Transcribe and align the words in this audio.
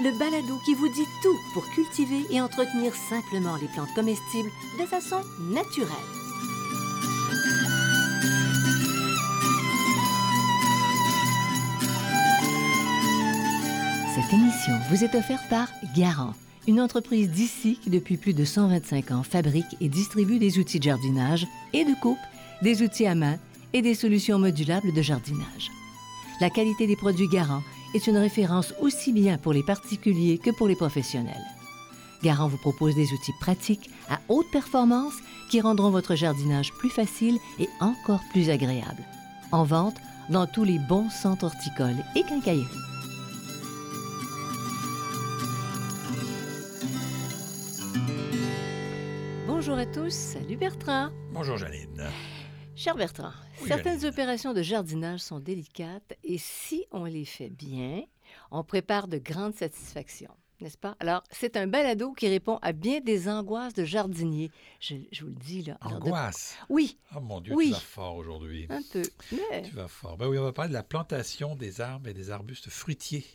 le 0.00 0.16
balado 0.18 0.58
qui 0.64 0.74
vous 0.74 0.88
dit 0.88 1.06
tout 1.22 1.38
pour 1.52 1.68
cultiver 1.70 2.24
et 2.30 2.40
entretenir 2.40 2.94
simplement 2.94 3.56
les 3.56 3.68
plantes 3.68 3.92
comestibles 3.94 4.50
de 4.80 4.86
façon 4.86 5.20
naturelle. 5.40 5.88
Cette 14.14 14.32
émission 14.32 14.74
vous 14.90 15.04
est 15.04 15.14
offerte 15.14 15.48
par 15.48 15.68
Garant, 15.96 16.34
une 16.66 16.80
entreprise 16.80 17.30
d'ici 17.30 17.78
qui 17.82 17.90
depuis 17.90 18.16
plus 18.16 18.34
de 18.34 18.44
125 18.44 19.10
ans 19.10 19.22
fabrique 19.22 19.76
et 19.80 19.88
distribue 19.88 20.38
des 20.38 20.58
outils 20.58 20.78
de 20.78 20.84
jardinage 20.84 21.46
et 21.72 21.84
de 21.84 21.94
coupe, 22.00 22.18
des 22.62 22.82
outils 22.82 23.06
à 23.06 23.14
main 23.14 23.36
et 23.72 23.82
des 23.82 23.94
solutions 23.94 24.38
modulables 24.38 24.92
de 24.92 25.02
jardinage. 25.02 25.70
La 26.40 26.50
qualité 26.50 26.86
des 26.86 26.96
produits 26.96 27.28
Garant 27.28 27.62
est 27.94 28.06
une 28.06 28.16
référence 28.16 28.74
aussi 28.80 29.12
bien 29.12 29.38
pour 29.38 29.52
les 29.52 29.62
particuliers 29.62 30.38
que 30.38 30.50
pour 30.50 30.68
les 30.68 30.76
professionnels. 30.76 31.44
Garant 32.22 32.48
vous 32.48 32.58
propose 32.58 32.94
des 32.94 33.12
outils 33.12 33.34
pratiques 33.40 33.90
à 34.08 34.20
haute 34.28 34.50
performance 34.50 35.14
qui 35.50 35.60
rendront 35.60 35.90
votre 35.90 36.14
jardinage 36.14 36.72
plus 36.74 36.90
facile 36.90 37.38
et 37.58 37.68
encore 37.80 38.22
plus 38.30 38.48
agréable. 38.48 39.02
En 39.50 39.64
vente 39.64 39.96
dans 40.30 40.46
tous 40.46 40.64
les 40.64 40.78
bons 40.78 41.10
centres 41.10 41.44
horticoles 41.44 42.02
et 42.16 42.22
quincailleries. 42.22 42.66
Bonjour 49.46 49.76
à 49.76 49.86
tous, 49.86 50.12
salut 50.12 50.56
Bertrand. 50.56 51.10
Bonjour 51.32 51.56
Janine. 51.56 52.08
Cher 52.74 52.96
Bertrand, 52.96 53.32
certaines 53.68 54.04
opérations 54.04 54.52
de 54.52 54.62
jardinage 54.62 55.20
sont 55.20 55.40
délicates 55.40 56.14
et 56.24 56.38
si 56.38 56.86
on 56.90 57.04
les 57.04 57.24
fait 57.24 57.50
bien, 57.50 58.02
on 58.50 58.64
prépare 58.64 59.08
de 59.08 59.18
grandes 59.18 59.54
satisfactions, 59.54 60.34
n'est-ce 60.60 60.78
pas? 60.78 60.96
Alors, 61.00 61.22
c'est 61.30 61.56
un 61.56 61.66
balado 61.66 62.12
qui 62.12 62.28
répond 62.28 62.58
à 62.62 62.72
bien 62.72 63.00
des 63.00 63.28
angoisses 63.28 63.74
de 63.74 63.84
jardiniers. 63.84 64.50
Je, 64.80 64.94
je 65.10 65.22
vous 65.22 65.28
le 65.30 65.34
dis, 65.36 65.62
là. 65.62 65.76
De- 65.82 65.94
Angoisse? 65.94 66.56
Oui, 66.68 66.98
Oh 67.16 67.20
mon 67.20 67.40
Dieu, 67.40 67.54
Oui. 67.54 67.66
tu 67.68 67.72
vas 67.74 67.80
fort 67.80 68.16
aujourd'hui. 68.16 68.66
un 68.70 68.80
peu. 68.92 69.02
Mais 69.32 69.62
Tu 69.62 69.74
vas 69.74 69.88
fort. 69.88 70.16
Ben 70.16 70.28
oui, 70.28 70.38
on 70.38 70.44
va 70.44 70.52
parler 70.52 70.70
de 70.70 70.74
la 70.74 70.82
plantation 70.82 71.56
des 71.56 71.80
arbres 71.80 72.08
et 72.08 72.14
des 72.14 72.30
arbustes 72.30 72.70
fruitiers, 72.70 73.26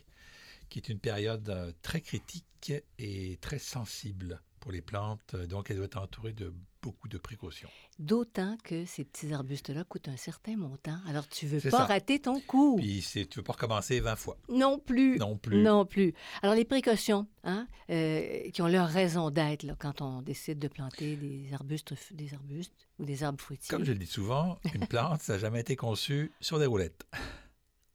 qui 0.70 0.80
est 0.80 0.90
une 0.90 1.00
période 1.00 1.48
euh, 1.50 1.72
très 1.82 2.02
critique 2.02 2.74
et 2.98 3.38
très 3.42 3.60
sensible 3.60 4.42
pour 4.60 4.72
les 4.72 4.82
plantes. 4.82 5.36
Donc, 5.36 5.70
elle 5.70 5.78
doit 5.78 5.86
être 5.86 5.98
entourée 6.02 6.34
de 6.34 6.54
beaucoup 6.82 7.08
de 7.08 7.18
précautions. 7.18 7.70
d'autant 8.00 8.58
que 8.64 8.86
ces 8.86 9.04
petits 9.04 9.34
arbustes-là 9.34 9.84
coûtent 9.84 10.08
un 10.08 10.18
certain 10.18 10.56
montant. 10.56 10.98
Alors, 11.08 11.28
tu 11.28 11.46
veux 11.48 11.60
C'est 11.60 11.70
pas 11.72 11.80
ça. 11.80 11.86
rater 11.86 12.20
ton 12.20 12.40
coup. 12.40 12.76
Puis, 12.78 13.06
tu 13.12 13.20
ne 13.20 13.26
veux 13.36 13.44
pas 13.44 13.54
recommencer 13.54 14.00
20 14.00 14.16
fois. 14.16 14.38
Non 14.50 14.78
plus. 14.80 15.18
Non 15.18 15.38
plus. 15.38 15.62
Non 15.64 15.86
plus. 15.86 16.14
Alors, 16.42 16.56
les 16.56 16.66
précautions, 16.66 17.28
hein, 17.44 17.68
euh, 17.90 18.50
qui 18.52 18.62
ont 18.62 18.68
leur 18.68 18.88
raison 18.88 19.30
d'être 19.32 19.66
quand 19.80 20.02
on 20.02 20.22
décide 20.22 20.60
de 20.60 20.68
planter 20.68 21.16
des 21.16 21.54
arbustes, 21.54 21.94
des 22.14 22.34
arbustes 22.34 22.88
ou 23.00 23.06
des 23.06 23.24
arbres 23.24 23.42
fruitiers. 23.42 23.70
Comme 23.70 23.84
je 23.86 23.92
le 23.92 23.98
dis 24.00 24.06
souvent, 24.08 24.58
une 24.74 24.86
plante, 24.88 25.22
ça 25.22 25.34
n'a 25.34 25.40
jamais 25.40 25.62
été 25.62 25.76
conçu 25.76 26.32
sur 26.40 26.60
des 26.60 26.66
roulettes. 26.66 27.06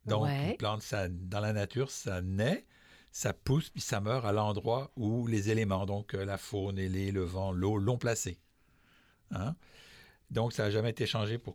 Donc, 0.06 0.25
Ouais. 0.25 0.50
une 0.50 0.56
plante, 0.56 0.82
ça, 0.82 1.09
dans 1.09 1.41
la 1.41 1.53
nature, 1.53 1.91
ça 1.91 2.21
naît, 2.22 2.66
ça 3.12 3.32
pousse, 3.32 3.71
puis 3.71 3.81
ça 3.81 4.00
meurt 4.00 4.25
à 4.25 4.32
l'endroit 4.32 4.91
où 4.97 5.26
les 5.28 5.50
éléments, 5.50 5.87
donc 5.87 6.15
euh, 6.15 6.25
la 6.25 6.38
faune, 6.38 6.78
et 6.78 6.88
les, 6.88 7.12
le 7.12 7.22
vent, 7.22 7.53
l'eau, 7.53 7.76
l'ont 7.78 7.98
placé. 7.98 8.38
Hein? 9.32 9.54
Donc, 10.31 10.53
ça 10.53 10.65
n'a 10.65 10.70
jamais 10.70 10.91
été 10.91 11.06
changé 11.06 11.37
pour, 11.38 11.54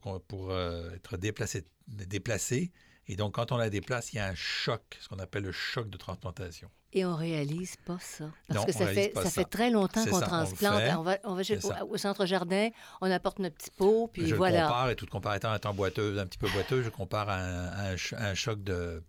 euh, 0.51 0.91
être 0.91 1.17
déplacé, 1.17 1.65
déplacé. 1.87 2.71
Et 3.07 3.15
donc, 3.15 3.35
quand 3.35 3.51
on 3.51 3.57
la 3.57 3.69
déplace, 3.69 4.11
il 4.13 4.17
y 4.17 4.19
a 4.19 4.27
un 4.27 4.35
choc, 4.35 4.81
ce 4.99 5.07
qu'on 5.07 5.19
appelle 5.19 5.43
le 5.43 5.51
choc 5.51 5.89
de 5.89 5.97
transplantation. 5.97 6.69
Et 6.93 7.05
on 7.05 7.15
réalise 7.15 7.75
pas 7.85 7.97
ça. 7.99 8.25
Parce 8.47 8.59
Non, 8.59 8.65
que 8.65 8.71
ça 8.71 8.87
fait, 8.87 9.09
pas 9.09 9.23
ça 9.23 9.29
ça. 9.29 9.41
fait 9.41 9.49
très 9.49 9.69
longtemps 9.69 10.05
qu'on 10.05 10.17
on 10.17 10.21
transplante. 10.21 10.81
On 10.97 11.01
va, 11.03 11.17
on 11.23 11.33
va 11.35 11.43
chez- 11.43 11.59
C'est 11.59 11.67
ça. 11.67 11.85
au, 11.85 11.93
au 11.93 11.97
centre 11.97 12.25
jardin, 12.25 12.69
on 13.01 13.09
apporte 13.11 13.39
notre 13.39 13.55
petit 13.55 13.71
pot, 13.71 14.09
puis 14.11 14.27
je 14.27 14.35
voilà. 14.35 14.63
compare, 14.63 14.89
et 14.89 14.95
toute 14.95 15.09
comparaison 15.09 15.53
étant 15.55 15.73
boiteuse, 15.73 16.17
un 16.19 16.25
petit 16.25 16.37
peu 16.37 16.49
boiteuse, 16.49 16.85
je 16.85 16.89
compare 16.89 17.29
à 17.29 17.35
un, 17.37 17.65
à 17.67 17.81
un 17.89 17.97
ch- 17.97 18.13
à 18.13 18.27
un 18.29 18.33
choc 18.35 18.63
de, 18.63 19.03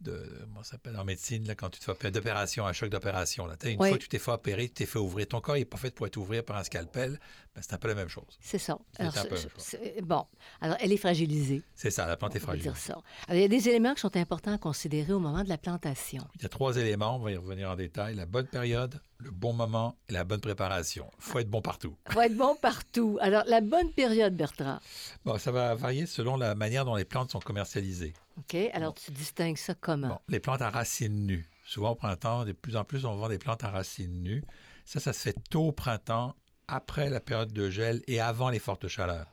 de. 0.00 0.24
Ça 0.62 0.72
s'appelle 0.72 0.96
en 0.96 1.04
médecine, 1.04 1.46
là, 1.46 1.54
quand 1.54 1.70
tu 1.70 1.78
te 1.78 1.84
fais 1.84 1.92
opérer 1.92 2.10
d'opération, 2.10 2.66
un 2.66 2.72
choc 2.72 2.90
d'opération. 2.90 3.46
Une 3.64 3.76
Oui. 3.80 3.88
fois 3.88 3.98
que 3.98 4.02
tu 4.02 4.08
t'es 4.08 4.18
fait 4.18 4.30
opérer, 4.32 4.68
tu 4.68 4.74
t'es 4.74 4.86
fait 4.86 4.98
ouvrir. 4.98 5.28
Ton 5.28 5.40
corps 5.40 5.54
n'est 5.54 5.64
pas 5.64 5.76
fait 5.78 5.94
pour 5.94 6.06
être 6.06 6.16
ouvert 6.16 6.44
par 6.44 6.56
un 6.56 6.64
scalpel, 6.64 7.18
ben, 7.54 7.62
c'est 7.62 7.72
un 7.74 7.78
peu 7.78 7.88
la 7.88 7.94
même 7.94 8.08
chose. 8.08 8.38
C'est 8.40 8.58
ça. 8.58 8.78
Alors, 8.98 9.16
un 9.16 9.24
peu 9.24 9.34
la 9.36 10.02
bon, 10.02 10.26
alors 10.60 10.76
elle 10.80 10.92
est 10.92 10.96
fragilisée. 10.96 11.62
C'est 11.74 11.90
ça, 11.90 12.06
la 12.06 12.16
plante 12.16 12.34
est 12.36 12.40
on 12.40 12.42
fragile. 12.42 12.62
dire 12.62 12.76
ça. 12.76 12.94
Alors, 13.28 13.38
il 13.38 13.40
y 13.40 13.44
a 13.44 13.48
des 13.48 13.68
éléments 13.68 13.94
qui 13.94 14.00
sont 14.00 14.16
importants 14.16 14.52
à 14.52 14.58
considérer 14.58 15.12
au 15.12 15.20
moment 15.20 15.42
de 15.44 15.48
la 15.48 15.58
plantation. 15.58 16.26
Il 16.36 16.42
y 16.42 16.46
a 16.46 16.48
trois 16.48 16.76
éléments, 16.76 17.16
on 17.16 17.20
va 17.20 17.30
y 17.32 17.36
revenir 17.36 17.70
en 17.70 17.76
détail. 17.76 18.14
La 18.14 18.26
bonne 18.26 18.46
période, 18.46 19.00
le 19.18 19.30
bon 19.30 19.52
moment 19.52 19.96
et 20.08 20.12
la 20.12 20.24
bonne 20.24 20.40
préparation. 20.40 21.10
Il 21.18 21.22
faut 21.24 21.38
être 21.38 21.50
bon 21.50 21.62
partout. 21.62 21.96
Il 22.08 22.12
faut 22.12 22.20
être 22.20 22.36
bon 22.36 22.56
partout. 22.56 23.18
Alors, 23.20 23.44
la 23.46 23.60
bonne 23.60 23.92
période, 23.92 24.34
Bertrand? 24.36 24.78
Bon, 25.24 25.38
ça 25.38 25.50
va 25.52 25.74
varier 25.74 26.06
selon 26.06 26.36
la 26.36 26.54
manière 26.54 26.84
dont 26.84 26.94
les 26.96 27.04
plantes 27.04 27.30
sont 27.30 27.40
commercialisées. 27.40 28.14
OK? 28.38 28.56
Alors, 28.72 28.94
tu 28.94 29.10
distingues 29.10 29.56
ça 29.56 29.74
comment? 29.74 30.08
Bon, 30.08 30.18
les 30.28 30.40
plantes 30.40 30.62
à 30.62 30.70
racines 30.70 31.26
nues. 31.26 31.48
Souvent 31.64 31.90
au 31.90 31.94
printemps, 31.94 32.44
de 32.44 32.52
plus 32.52 32.76
en 32.76 32.84
plus, 32.84 33.04
on 33.04 33.14
vend 33.16 33.28
des 33.28 33.38
plantes 33.38 33.64
à 33.64 33.70
racines 33.70 34.22
nues. 34.22 34.42
Ça, 34.84 35.00
ça 35.00 35.12
se 35.12 35.20
fait 35.20 35.36
tôt 35.50 35.68
au 35.68 35.72
printemps, 35.72 36.34
après 36.66 37.10
la 37.10 37.20
période 37.20 37.52
de 37.52 37.68
gel 37.70 38.02
et 38.06 38.20
avant 38.20 38.50
les 38.50 38.58
fortes 38.58 38.88
chaleurs. 38.88 39.26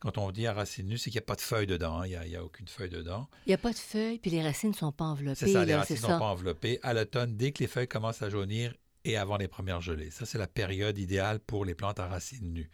Quand 0.00 0.18
on 0.18 0.30
dit 0.32 0.46
à 0.46 0.52
racines 0.52 0.86
nues, 0.86 0.98
c'est 0.98 1.10
qu'il 1.10 1.18
n'y 1.18 1.24
a 1.24 1.26
pas 1.26 1.34
de 1.36 1.40
feuilles 1.40 1.66
dedans. 1.66 2.00
hein. 2.00 2.06
Il 2.06 2.10
n'y 2.10 2.16
a, 2.16 2.26
il 2.26 2.32
y 2.32 2.36
a 2.36 2.44
aucune 2.44 2.68
feuille 2.68 2.90
dedans. 2.90 3.26
Il 3.46 3.50
n'y 3.50 3.54
a 3.54 3.58
pas 3.58 3.72
de 3.72 3.78
feuilles, 3.78 4.18
puis 4.18 4.30
les 4.30 4.42
racines 4.42 4.70
ne 4.70 4.74
sont 4.74 4.92
pas 4.92 5.04
enveloppées. 5.06 5.36
C'est 5.46 5.52
ça, 5.52 5.64
les 5.64 5.72
là, 5.72 5.78
racines 5.78 5.96
ne 5.96 6.00
ça. 6.00 6.08
sont 6.08 6.18
pas 6.18 6.26
enveloppées. 6.26 6.78
À 6.82 6.92
l'automne, 6.92 7.36
dès 7.36 7.52
que 7.52 7.60
les 7.60 7.68
feuilles 7.68 7.88
commencent 7.88 8.22
à 8.22 8.28
jaunir 8.28 8.74
et 9.04 9.16
avant 9.16 9.36
les 9.36 9.48
premières 9.48 9.80
gelées. 9.80 10.10
Ça, 10.10 10.26
c'est 10.26 10.38
la 10.38 10.46
période 10.46 10.98
idéale 10.98 11.40
pour 11.40 11.64
les 11.64 11.74
plantes 11.74 12.00
à 12.00 12.06
racines 12.06 12.52
nues. 12.52 12.70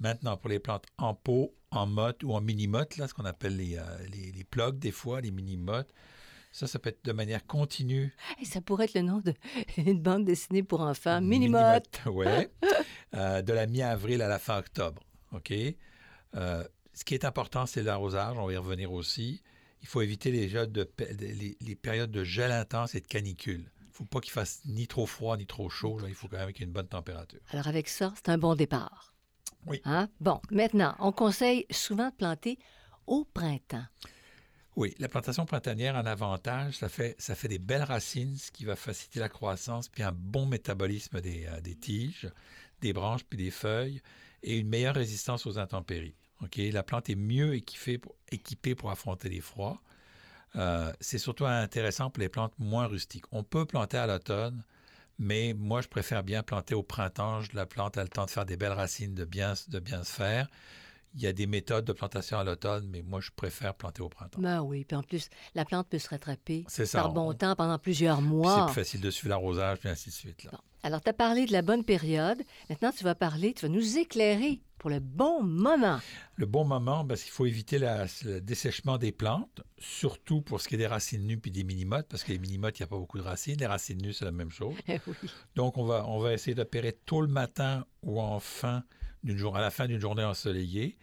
Maintenant, 0.00 0.36
pour 0.36 0.50
les 0.50 0.58
plantes 0.58 0.84
en 0.98 1.14
pot, 1.14 1.54
en 1.70 1.86
motte 1.86 2.22
ou 2.24 2.32
en 2.32 2.40
mini-motte, 2.40 2.96
là, 2.96 3.08
ce 3.08 3.14
qu'on 3.14 3.24
appelle 3.24 3.56
les, 3.56 3.78
euh, 3.78 3.82
les, 4.10 4.32
les 4.32 4.44
plugs, 4.44 4.78
des 4.78 4.90
fois, 4.90 5.20
les 5.20 5.30
mini-mottes, 5.30 5.92
ça, 6.52 6.66
ça 6.66 6.78
peut 6.78 6.90
être 6.90 7.04
de 7.04 7.12
manière 7.12 7.46
continue 7.46 8.14
Hey, 8.38 8.44
ça 8.44 8.60
pourrait 8.60 8.84
être 8.84 8.94
le 8.94 9.00
nom 9.00 9.22
d'une 9.78 10.02
bande 10.02 10.26
dessinée 10.26 10.62
pour 10.62 10.82
enfants. 10.82 11.20
Minimote. 11.22 12.02
oui. 12.06 12.26
de 13.12 13.52
la 13.52 13.66
mi-avril 13.66 14.20
à 14.20 14.28
la 14.28 14.38
fin 14.38 14.58
octobre. 14.58 15.02
OK? 15.32 15.52
Euh, 16.34 16.64
ce 16.92 17.04
qui 17.04 17.14
est 17.14 17.24
important, 17.24 17.64
c'est 17.64 17.82
l'arrosage. 17.82 18.36
On 18.38 18.46
va 18.46 18.52
y 18.52 18.56
revenir 18.56 18.92
aussi. 18.92 19.42
Il 19.80 19.88
faut 19.88 20.02
éviter 20.02 20.30
de 20.30 20.88
les, 21.20 21.56
les 21.58 21.74
périodes 21.74 22.10
de 22.10 22.22
gel 22.22 22.52
intense 22.52 22.94
et 22.94 23.00
de 23.00 23.06
canicule. 23.06 23.71
Il 23.92 23.96
ne 23.96 23.98
faut 23.98 24.04
pas 24.04 24.20
qu'il 24.20 24.32
fasse 24.32 24.62
ni 24.64 24.86
trop 24.86 25.04
froid 25.04 25.36
ni 25.36 25.46
trop 25.46 25.68
chaud. 25.68 25.98
là. 25.98 26.08
Il 26.08 26.14
faut 26.14 26.26
quand 26.26 26.38
même 26.38 26.50
qu'il 26.52 26.60
y 26.60 26.64
ait 26.64 26.66
une 26.66 26.72
bonne 26.72 26.88
température. 26.88 27.40
Alors, 27.50 27.68
avec 27.68 27.88
ça, 27.88 28.14
c'est 28.16 28.30
un 28.30 28.38
bon 28.38 28.54
départ. 28.54 29.12
Oui. 29.66 29.82
Hein? 29.84 30.08
Bon, 30.18 30.40
maintenant, 30.50 30.96
on 30.98 31.12
conseille 31.12 31.66
souvent 31.70 32.08
de 32.08 32.14
planter 32.14 32.58
au 33.06 33.24
printemps. 33.24 33.84
Oui, 34.76 34.94
la 34.98 35.08
plantation 35.08 35.44
printanière, 35.44 35.96
un 35.96 36.06
avantage, 36.06 36.78
ça 36.78 36.88
fait, 36.88 37.14
ça 37.18 37.34
fait 37.34 37.48
des 37.48 37.58
belles 37.58 37.82
racines, 37.82 38.36
ce 38.36 38.50
qui 38.50 38.64
va 38.64 38.76
faciliter 38.76 39.20
la 39.20 39.28
croissance, 39.28 39.90
puis 39.90 40.02
un 40.02 40.12
bon 40.12 40.46
métabolisme 40.46 41.20
des, 41.20 41.44
euh, 41.44 41.60
des 41.60 41.74
tiges, 41.74 42.30
des 42.80 42.94
branches, 42.94 43.24
puis 43.24 43.36
des 43.36 43.50
feuilles, 43.50 44.00
et 44.42 44.56
une 44.56 44.68
meilleure 44.68 44.94
résistance 44.94 45.44
aux 45.44 45.58
intempéries. 45.58 46.16
OK? 46.42 46.56
La 46.56 46.82
plante 46.82 47.10
est 47.10 47.14
mieux 47.14 47.54
équipée 47.54 47.98
pour, 47.98 48.16
équipée 48.30 48.74
pour 48.74 48.90
affronter 48.90 49.28
les 49.28 49.42
froids. 49.42 49.82
Euh, 50.56 50.92
c'est 51.00 51.18
surtout 51.18 51.46
intéressant 51.46 52.10
pour 52.10 52.20
les 52.20 52.28
plantes 52.28 52.54
moins 52.58 52.86
rustiques. 52.86 53.24
On 53.32 53.42
peut 53.42 53.64
planter 53.66 53.96
à 53.96 54.06
l'automne, 54.06 54.64
mais 55.18 55.54
moi, 55.54 55.80
je 55.82 55.88
préfère 55.88 56.22
bien 56.24 56.42
planter 56.42 56.74
au 56.74 56.82
printemps. 56.82 57.40
La 57.54 57.66
plante 57.66 57.98
a 57.98 58.02
le 58.02 58.08
temps 58.08 58.26
de 58.26 58.30
faire 58.30 58.46
des 58.46 58.56
belles 58.56 58.72
racines, 58.72 59.14
de 59.14 59.24
bien, 59.24 59.54
de 59.68 59.78
bien 59.80 60.04
se 60.04 60.12
faire. 60.12 60.48
Il 61.14 61.20
y 61.22 61.26
a 61.26 61.32
des 61.32 61.46
méthodes 61.46 61.84
de 61.84 61.92
plantation 61.92 62.38
à 62.38 62.44
l'automne, 62.44 62.88
mais 62.90 63.02
moi, 63.02 63.20
je 63.20 63.30
préfère 63.36 63.74
planter 63.74 64.00
au 64.02 64.08
printemps. 64.08 64.40
Ben 64.40 64.62
oui, 64.62 64.84
puis 64.84 64.96
en 64.96 65.02
plus, 65.02 65.28
la 65.54 65.64
plante 65.64 65.88
peut 65.88 65.98
se 65.98 66.08
rattraper 66.08 66.64
ça, 66.68 66.84
par 66.92 67.12
bon 67.12 67.30
on- 67.30 67.34
temps 67.34 67.54
pendant 67.54 67.78
plusieurs 67.78 68.22
mois. 68.22 68.60
C'est 68.60 68.72
plus 68.72 68.80
facile 68.82 69.00
de 69.02 69.10
suivre 69.10 69.28
l'arrosage, 69.30 69.78
puis 69.78 69.88
ainsi 69.90 70.08
de 70.08 70.14
suite. 70.14 70.44
Là. 70.44 70.50
Bon. 70.52 70.58
Alors, 70.84 71.00
tu 71.02 71.10
as 71.10 71.12
parlé 71.12 71.46
de 71.46 71.52
la 71.52 71.62
bonne 71.62 71.84
période. 71.84 72.42
Maintenant, 72.70 72.90
tu 72.96 73.04
vas 73.04 73.14
parler, 73.14 73.52
tu 73.54 73.66
vas 73.66 73.68
nous 73.72 73.98
éclairer 73.98 74.60
pour 74.78 74.90
le 74.90 74.98
bon 74.98 75.42
moment. 75.44 76.00
Le 76.34 76.46
bon 76.46 76.64
moment, 76.64 77.04
parce 77.04 77.22
qu'il 77.22 77.30
faut 77.30 77.46
éviter 77.46 77.78
la- 77.78 78.06
le 78.24 78.40
dessèchement 78.40 78.98
des 78.98 79.12
plantes, 79.12 79.60
surtout 79.78 80.40
pour 80.40 80.60
ce 80.60 80.66
qui 80.66 80.74
est 80.74 80.78
des 80.78 80.86
racines 80.88 81.24
nues 81.24 81.38
puis 81.38 81.50
des 81.52 81.62
minimotes, 81.62 82.08
parce 82.08 82.24
que 82.24 82.32
les 82.32 82.38
minimotes, 82.38 82.78
il 82.78 82.82
n'y 82.82 82.84
a 82.84 82.88
pas 82.88 82.96
beaucoup 82.98 83.18
de 83.18 83.22
racines. 83.22 83.58
Les 83.60 83.66
racines 83.66 84.00
nues, 84.02 84.12
c'est 84.12 84.24
la 84.24 84.32
même 84.32 84.50
chose. 84.50 84.74
Eh 84.88 84.98
oui. 85.06 85.14
Donc, 85.54 85.78
on 85.78 85.84
va, 85.84 86.04
on 86.08 86.18
va 86.18 86.32
essayer 86.32 86.54
d'opérer 86.54 86.92
tôt 87.06 87.20
le 87.20 87.28
matin 87.28 87.84
ou 88.02 88.20
en 88.20 88.40
fin 88.40 88.82
jour, 89.36 89.56
à 89.56 89.60
la 89.60 89.70
fin 89.70 89.86
d'une 89.86 90.00
journée 90.00 90.24
ensoleillée. 90.24 90.96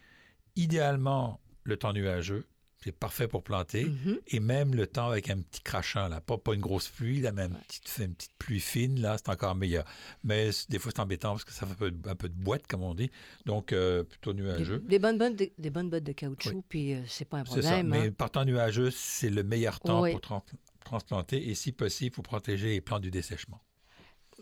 Idéalement, 0.56 1.40
le 1.64 1.78
temps 1.78 1.94
nuageux, 1.94 2.46
c'est 2.84 2.92
parfait 2.92 3.28
pour 3.28 3.44
planter. 3.44 3.86
Mhm. 3.86 4.20
Et 4.28 4.40
même 4.40 4.74
le 4.76 4.88
temps 4.88 5.10
avec 5.10 5.30
un 5.30 5.40
petit 5.42 5.62
crachant, 5.62 6.08
là. 6.08 6.22
Pas, 6.22 6.38
pas 6.38 6.54
une 6.54 6.62
grosse 6.62 6.88
pluie, 6.88 7.22
là, 7.22 7.32
mais 7.32 7.44
une 7.46 7.56
petite, 7.56 7.94
une 8.00 8.16
petite 8.16 8.34
pluie 8.40 8.60
fine, 8.60 9.00
là, 9.02 9.18
c'est 9.18 9.30
encore 9.30 9.56
meilleur. 9.56 9.86
Mais 10.24 10.50
des 10.70 10.80
fois, 10.80 10.92
c'est 10.96 11.02
embêtant 11.02 11.32
parce 11.32 11.44
que 11.46 11.52
ça 11.52 11.66
fait 11.66 11.74
un 11.74 11.76
peu, 11.76 11.92
de- 11.92 12.10
un 12.10 12.16
peu 12.16 12.30
de 12.30 12.34
boîte, 12.34 12.68
comme 12.68 12.82
on 12.84 12.94
dit. 12.96 13.12
Donc, 13.46 13.74
euh, 13.74 14.04
plutôt 14.04 14.34
nuageux. 14.34 14.80
des 14.80 15.00
bonnes, 15.00 15.18
bonnes, 15.18 15.36
des, 15.36 15.54
des 15.58 15.70
bonnes 15.70 15.90
bottes 15.90 16.04
de 16.06 16.14
caoutchouc, 16.14 16.64
puis 16.70 16.94
euh, 16.94 17.02
c'est 17.08 17.26
pas 17.26 17.38
un 17.40 17.46
ça. 17.46 17.52
problème. 17.52 17.88
Mais 17.90 18.08
hein. 18.08 18.12
par 18.12 18.32
temps 18.32 18.46
nuageux, 18.46 18.92
c'est 18.92 19.30
le 19.30 19.44
meilleur 19.44 19.80
temps 19.82 20.02
Oui. 20.02 20.12
pour 20.12 20.22
tran- 20.22 20.44
transplanter. 20.86 21.50
Et 21.50 21.56
si 21.56 21.72
possible, 21.74 22.16
pour 22.16 22.24
protéger 22.24 22.70
les 22.70 22.82
plantes 22.82 23.02
du 23.02 23.12
dessèchement. 23.12 23.62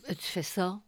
Euh, 0.10 0.14
Tu 0.14 0.26
fais 0.26 0.44
ça, 0.44 0.80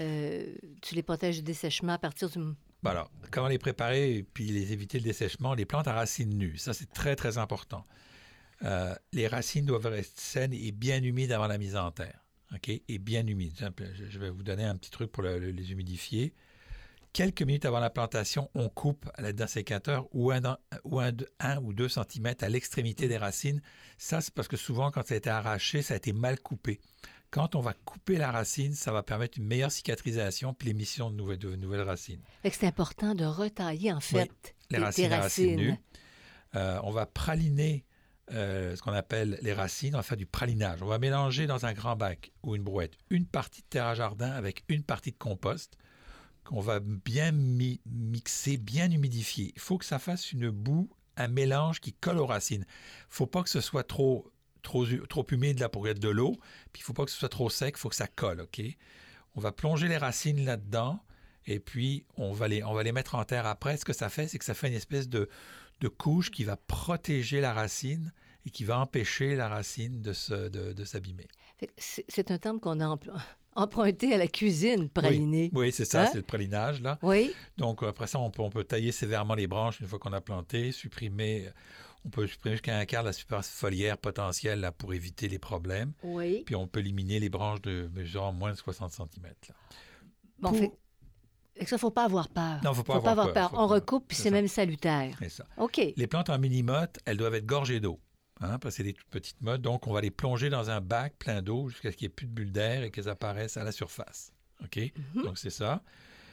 euh, 0.00 0.54
tu 0.82 0.94
les 0.94 1.02
protèges 1.02 1.36
du 1.36 1.42
dessèchement 1.42 1.92
à 1.92 1.98
partir 1.98 2.28
du... 2.30 2.38
Bon, 2.38 2.90
Alors, 2.90 3.10
comment 3.30 3.48
les 3.48 3.58
préparer 3.58 4.16
et 4.16 4.22
puis 4.22 4.46
les 4.46 4.72
éviter 4.72 4.98
le 4.98 5.04
dessèchement? 5.04 5.54
Les 5.54 5.64
plantes 5.64 5.88
à 5.88 5.92
racines 5.94 6.36
nues, 6.36 6.58
ça 6.58 6.74
c'est 6.74 6.92
très 6.92 7.16
très 7.16 7.38
important. 7.38 7.86
Euh, 8.62 8.94
les 9.12 9.26
racines 9.26 9.66
doivent 9.66 9.86
rester 9.86 10.20
saines 10.20 10.52
et 10.52 10.70
bien 10.72 11.02
humides 11.02 11.32
avant 11.32 11.46
la 11.46 11.58
mise 11.58 11.76
en 11.76 11.90
terre. 11.90 12.20
OK? 12.54 12.68
Et 12.68 12.98
bien 12.98 13.26
humides. 13.26 13.54
Je- 14.10 14.18
vais 14.18 14.30
vous 14.30 14.42
donner 14.42 14.64
un 14.64 14.76
petit 14.76 14.90
truc 14.90 15.10
pour 15.10 15.22
le- 15.22 15.38
le- 15.38 15.50
les 15.50 15.72
humidifier. 15.72 16.34
Quelques 17.12 17.42
minutes 17.42 17.64
avant 17.64 17.78
la 17.80 17.90
plantation, 17.90 18.50
on 18.54 18.68
coupe 18.68 19.08
à 19.14 19.22
l'aide 19.22 19.36
d'un 19.36 19.46
sécateur 19.46 20.08
ou 20.12 20.30
un, 20.32 20.40
ou 20.84 21.00
un, 21.00 21.12
un 21.38 21.58
ou 21.62 21.72
deux 21.72 21.88
centimètres 21.88 22.42
à 22.44 22.48
l'extrémité 22.48 23.06
des 23.06 23.16
racines. 23.16 23.62
Ça, 23.98 24.20
c'est 24.20 24.34
parce 24.34 24.48
que 24.48 24.56
souvent, 24.56 24.90
quand 24.90 25.06
ça 25.06 25.14
a 25.14 25.16
été 25.16 25.30
arraché, 25.30 25.82
ça 25.82 25.94
a 25.94 25.96
été 25.96 26.12
mal 26.12 26.40
coupé. 26.40 26.80
Quand 27.34 27.56
on 27.56 27.60
va 27.60 27.72
couper 27.84 28.16
la 28.16 28.30
racine, 28.30 28.74
ça 28.74 28.92
va 28.92 29.02
permettre 29.02 29.38
une 29.38 29.44
meilleure 29.46 29.72
cicatrisation 29.72 30.54
puis 30.54 30.68
l'émission 30.68 31.10
de 31.10 31.16
nouvelles, 31.16 31.38
de 31.38 31.56
nouvelles 31.56 31.80
racines. 31.82 32.20
C'est 32.44 32.64
important 32.64 33.16
de 33.16 33.24
retailler, 33.24 33.92
en 33.92 33.98
fait, 33.98 34.30
les 34.70 34.78
racines, 34.78 35.02
les 35.10 35.16
racines 35.16 35.50
racines. 35.50 35.56
nues. 35.56 35.74
Euh, 36.54 36.78
on 36.84 36.92
va 36.92 37.06
praliner 37.06 37.84
euh, 38.30 38.76
ce 38.76 38.82
qu'on 38.82 38.92
appelle 38.92 39.40
les 39.42 39.52
racines. 39.52 39.96
On 39.96 39.98
va 39.98 40.04
faire 40.04 40.16
du 40.16 40.26
pralinage. 40.26 40.80
On 40.80 40.86
va 40.86 41.00
mélanger 41.00 41.48
dans 41.48 41.66
un 41.66 41.72
grand 41.72 41.96
bac 41.96 42.30
ou 42.44 42.54
une 42.54 42.62
brouette 42.62 42.96
une 43.10 43.26
partie 43.26 43.62
de 43.62 43.66
terre 43.68 43.86
à 43.86 43.96
jardin 43.96 44.30
avec 44.30 44.62
une 44.68 44.84
partie 44.84 45.10
de 45.10 45.16
compost 45.18 45.76
qu'on 46.44 46.60
va 46.60 46.78
bien 46.78 47.32
mi- 47.32 47.80
mixer, 47.86 48.58
bien 48.58 48.88
humidifier. 48.92 49.52
Il 49.56 49.60
faut 49.60 49.76
que 49.78 49.84
ça 49.84 49.98
fasse 49.98 50.30
une 50.30 50.50
boue, 50.50 50.88
un 51.16 51.26
mélange 51.26 51.80
qui 51.80 51.92
colle 51.94 52.18
aux 52.18 52.26
racines. 52.26 52.64
Il 52.68 53.06
faut 53.08 53.26
pas 53.26 53.42
que 53.42 53.48
ce 53.50 53.60
soit 53.60 53.82
trop, 53.82 54.30
trop, 54.64 54.84
hu- 54.84 55.02
trop 55.08 55.24
humide 55.30 55.60
là, 55.60 55.68
pour 55.68 55.86
être 55.88 56.00
de 56.00 56.08
l'eau. 56.08 56.32
Puis 56.72 56.82
il 56.82 56.84
faut 56.84 56.92
pas 56.92 57.04
que 57.04 57.10
ce 57.12 57.18
soit 57.18 57.28
trop 57.28 57.48
sec. 57.50 57.74
Il 57.76 57.80
faut 57.80 57.88
que 57.88 57.94
ça 57.96 58.08
colle. 58.08 58.40
OK? 58.40 58.60
On 59.36 59.40
va 59.40 59.52
plonger 59.52 59.86
les 59.88 59.96
racines 59.96 60.44
là-dedans. 60.44 61.00
Et 61.46 61.60
puis, 61.60 62.04
on 62.16 62.32
va, 62.32 62.48
les, 62.48 62.64
on 62.64 62.72
va 62.72 62.82
les 62.82 62.92
mettre 62.92 63.14
en 63.16 63.24
terre 63.24 63.46
après. 63.46 63.76
Ce 63.76 63.84
que 63.84 63.92
ça 63.92 64.08
fait, 64.08 64.26
c'est 64.28 64.38
que 64.38 64.44
ça 64.44 64.54
fait 64.54 64.68
une 64.68 64.74
espèce 64.74 65.08
de, 65.08 65.28
de 65.80 65.88
couche 65.88 66.30
qui 66.30 66.42
va 66.44 66.56
protéger 66.56 67.40
la 67.40 67.52
racine 67.52 68.12
et 68.46 68.50
qui 68.50 68.64
va 68.64 68.78
empêcher 68.78 69.36
la 69.36 69.48
racine 69.48 70.00
de, 70.02 70.12
se- 70.12 70.48
de, 70.48 70.72
de 70.72 70.84
s'abîmer. 70.84 71.28
C'est 71.78 72.30
un 72.30 72.38
terme 72.38 72.60
qu'on 72.60 72.80
a 72.80 72.98
emprunté 73.56 74.14
à 74.14 74.18
la 74.18 74.26
cuisine, 74.26 74.88
praliné. 74.88 75.50
Oui, 75.52 75.70
c'est 75.72 75.84
ça, 75.84 76.02
Hein? 76.04 76.08
c'est 76.12 76.18
le 76.18 76.22
pralinage. 76.24 76.80
Là. 76.80 76.98
Oui, 77.02 77.32
Donc, 77.58 77.82
après 77.82 78.06
ça, 78.06 78.18
on 78.18 78.30
peut, 78.30 78.42
on 78.42 78.50
peut 78.50 78.64
tailler 78.64 78.90
sévèrement 78.92 79.34
les 79.34 79.46
branches 79.46 79.80
une 79.80 79.86
fois 79.86 79.98
qu'on 79.98 80.12
a 80.12 80.20
planté, 80.20 80.72
supprimer, 80.72 81.48
on 82.04 82.10
peut 82.10 82.26
supprimer 82.26 82.54
jusqu'à 82.56 82.76
un 82.78 82.84
quart 82.84 83.02
de 83.02 83.08
la 83.08 83.12
superficie 83.12 83.56
foliaire 83.56 83.98
potentielle 83.98 84.60
là, 84.60 84.72
pour 84.72 84.92
éviter 84.94 85.28
les 85.28 85.38
problèmes. 85.38 85.92
oui. 86.02 86.42
Puis, 86.46 86.54
on 86.54 86.66
peut 86.66 86.80
éliminer 86.80 87.18
les 87.20 87.28
branches 87.28 87.62
de 87.62 87.90
mesurant 87.94 88.32
moins 88.32 88.52
de 88.52 88.56
60 88.56 88.92
cm. 88.92 89.08
Là. 89.48 89.54
Bon, 90.38 90.50
Pour- 90.50 90.58
fait, 90.58 90.72
fait 91.56 91.64
que 91.64 91.70
ça, 91.70 91.78
faut 91.78 91.90
pas 91.90 92.04
avoir 92.04 92.28
peur. 92.28 92.60
Non, 92.64 92.74
faut 92.74 92.82
pas 92.82 92.96
avoir 92.96 93.32
peur, 93.32 93.50
faut 93.50 93.56
On 93.56 93.68
pas- 93.68 93.74
recoupe, 93.74 94.08
puis 94.08 94.16
c'est 94.16 94.24
c'est 94.24 94.28
ça. 94.30 94.34
même 94.34 94.48
salutaire. 94.48 95.16
C'est 95.20 95.28
ça. 95.30 95.44
OK. 95.56 95.80
Les 95.96 96.06
plantes 96.06 96.28
en 96.30 96.38
mini-motte, 96.38 96.98
elles 97.04 97.16
doivent 97.16 97.34
être 97.36 97.46
gorgées 97.46 97.80
d'eau. 97.80 98.00
Hein, 98.40 98.58
parce 98.58 98.74
que 98.74 98.78
c'est 98.78 98.82
des 98.82 98.92
toutes 98.94 99.08
petites 99.10 99.40
mottes. 99.40 99.62
Donc, 99.62 99.86
on 99.86 99.92
va 99.92 100.00
les 100.00 100.10
plonger 100.10 100.50
dans 100.50 100.68
un 100.68 100.80
bac 100.80 101.14
plein 101.20 101.40
d'eau 101.40 101.68
jusqu'à 101.68 101.92
ce 101.92 101.96
qu'il 101.96 102.06
n'y 102.08 102.12
ait 102.12 102.14
plus 102.14 102.26
de 102.26 102.32
bulles 102.32 102.50
d'air 102.52 102.82
et 102.82 102.90
qu'elles 102.90 103.08
apparaissent 103.08 103.56
à 103.56 103.62
la 103.62 103.70
surface. 103.70 104.32
OK? 104.64 104.76
Mhm. 105.14 105.22
Donc, 105.22 105.38
c'est 105.38 105.50
ça. 105.50 105.82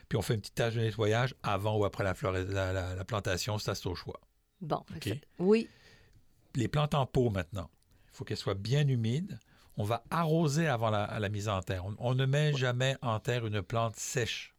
Puis, 0.09 0.17
on 0.17 0.23
fait 0.23 0.33
une 0.33 0.41
petite 0.41 0.55
tâche 0.55 0.73
de 0.73 0.79
nettoyage 0.81 1.35
avant 1.43 1.77
ou 1.77 1.85
après 1.85 2.03
la, 2.03 2.15
flora- 2.15 2.39
la, 2.41 2.73
la- 2.73 2.95
la 2.95 3.05
plantation. 3.05 3.59
Ça, 3.59 3.75
c'est 3.75 3.87
au 3.87 3.93
choix. 3.95 4.19
Bon, 4.61 4.83
fait 4.93 4.99
que 4.99 5.09
OK. 5.11 5.15
ça- 5.15 5.25
oui. 5.39 5.67
Les 6.55 6.67
plantes 6.67 6.93
en 6.93 7.05
pot, 7.05 7.29
maintenant, 7.29 7.69
il 8.07 8.15
faut 8.15 8.23
qu'elles 8.25 8.37
soient 8.37 8.53
bien 8.55 8.87
humides. 8.87 9.39
On 9.77 9.83
va 9.83 10.03
arroser 10.09 10.67
avant 10.67 10.89
la, 10.89 11.29
mise 11.29 11.47
en 11.47 11.61
terre. 11.61 11.85
On, 11.85 11.95
on 11.99 12.13
ne 12.15 12.25
met 12.25 12.53
jamais 12.53 12.97
en 13.01 13.19
terre 13.19 13.45
une 13.47 13.61
plante 13.61 13.95
sèche 13.95 14.53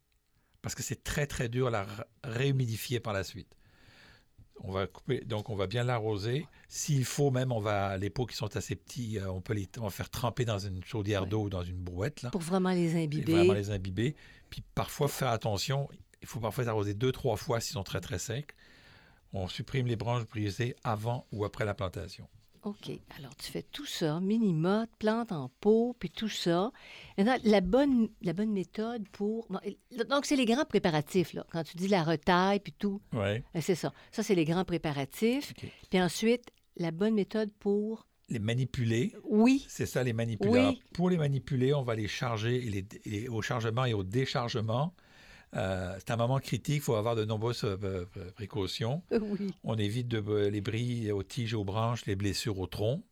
parce 0.61 0.75
que 0.75 0.81
c'est 0.83 1.03
très, 1.03 1.27
très 1.27 1.49
dur 1.49 1.67
à 1.67 1.71
la 1.71 1.85
réhumidifier 2.23 2.99
par 2.99 3.13
la 3.13 3.23
suite. 3.23 3.55
On 4.61 4.71
va 4.71 4.87
couper, 4.87 5.21
donc 5.21 5.49
on 5.49 5.55
va 5.55 5.67
bien 5.67 5.83
l'arroser. 5.83 6.47
S'il 6.67 7.05
faut 7.05 7.31
même, 7.31 7.51
on 7.51 7.59
va 7.59 7.97
les 7.97 8.09
pots 8.09 8.25
qui 8.25 8.35
sont 8.35 8.55
assez 8.55 8.75
petits, 8.75 9.19
euh, 9.19 9.31
on 9.31 9.41
peut 9.41 9.53
les 9.53 9.67
on 9.77 9.83
va 9.83 9.89
faire 9.89 10.09
tremper 10.09 10.45
dans 10.45 10.59
une 10.59 10.83
chaudière 10.83 11.23
Ouais. 11.23 11.29
d'eau 11.29 11.43
ou 11.43 11.49
dans 11.49 11.63
une 11.63 11.77
brouette 11.81 12.21
là, 12.21 12.29
Pour 12.29 12.41
vraiment 12.41 12.71
les 12.71 12.95
et 12.95 13.03
imbiber. 13.03 13.33
vraiment 13.33 13.53
les 13.53 13.71
imbiber. 13.71 14.15
Puis 14.49 14.63
parfois 14.75 15.07
faire 15.07 15.29
attention, 15.29 15.89
il 16.21 16.27
faut 16.27 16.39
parfois 16.39 16.63
les 16.63 16.69
arroser 16.69 16.93
deux 16.93 17.11
trois 17.11 17.35
fois 17.35 17.59
s'ils 17.59 17.73
sont 17.73 17.83
très 17.83 17.99
très 18.01 18.19
secs. 18.19 18.53
On 19.33 19.47
supprime 19.47 19.87
les 19.87 19.95
branches 19.95 20.25
brisées 20.27 20.75
avant 20.83 21.25
ou 21.31 21.43
après 21.45 21.65
la 21.65 21.73
plantation. 21.73 22.27
OK. 22.63 22.91
Alors, 23.17 23.35
tu 23.35 23.51
fais 23.51 23.63
tout 23.63 23.85
ça, 23.85 24.21
mini-motte, 24.21 24.89
plante 24.97 25.33
en 25.33 25.49
pot, 25.59 25.97
puis 25.99 26.09
tout 26.09 26.29
ça. 26.29 26.71
Maintenant, 27.17 27.35
la 27.43 27.59
bonne, 27.59 28.07
la 28.21 28.31
bonne 28.31 28.53
méthode 28.53 29.05
pour... 29.09 29.45
bon, 29.49 29.59
donc, 30.09 30.25
c'est 30.25 30.37
les 30.37 30.45
grands 30.45 30.63
préparatifs, 30.63 31.33
là. 31.33 31.45
Quand 31.51 31.63
tu 31.63 31.75
dis 31.75 31.89
la 31.89 32.03
retaille, 32.03 32.61
puis 32.61 32.71
tout, 32.71 33.01
Ouais. 33.11 33.43
ben, 33.53 33.61
c'est 33.61 33.75
ça. 33.75 33.91
Ça, 34.13 34.23
c'est 34.23 34.35
les 34.35 34.45
grands 34.45 34.63
préparatifs. 34.63 35.51
OK. 35.57 35.69
Puis 35.89 36.01
ensuite, 36.01 36.51
la 36.77 36.91
bonne 36.91 37.15
méthode 37.15 37.51
pour... 37.59 38.07
Les 38.29 38.39
manipuler, 38.39 39.13
Oui, 39.25 39.65
c'est 39.67 39.85
ça 39.85 40.01
les 40.01 40.13
manipuler. 40.13 40.49
Oui. 40.51 40.59
Alors, 40.59 40.73
pour 40.93 41.09
les 41.09 41.17
manipuler, 41.17 41.73
on 41.73 41.83
va 41.83 41.95
les 41.95 42.07
charger 42.07 42.65
et 42.65 42.69
les- 42.69 42.87
et 43.03 43.27
au 43.27 43.41
chargement 43.41 43.83
et 43.83 43.93
au 43.93 44.03
déchargement. 44.03 44.93
Euh, 45.55 45.95
c'est 45.99 46.11
un 46.11 46.17
moment 46.17 46.39
critique, 46.39 46.75
il 46.77 46.81
faut 46.81 46.95
avoir 46.95 47.15
de 47.15 47.25
nombreuses 47.25 47.63
euh, 47.63 48.05
précautions. 48.35 49.03
oui. 49.11 49.53
On 49.63 49.77
évite 49.77 50.07
de, 50.07 50.23
euh, 50.27 50.49
les 50.49 50.61
bris 50.61 51.11
aux 51.11 51.23
tiges 51.23 51.53
aux 51.53 51.63
branches, 51.63 52.05
les 52.05 52.15
blessures 52.15 52.59
au 52.59 52.67
tronc. 52.67 53.03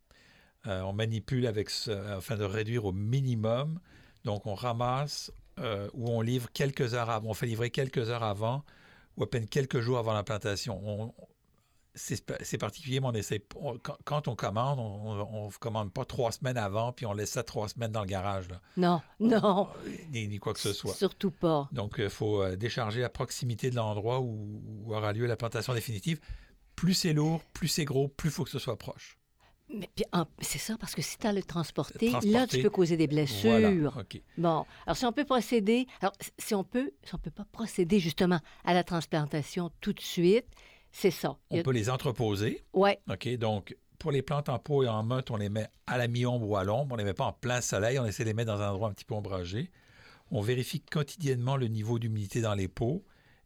Euh, 0.68 0.82
on 0.82 0.94
manipule 0.94 1.48
avec 1.48 1.70
afin 1.88 2.38
de 2.38 2.44
réduire 2.44 2.86
au 2.86 2.92
minimum. 2.92 3.80
Donc, 4.26 4.46
on 4.46 4.54
ramasse 4.54 5.32
ou 5.94 6.10
on 6.10 6.22
livre 6.22 6.50
quelques 6.54 6.94
heures 6.96 7.10
avant. 7.10 7.30
On 7.30 7.34
fait 7.34 7.46
livrer 7.46 7.70
quelques 7.70 8.10
heures 8.10 8.24
avant 8.24 8.63
ou 9.18 9.24
à 9.24 9.30
peine 9.30 9.48
quelques 9.48 9.80
jours 9.80 9.98
avant 10.00 10.13
la 10.13 10.24
plantation. 10.24 10.80
On- 10.84 11.13
c'est 11.93 12.57
particulier, 12.57 13.00
mais 13.00 13.07
on 13.07 13.12
essaie. 13.13 13.43
on- 13.55 13.77
quand, 13.77 13.98
quand 14.05 14.27
on 14.27 14.36
commande, 14.36 14.79
on 14.79 15.48
ne 15.48 15.51
commande 15.51 15.91
pas 15.91 16.05
trois 16.05 16.31
semaines 16.31 16.57
avant, 16.57 16.93
puis 16.93 17.05
on 17.05 17.13
laisse 17.13 17.31
ça 17.31 17.43
trois 17.43 17.67
semaines 17.67 17.91
dans 17.91 18.01
le 18.01 18.07
garage, 18.07 18.48
là, 18.50 18.62
Non, 18.77 19.01
non, 19.19 19.67
ni, 20.12 20.27
ni 20.27 20.38
quoi 20.39 20.53
que 20.53 20.60
ce 20.60 20.71
soit. 20.74 20.93
surtout 20.93 21.31
pas. 21.31 21.67
Donc, 21.71 21.95
il 21.98 22.10
faut 22.10 22.41
euh, 22.41 22.55
décharger 22.55 23.03
à 23.03 23.10
proximité 23.10 23.69
de 23.69 23.75
l'endroit 23.75 24.19
où, 24.21 24.62
où 24.86 24.95
aura 24.95 25.12
lieu 25.13 25.25
la 25.25 25.36
plantation 25.36 25.74
définitive. 25.74 26.19
Plus 26.75 26.93
c'est 26.93 27.13
lourd, 27.13 27.41
plus 27.53 27.67
c'est 27.67 27.86
gros, 27.86 28.07
plus 28.07 28.29
il 28.29 28.31
faut 28.31 28.43
que 28.45 28.50
ce 28.50 28.60
soit 28.60 28.77
proche. 28.77 29.17
Mais 29.74 29.89
c'est 30.41 30.57
ça, 30.57 30.75
parce 30.77 30.95
que 30.95 31.01
si 31.01 31.17
tu 31.17 31.27
as 31.27 31.31
le 31.33 31.43
transporter, 31.43 32.12
là, 32.25 32.45
tu 32.48 32.62
peux 32.62 32.69
causer 32.69 32.98
des 32.98 33.07
blessures. 33.07 33.51
Voilà. 33.51 33.71
Bon, 34.38 34.65
alors 34.86 34.98
si 34.98 35.05
on 35.05 35.13
peut 35.13 35.24
procéder, 35.24 35.88
alors 36.01 36.13
si 36.38 36.53
on 36.55 36.63
peut, 36.65 36.91
si 37.03 37.15
on 37.15 37.17
peut 37.17 37.31
pas 37.31 37.45
procéder 37.51 38.00
justement 38.00 38.39
à 38.65 38.74
la 38.74 38.83
transplantation 38.83 39.71
tout 39.79 39.93
de 39.93 40.01
suite, 40.01 40.45
c'est 40.91 41.12
ça. 41.12 41.38
On 41.50 41.60
a- 41.60 41.63
peut 41.63 41.71
les 41.71 41.89
entreposer. 41.89 42.63
Ouais, 42.74 43.00
OK. 43.10 43.27
Donc, 43.38 43.75
pour 44.00 44.12
les 44.12 44.21
plantes 44.21 44.50
en 44.50 44.60
pot 44.60 44.83
et 44.83 44.88
en 44.88 45.03
motte, 45.03 45.31
on 45.31 45.38
les 45.38 45.50
met 45.50 45.67
à 45.88 45.98
la 45.98 46.07
mi-ombre 46.07 46.48
ou 46.48 46.55
à 46.57 46.63
l'ombre. 46.63 46.93
On 46.93 46.95
ne 46.98 47.01
les 47.01 47.05
met 47.05 47.13
pas 47.13 47.25
en 47.25 47.33
plein 47.33 47.62
soleil. 47.62 48.00
On 48.00 48.05
essaie 48.05 48.24
de 48.24 48.29
les 48.29 48.33
mettre 48.33 48.51
dans 48.51 48.62
un 48.62 48.69
endroit 48.71 48.89
un 48.89 48.93
petit 48.93 49.05
peu 49.05 49.13
ombragé. 49.13 49.71
On 50.31 50.41
vérifie 50.41 50.81
quotidiennement 50.81 51.57
le 51.57 51.67
niveau 51.67 52.00
d'humidité 52.00 52.41
dans 52.41 52.55
les 52.55 52.67
pots 52.67 53.03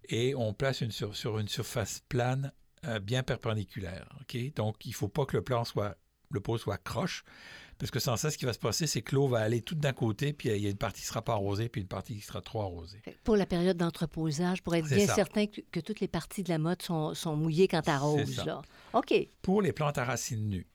et 0.07 0.35
on 0.35 0.53
place 0.53 0.81
une 0.81 0.91
sur, 0.91 1.15
sur 1.15 1.39
une 1.39 1.47
surface 1.47 2.01
plane 2.09 2.51
euh, 2.85 2.99
bien 2.99 3.23
perpendiculaire. 3.23 4.07
OK? 4.21 4.53
Donc, 4.55 4.85
il 4.85 4.89
ne 4.89 4.93
faut 4.95 5.07
pas 5.09 5.25
que 5.25 5.35
le 5.35 5.43
plan 5.43 5.65
soit, 5.65 5.97
le 6.31 6.39
pot 6.39 6.57
soit 6.57 6.77
croche. 6.77 7.23
Parce 7.77 7.91
que 7.91 8.00
sans 8.00 8.15
ça, 8.15 8.32
ce 8.32 8.38
qui 8.38 8.46
va 8.46 8.53
se 8.53 8.60
passer, 8.60 8.88
c'est 8.88 9.01
que 9.01 9.13
l'eau 9.15 9.27
va 9.27 9.39
aller 9.39 9.62
toute 9.62 9.79
d'un 9.79 9.91
côté, 9.91 10.32
puis 10.32 10.50
il 10.50 10.58
y 10.62 10.67
a 10.67 10.70
une 10.70 10.77
partie 10.77 11.01
qui 11.01 11.08
ne 11.08 11.10
sera 11.10 11.22
pas 11.22 11.34
arrosée, 11.34 11.67
puis 11.67 11.82
une 11.82 11.88
partie 11.88 12.15
qui 12.15 12.22
sera 12.22 12.41
trop 12.41 12.62
arrosée. 12.62 13.01
Pour 13.25 13.36
la 13.36 13.46
période 13.46 13.75
d'entreposage, 13.75 14.63
pour 14.63 14.75
être 14.75 14.88
bien 14.88 15.05
ça. 15.08 15.15
certain 15.15 15.48
que, 15.48 15.60
que 15.72 15.82
toutes 15.82 16.00
les 16.00 16.08
parties 16.08 16.44
de 16.44 16.50
la 16.50 16.58
motte 16.58 16.84
sont, 16.84 17.13
sont 17.13 17.36
mouillées 17.36 17.67
quand 17.67 17.82
tu 17.82 17.89
arroses. 17.89 18.44
OK. 18.94 19.13
Pour 19.41 19.62
les 19.62 19.74
plantes 19.74 19.98
à 19.98 20.05
racines 20.05 20.48
nues, 20.48 20.67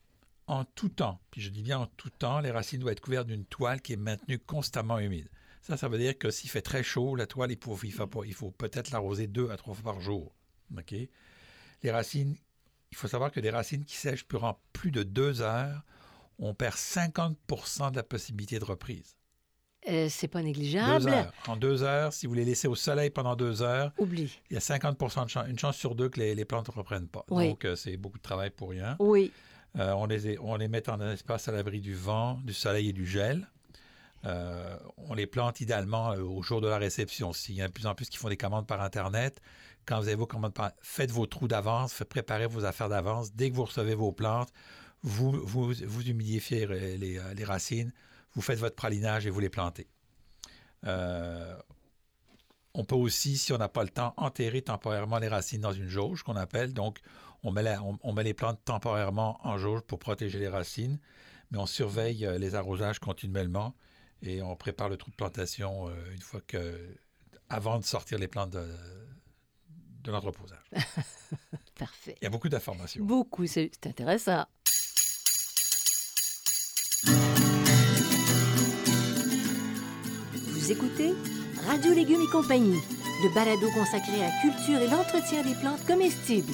en 0.47 0.65
tout 0.65 0.89
temps, 0.91 1.21
puis 1.31 1.41
je 1.41 1.49
dis 1.49 1.63
bien 1.63 1.79
en 1.79 1.87
tout 1.87 2.11
temps, 2.11 2.41
les 2.41 2.51
racines 2.51 2.81
doivent 2.81 2.93
être 2.93 3.01
couvertes 3.01 3.29
d'une 3.29 3.45
toile 3.47 3.81
qui 3.81 3.95
est 3.95 3.97
maintenue 3.97 4.39
constamment 4.39 4.99
humide. 4.99 5.29
Ça, 5.63 5.77
ça 5.77 5.89
veut 5.89 5.99
dire 5.99 6.19
que 6.19 6.31
s'il 6.31 6.51
fait 6.51 6.63
très 6.63 6.83
chaud, 6.83 7.15
la 7.15 7.27
toile, 7.27 7.53
il 7.53 7.59
faut, 7.63 7.79
il 7.83 7.93
faut, 7.93 8.07
pas- 8.07 8.27
il 8.27 8.35
faut 8.35 8.51
peut-être 8.51 8.91
l'arroser 8.91 9.27
deux 9.27 9.51
à 9.51 9.57
trois 9.57 9.75
fois 9.75 9.93
par 9.93 10.01
jour. 10.01 10.35
OK? 10.77 10.95
Les 11.83 11.91
racines, 11.91 12.37
il 12.91 12.97
faut 12.97 13.09
savoir 13.09 13.31
que 13.31 13.41
des 13.41 13.51
racines 13.51 13.85
qui 13.85 13.97
sèchent 13.97 14.27
durant 14.29 14.59
plus 14.73 14.91
de 14.91 15.03
deux 15.03 15.41
heures, 15.41 15.83
on 16.41 16.55
perd 16.55 16.75
50% 16.75 17.91
de 17.93 17.97
la 17.97 18.03
possibilité 18.03 18.59
de 18.59 18.65
reprise. 18.65 19.17
euh, 19.89 20.09
c'est 20.11 20.29
pas 20.29 20.43
négligeable. 20.43 21.05
Deux 21.05 21.11
heures. 21.13 21.33
En 21.49 21.57
deux 21.57 21.83
heures, 21.83 22.13
si 22.13 22.27
vous 22.27 22.35
les 22.35 22.45
laissez 22.45 22.67
au 22.69 22.75
soleil 22.75 23.11
pendant 23.11 23.37
deux 23.37 23.63
heures, 23.63 23.93
Oublie. 23.99 24.39
il 24.51 24.55
y 24.55 24.57
a 24.57 24.61
50% 24.61 25.25
de 25.25 25.31
chance, 25.31 25.47
une 25.49 25.59
chance 25.59 25.77
sur 25.77 25.95
deux 25.95 26.09
que 26.09 26.19
les, 26.21 26.35
les 26.35 26.45
plantes 26.45 26.69
ne 26.69 26.75
reprennent 26.75 27.09
pas. 27.09 27.25
Oui. 27.31 27.49
Donc, 27.51 27.65
euh, 27.65 27.77
c'est 27.77 27.97
beaucoup 27.97 28.19
de 28.19 28.23
travail 28.23 28.51
pour 28.51 28.71
rien. 28.71 28.97
Oui. 28.99 29.33
Euh, 29.79 29.93
on, 29.93 30.07
les, 30.07 30.39
on 30.41 30.57
les 30.57 30.69
met 30.69 30.89
en 30.91 31.01
un 31.01 31.13
espace 31.13 31.47
à 31.49 31.53
l'abri 31.53 31.81
du 31.81 31.95
vent, 31.95 32.41
du 32.45 32.53
soleil 32.53 32.89
et 32.89 32.93
du 32.93 33.07
gel. 33.07 33.49
Euh, 34.27 34.77
on 34.99 35.15
les 35.15 35.27
plante 35.27 35.61
idéalement 35.63 36.11
au 36.11 36.43
jour 36.43 36.61
de 36.61 36.69
la 36.69 36.77
réception. 36.77 37.33
S'il 37.33 37.55
y 37.55 37.63
a 37.63 37.69
de 37.69 37.73
plus 37.73 37.87
en 37.87 37.95
plus 37.95 38.09
qui 38.11 38.19
font 38.19 38.29
des 38.29 38.37
commandes 38.37 38.67
par 38.67 38.83
Internet, 38.83 39.41
quand 39.87 39.99
vous 39.99 40.09
avez 40.09 40.17
vos 40.17 40.27
commandes 40.27 40.53
par 40.53 40.73
faites 40.83 41.11
vos 41.11 41.27
trous 41.27 41.49
d'avance, 41.49 41.93
faites 41.95 42.09
préparer 42.09 42.47
vos 42.47 42.65
affaires 42.67 42.91
d'avance. 42.91 43.33
Dès 43.35 43.51
que 43.51 43.55
vous 43.57 43.65
recevez 43.65 43.95
vos 43.95 44.13
plantes, 44.13 44.51
vous, 45.03 45.33
vous, 45.33 45.73
vous 45.87 46.09
humidifiez 46.09 46.67
les, 46.67 47.19
euh, 47.19 47.35
les 47.35 47.45
racines, 47.45 47.93
vous 48.35 48.43
faites 48.43 48.59
votre 48.59 48.77
pralinage 48.77 49.27
et 49.27 49.31
vous 49.31 49.41
les 49.41 49.49
plantez. 49.51 49.89
Euh, 50.87 51.57
on 52.75 52.85
peut 52.85 52.95
aussi, 52.95 53.37
si 53.37 53.53
on 53.53 53.59
n'a 53.59 53.69
pas 53.69 53.83
le 53.83 53.89
temps, 53.89 54.15
enterrer 54.17 54.63
temporairement 54.63 55.19
les 55.19 55.29
racines 55.29 55.61
dans 55.61 55.73
une 55.73 55.89
jauge 55.89 56.23
qu'on 56.23 56.37
appelle. 56.37 56.73
Donc, 56.73 57.01
on 57.43 57.51
met, 57.51 57.63
la- 57.63 57.83
on- 57.83 57.99
on 58.03 58.13
met 58.13 58.23
les 58.23 58.35
plantes 58.35 58.61
temporairement 58.65 59.41
en 59.47 59.59
jauge 59.59 59.81
pour 59.83 59.99
protéger 59.99 60.39
les 60.39 60.49
racines, 60.49 60.99
mais 61.51 61.59
on 61.59 61.67
surveille 61.67 62.25
euh, 62.27 62.39
les 62.39 62.55
arrosages 62.55 62.99
continuellement 63.01 63.75
et 64.23 64.43
on 64.43 64.55
prépare 64.55 64.89
le 64.89 64.97
trou 64.97 65.11
de 65.11 65.17
plantation 65.17 65.89
euh, 65.89 65.95
une 66.13 66.21
fois 66.21 66.41
que, 66.47 66.97
avant 67.49 67.79
de 67.79 67.85
sortir 67.85 68.19
les 68.19 68.29
plantes 68.29 68.51
de, 68.51 68.69
de 70.05 70.11
l'entreposage. 70.13 70.71
Parfait. 71.79 72.15
Il 72.21 72.25
y 72.25 72.27
a 72.27 72.31
beaucoup 72.31 72.49
d'informations. 72.51 73.05
Beaucoup, 73.05 73.47
c'est 73.47 73.71
intéressant. 73.87 74.45
Radio 81.67 81.93
Légumes 81.93 82.21
et 82.23 82.31
compagnie, 82.31 82.79
le 83.25 83.35
balado 83.35 83.69
consacré 83.75 84.23
à 84.23 84.29
la 84.29 84.41
culture 84.41 84.81
et 84.81 84.87
l'entretien 84.87 85.43
des 85.43 85.55
plantes 85.61 85.85
comestibles. 85.85 86.53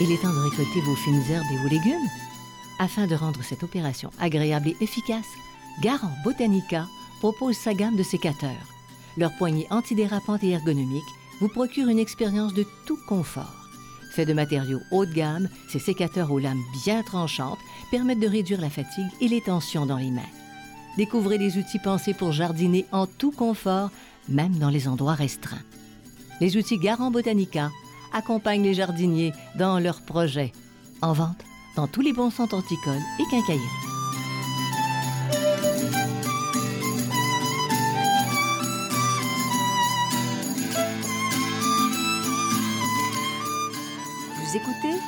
Il 0.00 0.12
est 0.12 0.22
temps 0.22 0.32
de 0.32 0.38
récolter 0.38 0.80
vos 0.82 0.94
fines 0.94 1.22
herbes 1.28 1.46
et 1.52 1.56
vos 1.56 1.68
légumes. 1.68 2.06
Afin 2.78 3.08
de 3.08 3.16
rendre 3.16 3.42
cette 3.42 3.64
opération 3.64 4.10
agréable 4.20 4.68
et 4.68 4.76
efficace, 4.80 5.26
Garant 5.82 6.12
Botanica 6.22 6.86
propose 7.18 7.56
sa 7.56 7.74
gamme 7.74 7.96
de 7.96 8.04
sécateurs. 8.04 8.68
Leur 9.16 9.36
poignée 9.36 9.66
antidérapante 9.70 10.44
et 10.44 10.50
ergonomique 10.50 11.17
vous 11.40 11.48
procure 11.48 11.88
une 11.88 11.98
expérience 11.98 12.54
de 12.54 12.64
tout 12.86 12.98
confort. 13.08 13.54
Fait 14.12 14.26
de 14.26 14.32
matériaux 14.32 14.80
haut 14.90 15.06
de 15.06 15.12
gamme, 15.12 15.48
ces 15.68 15.78
sécateurs 15.78 16.32
aux 16.32 16.38
lames 16.38 16.62
bien 16.84 17.02
tranchantes 17.02 17.58
permettent 17.90 18.20
de 18.20 18.28
réduire 18.28 18.60
la 18.60 18.70
fatigue 18.70 19.10
et 19.20 19.28
les 19.28 19.40
tensions 19.40 19.86
dans 19.86 19.98
les 19.98 20.10
mains. 20.10 20.22
Découvrez 20.96 21.38
les 21.38 21.58
outils 21.58 21.78
pensés 21.78 22.14
pour 22.14 22.32
jardiner 22.32 22.86
en 22.90 23.06
tout 23.06 23.30
confort, 23.30 23.90
même 24.28 24.58
dans 24.58 24.70
les 24.70 24.88
endroits 24.88 25.14
restreints. 25.14 25.62
Les 26.40 26.56
outils 26.56 26.78
Garant 26.78 27.10
Botanica 27.10 27.70
accompagnent 28.12 28.64
les 28.64 28.74
jardiniers 28.74 29.32
dans 29.56 29.78
leurs 29.78 30.02
projets. 30.02 30.52
En 31.00 31.12
vente 31.12 31.44
dans 31.76 31.86
tous 31.86 32.00
les 32.00 32.12
bons 32.12 32.30
centres 32.30 32.54
horticoles 32.54 33.02
et 33.20 33.30
quincailleries. 33.30 33.87
Vous 44.48 44.56
écoutez 44.56 44.98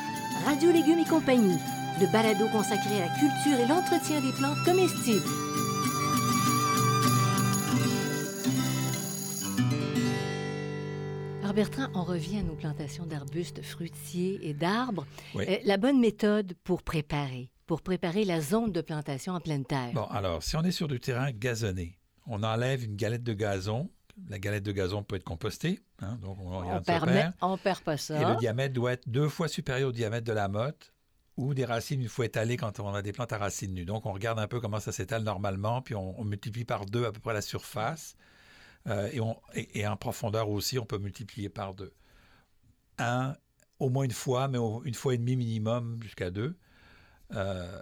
Radio 0.45 0.71
Légumes 0.71 0.99
et 0.99 1.09
compagnie, 1.09 1.57
le 1.99 2.05
balado 2.11 2.47
consacré 2.49 3.01
à 3.01 3.07
la 3.07 3.13
culture 3.15 3.59
et 3.59 3.67
l'entretien 3.67 4.21
des 4.21 4.31
plantes 4.33 4.63
comestibles. 4.63 5.25
Alors 11.41 11.55
Bertrand, 11.55 11.87
on 11.95 12.03
revient 12.03 12.37
à 12.37 12.43
nos 12.43 12.53
plantations 12.53 13.07
d'arbustes 13.07 13.63
fruitiers 13.63 14.39
et 14.47 14.53
d'arbres. 14.53 15.07
Oui. 15.33 15.45
Euh, 15.49 15.57
la 15.65 15.77
bonne 15.77 15.99
méthode 15.99 16.53
pour 16.63 16.83
préparer, 16.83 17.49
pour 17.65 17.81
préparer 17.81 18.25
la 18.25 18.41
zone 18.41 18.71
de 18.71 18.81
plantation 18.81 19.33
en 19.33 19.39
pleine 19.39 19.65
terre. 19.65 19.93
Bon, 19.95 20.05
alors, 20.11 20.43
si 20.43 20.55
on 20.55 20.61
est 20.61 20.71
sur 20.71 20.87
du 20.87 20.99
terrain 20.99 21.31
gazonné, 21.31 21.97
on 22.27 22.43
enlève 22.43 22.83
une 22.83 22.95
galette 22.95 23.23
de 23.23 23.33
gazon. 23.33 23.89
La 24.29 24.39
galette 24.39 24.63
de 24.63 24.71
gazon 24.71 25.03
peut 25.03 25.15
être 25.15 25.23
compostée, 25.23 25.79
hein, 25.99 26.17
donc 26.21 26.37
on 26.39 26.51
on 26.51 26.59
regarde 26.59 26.85
permet, 26.85 27.13
perd. 27.13 27.33
on 27.41 27.57
perd 27.57 27.79
pas 27.81 27.93
Et 27.95 27.97
ça. 27.97 28.29
le 28.33 28.35
diamètre 28.37 28.73
doit 28.73 28.93
être 28.93 29.07
deux 29.09 29.29
fois 29.29 29.47
supérieur 29.47 29.89
au 29.89 29.91
diamètre 29.91 30.25
de 30.25 30.33
la 30.33 30.47
motte 30.47 30.93
ou 31.37 31.53
des 31.53 31.65
racines 31.65 32.01
une 32.01 32.09
fois 32.09 32.25
étalées 32.25 32.57
quand 32.57 32.79
on 32.79 32.93
a 32.93 33.01
des 33.01 33.13
plantes 33.13 33.31
à 33.33 33.37
racines 33.37 33.73
nues. 33.73 33.85
Donc, 33.85 34.05
on 34.05 34.11
regarde 34.13 34.37
un 34.39 34.47
peu 34.47 34.59
comment 34.59 34.79
ça 34.79 34.91
s'étale 34.91 35.23
normalement, 35.23 35.81
puis 35.81 35.95
on, 35.95 36.19
on 36.19 36.23
multiplie 36.25 36.65
par 36.65 36.85
deux 36.85 37.05
à 37.05 37.11
peu 37.11 37.19
près 37.19 37.33
la 37.33 37.41
surface. 37.41 38.15
Euh, 38.87 39.09
et, 39.13 39.21
on- 39.21 39.39
et- 39.53 39.79
et 39.79 39.87
en 39.87 39.95
profondeur 39.95 40.49
aussi, 40.49 40.77
on 40.79 40.85
peut 40.85 40.97
multiplier 40.97 41.49
par 41.49 41.73
deux. 41.73 41.93
Un, 42.97 43.35
au 43.79 43.89
moins 43.89 44.03
une 44.03 44.11
fois, 44.11 44.47
mais 44.47 44.57
au- 44.57 44.83
une 44.83 44.93
fois 44.93 45.13
et 45.13 45.17
demie 45.17 45.35
minimum 45.35 45.99
jusqu'à 46.03 46.29
deux. 46.31 46.55
Euh, 47.33 47.81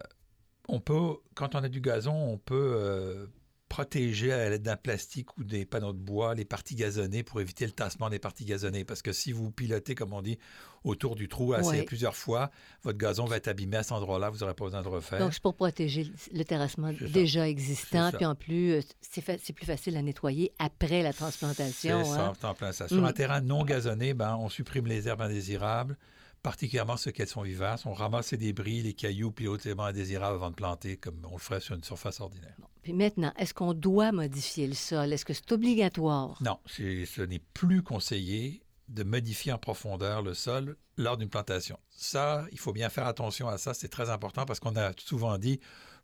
on 0.68 0.80
peut, 0.80 1.16
quand 1.34 1.56
on 1.56 1.64
a 1.64 1.70
du 1.70 1.82
gazon, 1.82 2.14
on 2.14 2.38
peut 2.38 2.74
euh, 2.78 3.28
protéger 3.70 4.34
à 4.34 4.50
l'aide 4.50 4.64
d'un 4.64 4.76
plastique 4.76 5.38
ou 5.38 5.44
des 5.44 5.64
panneaux 5.66 5.94
de 5.94 5.98
bois 6.00 6.34
les 6.36 6.44
parties 6.44 6.76
gazonnées 6.76 7.24
pour 7.24 7.40
éviter 7.40 7.66
le 7.66 7.72
tassement 7.72 8.10
des 8.10 8.20
parties 8.20 8.44
gazonnées. 8.46 8.84
Parce 8.84 9.02
que 9.02 9.14
si 9.14 9.32
vous 9.32 9.52
pilotez, 9.52 9.96
comme 9.96 10.12
on 10.12 10.22
dit, 10.22 10.38
autour 10.84 11.16
du 11.16 11.28
trou 11.30 11.54
assez 11.54 11.70
Ouais. 11.70 11.84
plusieurs 11.84 12.16
fois, 12.16 12.50
votre 12.84 12.98
gazon 12.98 13.26
va 13.26 13.38
être 13.38 13.48
abîmé 13.48 13.78
à 13.78 13.84
cet 13.84 13.92
endroit-là, 13.94 14.30
vous 14.32 14.40
n'aurez 14.40 14.54
pas 14.56 14.66
besoin 14.66 14.82
de 14.82 14.88
refaire. 14.88 15.20
Donc, 15.20 15.34
c'est 15.34 15.42
pour 15.42 15.54
protéger 15.56 16.12
le- 16.34 16.44
terrassement 16.46 16.92
ça. 16.98 17.06
déjà 17.08 17.48
existant. 17.48 18.12
Puis 18.12 18.26
en 18.26 18.36
plus, 18.36 18.74
euh, 18.74 18.82
c'est 19.02 19.22
fa- 19.22 19.38
plus 19.38 19.66
facile 19.66 19.96
à 19.98 20.02
nettoyer 20.02 20.52
après 20.58 21.04
la 21.04 21.14
transplantation. 21.14 22.00
hein. 22.14 22.34
c'est 22.40 22.46
en 22.48 22.54
plein 22.56 22.72
ça. 22.72 22.88
Sur 22.88 23.02
Mm. 23.02 23.06
un 23.06 23.14
terrain 23.14 23.42
non 23.42 23.64
gazonné, 23.64 24.14
ben, 24.14 24.36
on 24.38 24.50
supprime 24.50 24.88
les 24.88 25.08
herbes 25.08 25.22
indésirables, 25.22 25.98
particulièrement 26.42 26.96
ceux 26.98 27.12
qui 27.12 27.28
sont 27.28 27.42
vivaces. 27.44 27.86
On 27.86 27.94
ramasse 27.94 28.32
les 28.32 28.38
débris, 28.38 28.82
les 28.82 28.94
cailloux, 28.94 29.32
puis 29.32 29.48
autres 29.48 29.68
éléments 29.68 29.84
indésirables 29.84 30.36
avant 30.36 30.50
de 30.50 30.56
planter, 30.56 30.96
comme 30.98 31.22
on 31.30 31.34
le 31.34 31.40
ferait 31.40 31.60
sur 31.60 31.76
une 31.76 31.84
surface 31.84 32.20
ordinaire. 32.22 32.56
Bon. 32.58 32.68
Puis 32.82 32.94
maintenant, 32.94 33.34
est-ce 33.38 33.54
qu'on 33.54 33.74
doit 33.74 34.12
modifier 34.12 34.68
le 34.68 34.74
sol? 34.74 35.12
Est-ce 35.14 35.26
que 35.26 35.34
c'est 35.34 35.52
obligatoire? 35.52 36.38
Non, 36.42 36.60
ce 36.66 37.22
n'est 37.22 37.42
plus 37.54 37.84
conseillé 37.84 38.62
de 38.88 39.04
modifier 39.04 39.52
en 39.52 39.58
profondeur 39.58 40.22
le 40.24 40.34
sol 40.34 40.76
lors 40.98 41.18
d'une 41.18 41.30
plantation. 41.30 41.78
Ça, 41.90 42.46
il 42.52 42.58
faut 42.60 42.74
bien 42.74 42.90
faire 42.90 43.06
attention 43.06 43.48
à 43.48 43.58
ça, 43.58 43.74
c'est 43.74 43.88
très 43.90 44.10
important 44.10 44.46
parce 44.46 44.60
qu'on 44.60 44.76
a 44.76 44.92
souvent 44.98 45.38
dit, 45.38 45.60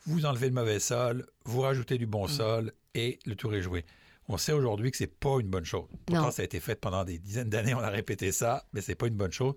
vous 0.05 0.25
enlevez 0.25 0.47
le 0.49 0.53
mauvais 0.53 0.79
sol, 0.79 1.25
vous 1.45 1.61
rajoutez 1.61 1.97
du 1.97 2.05
bon 2.05 2.25
Mm. 2.25 2.29
sol 2.29 2.73
et 2.93 3.19
le 3.25 3.35
tour 3.35 3.55
est 3.55 3.61
joué. 3.61 3.85
On 4.27 4.37
sait 4.37 4.51
aujourd'hui 4.53 4.91
que 4.91 4.97
c'est 4.97 5.07
pas 5.07 5.39
une 5.39 5.47
bonne 5.49 5.65
chose. 5.65 5.87
Pourtant, 6.05 6.23
Non. 6.25 6.31
ça 6.31 6.41
a 6.41 6.45
été 6.45 6.59
fait 6.59 6.75
pendant 6.75 7.03
des 7.03 7.17
dizaines 7.19 7.49
d'années, 7.49 7.73
on 7.73 7.79
a 7.79 7.89
répété 7.89 8.31
ça, 8.31 8.65
mais 8.73 8.81
c'est 8.81 8.95
pas 8.95 9.07
une 9.07 9.15
bonne 9.15 9.31
chose. 9.31 9.53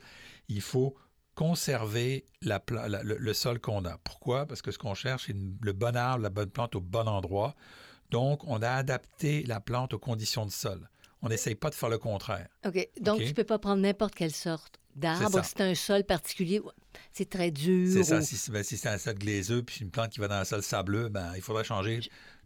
Il 0.49 0.61
faut 0.63 0.95
conserver 1.39 2.25
la 2.43 2.59
pla- 2.61 2.89
la- 2.89 3.03
le, 3.03 3.17
le 3.17 3.33
sol 3.35 3.61
qu'on 3.61 3.85
a. 3.85 3.97
Pourquoi? 3.99 4.45
Parce 4.47 4.61
que 4.61 4.71
ce 4.71 4.79
qu'on 4.79 4.95
cherche, 4.95 5.27
c'est 5.27 5.37
le 5.63 5.73
bon 5.73 5.97
arbre, 5.97 6.23
la 6.23 6.31
bonne 6.31 6.51
plante 6.51 6.75
au 6.75 6.81
bon 6.81 7.07
endroit. 7.07 7.55
Donc, 8.11 8.43
on 8.47 8.61
a 8.63 8.71
adapté 8.71 9.45
la 9.45 9.61
plante 9.61 9.95
aux 9.95 9.99
conditions 9.99 10.45
de 10.47 10.51
sol. 10.51 10.89
On 11.23 11.29
n'essaye 11.29 11.55
pas 11.55 11.71
de 11.71 11.75
faire 11.75 11.89
le 11.89 11.99
contraire. 11.99 12.49
OK. 12.67 12.89
Donc, 13.01 13.23
tu 13.23 13.35
peux 13.35 13.45
pas 13.45 13.59
prendre 13.59 13.83
n'importe 13.83 14.15
quelle 14.15 14.33
sorte 14.33 14.79
d'arbre. 14.97 15.45
Si 15.45 15.51
c'est 15.57 15.61
un 15.63 15.75
sol 15.75 16.05
particulier, 16.05 16.61
c'est 17.13 17.29
très 17.29 17.51
dur. 17.51 17.93
C'est 17.93 18.05
ça. 18.05 18.19
ou- 18.19 18.23
Si, 18.23 18.37
c'est- 18.37 18.51
ben, 18.53 18.63
si 18.65 18.77
c'est 18.77 18.89
un 18.89 18.99
sol 18.99 19.15
glaiseux 19.15 19.63
puis 19.63 19.81
une 19.83 19.91
plante 19.91 20.11
qui 20.11 20.21
va 20.21 20.29
dans 20.29 20.35
un 20.37 20.45
sol 20.45 20.63
sableux, 20.63 21.09
ben, 21.09 21.33
il 21.37 21.43
faudrait 21.43 21.65
changer 21.65 22.01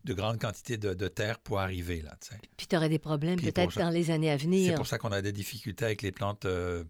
de 0.05 0.15
grandes 0.15 0.41
quantités 0.41 0.77
de, 0.79 0.95
de 0.95 1.09
terre 1.09 1.39
pour 1.39 1.61
arriver 1.61 2.03
là. 2.03 2.15
tu 2.21 2.31
sais. 2.31 2.41
Puis 2.57 2.67
tu 2.67 2.77
aurais 2.77 2.89
des 2.89 2.99
problèmes 2.99 3.41
peut-être 3.41 3.73
ça- 3.73 3.83
dans 3.85 3.91
les 3.91 4.11
années 4.11 4.31
à 4.31 4.39
C'est 4.39 4.45
venir. 4.45 4.75
pour 4.75 4.87
ça 4.87 4.99
qu'on 4.99 5.13
a 5.13 5.23
des 5.23 5.33
difficultés 5.33 5.85
avec 5.85 6.03
les 6.03 6.11
plantes, 6.13 6.45
euh, 6.45 6.83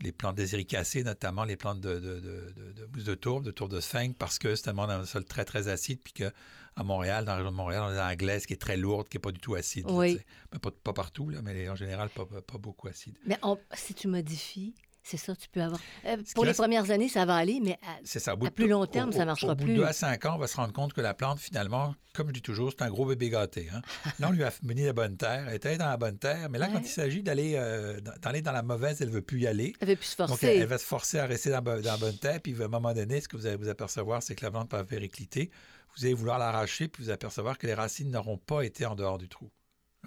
les 0.00 0.12
plantes 0.12 0.36
déséricacées, 0.36 1.02
notamment 1.02 1.44
les 1.44 1.56
plantes 1.56 1.80
de, 1.80 1.94
de, 1.98 2.20
de, 2.20 2.52
de, 2.56 2.72
de 2.72 2.86
mousse 2.94 3.04
de 3.04 3.14
tourbe, 3.14 3.44
de 3.44 3.50
tourbe 3.50 3.72
de 3.72 3.80
sphinx, 3.80 4.14
parce 4.18 4.38
que 4.38 4.54
c'est 4.54 4.72
dans 4.72 4.88
un 4.88 5.04
sol 5.04 5.24
très, 5.24 5.44
très 5.44 5.68
acide, 5.68 6.00
puis 6.02 6.12
qu'à 6.12 6.32
Montréal, 6.84 7.24
dans 7.24 7.32
la 7.32 7.38
région 7.38 7.50
de 7.50 7.56
Montréal, 7.56 7.82
on 7.84 7.88
a 7.88 7.94
la 7.94 8.16
glaise 8.16 8.46
qui 8.46 8.52
est 8.52 8.56
très 8.60 8.76
lourde, 8.76 9.08
qui 9.08 9.16
n'est 9.16 9.20
pas 9.20 9.32
du 9.32 9.40
tout 9.40 9.54
acide. 9.56 9.86
Oui. 9.90 10.20
Ben, 10.52 10.58
pas, 10.60 10.70
pas 10.70 10.92
partout, 10.92 11.28
là, 11.30 11.42
mais 11.42 11.68
en 11.68 11.74
général, 11.74 12.10
pas, 12.10 12.26
pas- 12.26 12.42
pas 12.42 12.58
beaucoup 12.58 12.86
acide. 12.88 13.16
Mais 13.26 13.38
on- 13.42 13.58
si 13.74 13.92
tu 13.94 14.06
modifies, 14.06 14.74
c'est 15.10 15.16
ça, 15.16 15.34
tu 15.34 15.48
peux 15.48 15.62
avoir. 15.62 15.80
Euh, 16.06 16.16
pour 16.34 16.44
les 16.44 16.50
reste- 16.50 16.60
premières 16.60 16.90
années, 16.90 17.08
ça 17.08 17.24
va 17.24 17.36
aller, 17.36 17.60
mais 17.62 17.78
à- 17.82 17.98
ça. 18.04 18.36
De- 18.36 18.48
plus 18.50 18.68
long 18.68 18.84
terme, 18.86 19.08
au- 19.10 19.12
ça 19.12 19.24
marchera 19.24 19.52
Au 19.52 19.54
bout 19.56 19.64
plus. 19.64 19.72
de 19.74 19.78
2 19.78 19.84
à 19.84 19.92
5 19.92 20.24
ans, 20.26 20.34
on 20.34 20.38
va 20.38 20.46
se 20.46 20.56
rendre 20.56 20.72
compte 20.72 20.92
que 20.92 21.00
la 21.00 21.14
plante, 21.14 21.38
finalement, 21.40 21.94
comme 22.14 22.28
je 22.28 22.34
dis 22.34 22.42
toujours, 22.42 22.70
c'est 22.76 22.82
un 22.84 22.90
gros 22.90 23.06
bébé 23.06 23.30
gâté. 23.30 23.68
hein. 23.72 23.80
Là, 24.18 24.28
on 24.28 24.32
lui 24.32 24.42
a 24.44 24.52
mené 24.62 24.84
la 24.86 24.92
bonne 24.92 25.16
terre. 25.16 25.46
Elle 25.48 25.54
était 25.54 25.76
dans 25.78 25.88
la 25.88 25.96
bonne 25.96 26.18
terre. 26.18 26.48
Mais 26.50 26.58
là, 26.58 26.68
quand 26.68 26.80
il 26.80 26.86
s'agit 26.88 27.22
d'aller 27.22 27.54
euh, 27.56 28.00
dans, 28.00 28.12
d'aller 28.20 28.42
dans 28.42 28.52
la 28.52 28.62
mauvaise, 28.62 29.00
elle 29.00 29.08
ne 29.08 29.12
veut 29.14 29.22
plus 29.22 29.40
y 29.40 29.46
aller. 29.46 29.72
elle 29.80 29.88
veut 29.88 29.96
plus 29.96 30.06
se 30.06 30.16
Donc, 30.18 30.28
forcer. 30.28 30.46
elle, 30.48 30.62
elle 30.62 30.66
va 30.68 30.78
se 30.78 30.84
forcer 30.86 31.18
à 31.18 31.26
rester 31.26 31.50
dans, 31.50 31.62
dans 31.62 31.80
la 31.80 31.96
bonne 31.96 32.18
terre. 32.18 32.40
Puis, 32.42 32.54
à 32.60 32.64
un 32.64 32.68
moment 32.68 32.92
donné, 32.92 33.20
ce 33.20 33.28
que 33.28 33.36
vous 33.36 33.46
allez 33.46 33.56
vous 33.56 33.68
apercevoir, 33.68 34.22
c'est 34.22 34.34
que 34.34 34.44
la 34.44 34.50
plante 34.50 34.70
va 34.72 34.84
péricliter. 34.84 35.50
Vous 35.96 36.04
allez 36.04 36.14
vouloir 36.14 36.38
l'arracher, 36.38 36.86
puis 36.88 37.02
vous 37.02 37.08
allez 37.08 37.14
apercevoir 37.14 37.56
que 37.58 37.66
les 37.66 37.74
racines 37.74 38.10
n'auront 38.10 38.36
pas 38.38 38.62
été 38.62 38.84
en 38.86 38.94
dehors 38.94 39.18
du 39.18 39.28
trou. 39.28 39.50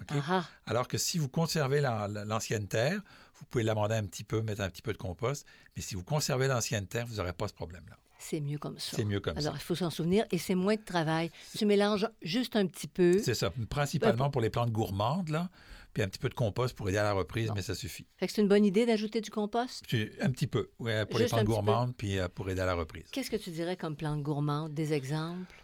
OK? 0.02 0.16
Ah, 0.28 0.44
Alors 0.66 0.88
que 0.88 0.98
si 0.98 1.18
vous 1.18 1.28
conservez 1.28 1.80
la- 1.80 2.08
la- 2.08 2.24
l'ancienne 2.24 2.68
terre, 2.68 3.00
vous 3.38 3.44
pouvez 3.46 3.64
l'amender 3.64 3.94
un 3.96 4.04
petit 4.04 4.24
peu, 4.24 4.40
mettre 4.42 4.60
un 4.60 4.68
petit 4.70 4.82
peu 4.82 4.92
de 4.92 4.98
compost. 4.98 5.46
Mais 5.76 5.82
si 5.82 5.94
vous 5.94 6.04
conservez 6.04 6.48
l'ancienne 6.48 6.86
terre, 6.86 7.06
vous 7.06 7.16
n'aurez 7.16 7.32
pas 7.32 7.48
ce 7.48 7.54
problème-là. 7.54 7.96
c'est 8.18 8.40
mieux 8.40 8.58
comme 8.58 8.78
ça. 8.78 8.96
C'est 8.96 9.04
mieux 9.04 9.18
comme 9.18 9.36
Alors, 9.36 9.54
il 9.56 9.60
faut 9.60 9.74
s'en 9.74 9.90
souvenir 9.90 10.24
et 10.30 10.38
c'est 10.38 10.54
moins 10.54 10.76
de 10.76 10.84
travail. 10.84 11.30
Tu 11.58 11.66
mélanges 11.66 12.08
juste 12.22 12.54
un 12.54 12.66
petit 12.68 12.86
peu. 12.86 13.18
ça. 13.18 13.24
C'est 13.24 13.34
ça. 13.34 13.50
Principalement 13.68 14.30
pour 14.30 14.40
les 14.40 14.48
plantes 14.50 14.70
gourmandes, 14.70 15.28
là. 15.30 15.48
Puis 15.92 16.02
un 16.04 16.08
petit 16.08 16.20
peu 16.20 16.28
de 16.30 16.34
compost 16.34 16.74
pour 16.76 16.88
aider 16.88 16.96
à 16.98 17.02
la 17.02 17.12
reprise, 17.12 17.48
Bon. 17.48 17.54
mais 17.56 17.62
ça 17.62 17.74
suffit. 17.74 18.06
Fait 18.16 18.26
que 18.26 18.32
c'est 18.32 18.40
une 18.40 18.48
bonne 18.48 18.64
idée 18.64 18.86
d'ajouter 18.86 19.20
du 19.20 19.30
compost? 19.30 19.84
Un 20.22 20.30
petit 20.30 20.46
peu, 20.46 20.70
ouais, 20.78 21.04
pour 21.04 21.18
les 21.18 21.24
Juste 21.24 21.34
plantes 21.34 21.44
gourmandes, 21.46 21.94
puis 21.96 22.18
euh, 22.18 22.28
pour 22.28 22.48
aider 22.48 22.60
à 22.62 22.64
la 22.66 22.74
reprise. 22.74 23.04
Qu'est-ce 23.12 23.30
que 23.30 23.36
tu 23.36 23.50
dirais 23.50 23.76
comme 23.76 23.96
plante 23.96 24.22
gourmande? 24.22 24.72
Des 24.72 24.92
exemples? 24.94 25.54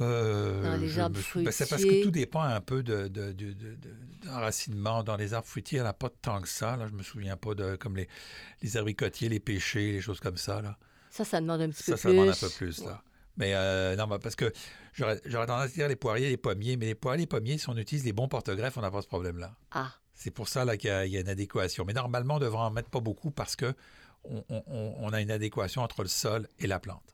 Euh, 0.00 0.62
Dans 0.62 0.76
les 0.76 0.98
arbres 0.98 1.18
me 1.36 1.44
ben, 1.44 1.50
c'est 1.52 1.68
parce 1.68 1.84
que 1.84 2.02
tout 2.02 2.10
dépend 2.10 2.42
un 2.42 2.60
peu 2.60 2.82
de, 2.82 3.06
de, 3.08 3.32
de- 3.32 3.52
de- 3.52 3.74
de- 3.76 3.94
d'enracinement. 4.26 5.04
Dans 5.04 5.16
les 5.16 5.34
arbres 5.34 5.46
fruitiers, 5.46 5.78
il 5.78 5.82
n'y 5.82 5.86
en 5.86 5.90
a 5.90 5.94
pas 5.94 6.10
tant 6.10 6.40
que 6.40 6.48
ça. 6.48 6.76
Là. 6.76 6.86
Je 6.88 6.92
me 6.94 7.02
souviens 7.02 7.36
pas 7.36 7.54
de 7.54 7.76
comme 7.76 7.96
les, 7.96 8.08
les 8.62 8.76
abricotiers, 8.76 9.28
les 9.28 9.40
pêchers, 9.40 9.92
les 9.92 10.00
choses 10.00 10.18
comme 10.20 10.36
ça. 10.36 10.60
Là. 10.62 10.76
Ça, 11.10 11.24
ça 11.24 11.40
demande 11.40 11.60
un 11.60 11.70
petit 11.70 11.84
Ça, 11.84 11.92
peu 11.92 11.96
ça 11.98 12.08
plus. 12.08 12.12
demande 12.18 12.28
un 12.30 12.34
peu 12.40 12.48
plus. 12.50 12.84
Là. 12.84 13.02
Mais 13.36 13.52
euh, 13.54 13.94
non, 13.96 14.06
parce 14.18 14.34
que 14.36 14.52
j'aurais, 14.94 15.20
j'aurais 15.26 15.46
tendance 15.46 15.64
à 15.66 15.68
dire 15.68 15.88
les 15.88 15.96
poiriers, 15.96 16.28
les 16.28 16.36
pommiers, 16.36 16.76
mais 16.76 16.86
les 16.86 16.94
poiriers, 16.94 17.20
les 17.22 17.26
pommiers, 17.26 17.58
si 17.58 17.68
on 17.68 17.76
utilise 17.76 18.04
les 18.04 18.12
bons 18.12 18.28
porte-greffes, 18.28 18.76
on 18.76 18.80
n'a 18.82 18.90
pas 18.90 19.02
ce 19.02 19.06
problème-là. 19.08 19.54
Ah, 19.70 19.92
C'est 20.12 20.30
pour 20.32 20.48
ça 20.48 20.64
là, 20.64 20.76
qu'il 20.76 20.90
y 20.90 20.92
a, 20.92 21.06
il 21.06 21.12
y 21.12 21.16
a 21.16 21.20
une 21.20 21.28
adéquation. 21.28 21.84
Mais 21.84 21.92
normalement, 21.92 22.36
on 22.36 22.38
devrait 22.40 22.58
en 22.62 22.70
mettre 22.70 22.90
pas 22.90 23.00
beaucoup 23.00 23.30
parce 23.30 23.54
que 23.56 23.74
on- 24.24 24.44
on- 24.48 24.94
on 24.98 25.12
a 25.12 25.20
une 25.20 25.30
adéquation 25.30 25.82
entre 25.82 26.02
le 26.02 26.08
sol 26.08 26.48
et 26.58 26.66
la 26.66 26.80
plante. 26.80 27.13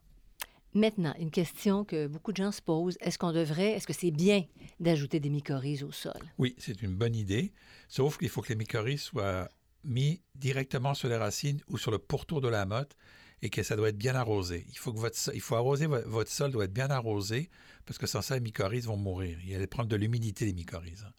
Maintenant, 0.75 1.15
une 1.19 1.31
question 1.31 1.85
que 1.85 2.07
beaucoup 2.07 2.33
de 2.33 2.37
gens 2.39 2.53
se 2.53 2.63
posent. 2.63 2.97
Est-ce 3.01 3.19
qu'on 3.19 3.33
devrait, 3.33 3.73
est-ce 3.73 3.87
que 3.87 3.93
c'est 3.93 4.11
bien 4.11 4.45
d'ajouter 4.79 5.21
des 5.21 5.31
mycorhizes 5.31 5.83
au 5.83 5.93
sol? 5.93 6.21
Oui, 6.39 6.55
c'est 6.59 6.83
une 6.83 6.95
bonne 6.95 7.15
idée, 7.15 7.53
sauf 7.89 8.19
qu'il 8.19 8.29
faut 8.29 8.43
que 8.43 8.49
les 8.51 8.57
mycorhizes 8.57 9.03
soient 9.03 9.49
mis 9.85 10.21
directement 10.35 10.95
sur 10.95 11.09
les 11.09 11.17
racines 11.17 11.61
ou 11.69 11.79
sur 11.79 11.91
le 11.91 11.99
pourtour 11.99 12.41
de 12.41 12.49
la 12.49 12.67
motte 12.67 12.97
et 13.43 13.49
que 13.49 13.63
ça 13.63 13.75
doit 13.77 13.89
être 13.89 13.97
bien 13.97 14.15
arrosé. 14.15 14.67
Il 14.69 14.77
faut 14.77 14.93
que 14.93 14.99
votre, 14.99 15.17
il 15.35 15.41
faut 15.41 15.55
arroser 15.57 15.87
vo- 15.87 16.03
votre 16.07 16.31
sol 16.31 16.51
doit 16.51 16.65
être 16.67 16.73
bien 16.75 16.91
arrosé 16.91 17.49
parce 17.87 17.99
que 17.99 18.07
sans 18.07 18.21
ça, 18.21 18.35
les 18.35 18.41
mycorhizes 18.43 18.85
vont 18.87 18.99
mourir. 18.99 19.39
Et 19.47 19.53
elles 19.53 19.67
prennent 19.67 19.89
de 19.89 19.97
l'humidité, 19.97 20.45
les 20.45 20.53
mycorhizes. 20.53 21.05
hein. 21.09 21.13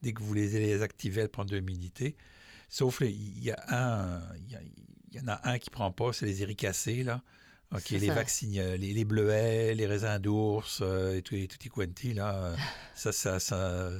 Dès 0.00 0.12
que 0.14 0.22
vous 0.22 0.32
les, 0.32 0.80
activez, 0.80 1.20
elles 1.22 1.28
prennent 1.28 1.46
de 1.48 1.56
l'humidité. 1.56 2.16
Sauf 2.70 3.00
les- 3.00 3.10
il 3.10 3.42
y 3.44 3.50
a 3.50 3.56
un, 3.68 4.22
y, 4.48 4.54
a- 4.56 5.22
en 5.22 5.28
a 5.28 5.50
un 5.50 5.58
qui 5.58 5.68
prend 5.70 5.90
pas, 5.92 6.12
c'est 6.14 6.24
les 6.26 6.42
éricacées 6.42 7.02
là. 7.02 7.22
OK, 7.74 7.90
les 7.90 8.06
ça. 8.06 8.14
vaccines, 8.14 8.60
les, 8.74 8.94
les 8.94 9.04
bleuets, 9.04 9.74
les 9.74 9.86
raisins 9.86 10.18
d'ours 10.18 10.80
euh, 10.82 11.16
et 11.16 11.22
tout, 11.22 11.34
et 11.34 11.46
tutti 11.46 11.68
quanti 11.68 12.14
là. 12.14 12.34
euh, 12.44 12.56
ça, 12.94 13.12
ça, 13.12 13.38
ça, 13.38 13.90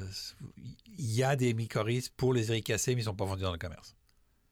il 0.99 1.11
y 1.15 1.23
a 1.23 1.37
des 1.37 1.53
mycorhizes 1.55 2.09
pour 2.09 2.33
les 2.33 2.51
éricacées, 2.51 2.93
mais 2.95 3.03
ils 3.03 3.05
ne 3.05 3.11
sont 3.11 3.15
pas 3.17 3.27
vendus 3.27 3.43
dans 3.43 3.53
le 3.53 3.59
commerce. 3.59 3.95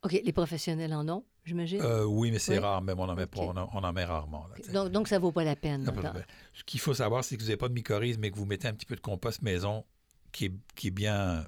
OK, 0.02 0.12
les 0.22 0.32
professionnels 0.32 0.92
en 0.92 1.08
ont, 1.08 1.24
j'imagine? 1.44 1.80
Euh, 1.80 2.04
oui, 2.04 2.30
mais 2.30 2.38
c'est 2.38 2.52
Oui. 2.52 2.58
rare, 2.58 2.82
même 2.82 3.00
on 3.00 3.08
en 3.08 3.14
met 3.14 3.26
pas, 3.26 3.40
on 3.40 3.56
en, 3.56 3.68
on 3.72 3.82
en 3.82 3.92
met 3.92 4.04
rarement. 4.04 4.46
là, 4.48 4.72
donc, 4.72 4.92
donc, 4.92 5.08
ça 5.08 5.18
vaut 5.18 5.32
pas 5.32 5.42
la 5.44 5.56
peine. 5.56 5.84
Pas- 5.84 6.12
Ce 6.52 6.62
qu'il 6.64 6.78
faut 6.78 6.94
savoir, 6.94 7.24
c'est 7.24 7.36
que 7.36 7.40
vous 7.40 7.48
n'avez 7.48 7.56
pas 7.56 7.68
de 7.68 7.74
mycorhizes, 7.74 8.18
mais 8.18 8.30
que 8.30 8.36
vous 8.36 8.44
mettez 8.44 8.68
un 8.68 8.74
petit 8.74 8.86
peu 8.86 8.94
de 8.96 9.00
compost 9.00 9.40
maison 9.42 9.84
qui 10.30 10.44
est, 10.44 10.52
qui 10.76 10.88
est 10.88 10.92
bien, 10.92 11.46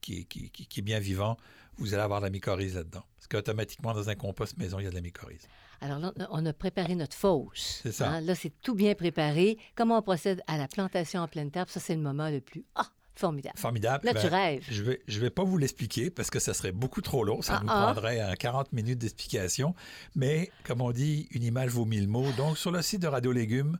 qui 0.00 0.20
est, 0.20 0.24
qui- 0.24 0.50
qui- 0.50 0.66
qui 0.66 0.80
est 0.80 0.82
bien 0.82 0.98
vivant, 1.00 1.36
vous 1.76 1.94
allez 1.94 2.02
avoir 2.02 2.20
de 2.20 2.26
la 2.26 2.30
mycorhize 2.30 2.74
là-dedans. 2.74 3.04
Parce 3.16 3.28
qu'automatiquement, 3.28 3.92
dans 3.94 4.08
un 4.08 4.14
compost 4.14 4.56
maison, 4.58 4.78
il 4.78 4.84
y 4.84 4.86
a 4.86 4.90
de 4.90 4.94
la 4.94 5.00
mycorhize. 5.00 5.46
Alors 5.80 5.98
là, 6.00 6.12
on 6.30 6.44
a 6.44 6.52
préparé 6.52 6.96
notre 6.96 7.16
fosse. 7.16 7.80
C'est 7.84 7.92
ça. 7.92 8.10
hein. 8.10 8.20
Là, 8.20 8.34
c'est 8.34 8.52
tout 8.62 8.74
bien 8.74 8.94
préparé. 8.94 9.58
Comment 9.76 9.98
on 9.98 10.02
procède 10.02 10.42
à 10.48 10.58
la 10.58 10.66
plantation 10.66 11.20
en 11.20 11.28
pleine 11.28 11.50
terre? 11.52 11.66
Ça, 11.68 11.78
c'est 11.78 11.94
le 11.94 12.00
moment 12.00 12.30
le 12.30 12.40
plus... 12.40 12.64
Ah, 12.74 12.88
formidable. 13.14 13.56
Formidable. 13.58 14.04
Là, 14.06 14.12
Ben, 14.12 14.20
tu 14.20 14.26
rêves. 14.26 14.64
Je 14.68 14.82
vais, 14.82 15.00
je 15.06 15.20
vais 15.20 15.30
pas 15.30 15.44
vous 15.44 15.56
l'expliquer 15.56 16.10
parce 16.10 16.30
que 16.30 16.40
ça 16.40 16.52
serait 16.52 16.72
beaucoup 16.72 17.00
trop 17.00 17.22
long. 17.22 17.42
Ça 17.42 17.58
Ah, 17.58 17.60
nous 17.62 17.68
ah. 17.70 17.82
prendrait 17.92 18.18
un 18.20 18.34
40 18.34 18.72
minutes 18.72 18.98
d'explication. 18.98 19.72
Mais 20.16 20.50
comme 20.64 20.80
on 20.80 20.90
dit, 20.90 21.28
une 21.30 21.44
image 21.44 21.70
vaut 21.70 21.84
mille 21.84 22.08
mots. 22.08 22.30
Donc, 22.36 22.58
sur 22.58 22.72
le 22.72 22.82
site 22.82 23.02
de 23.02 23.06
Radio 23.08 23.30
Légumes, 23.30 23.78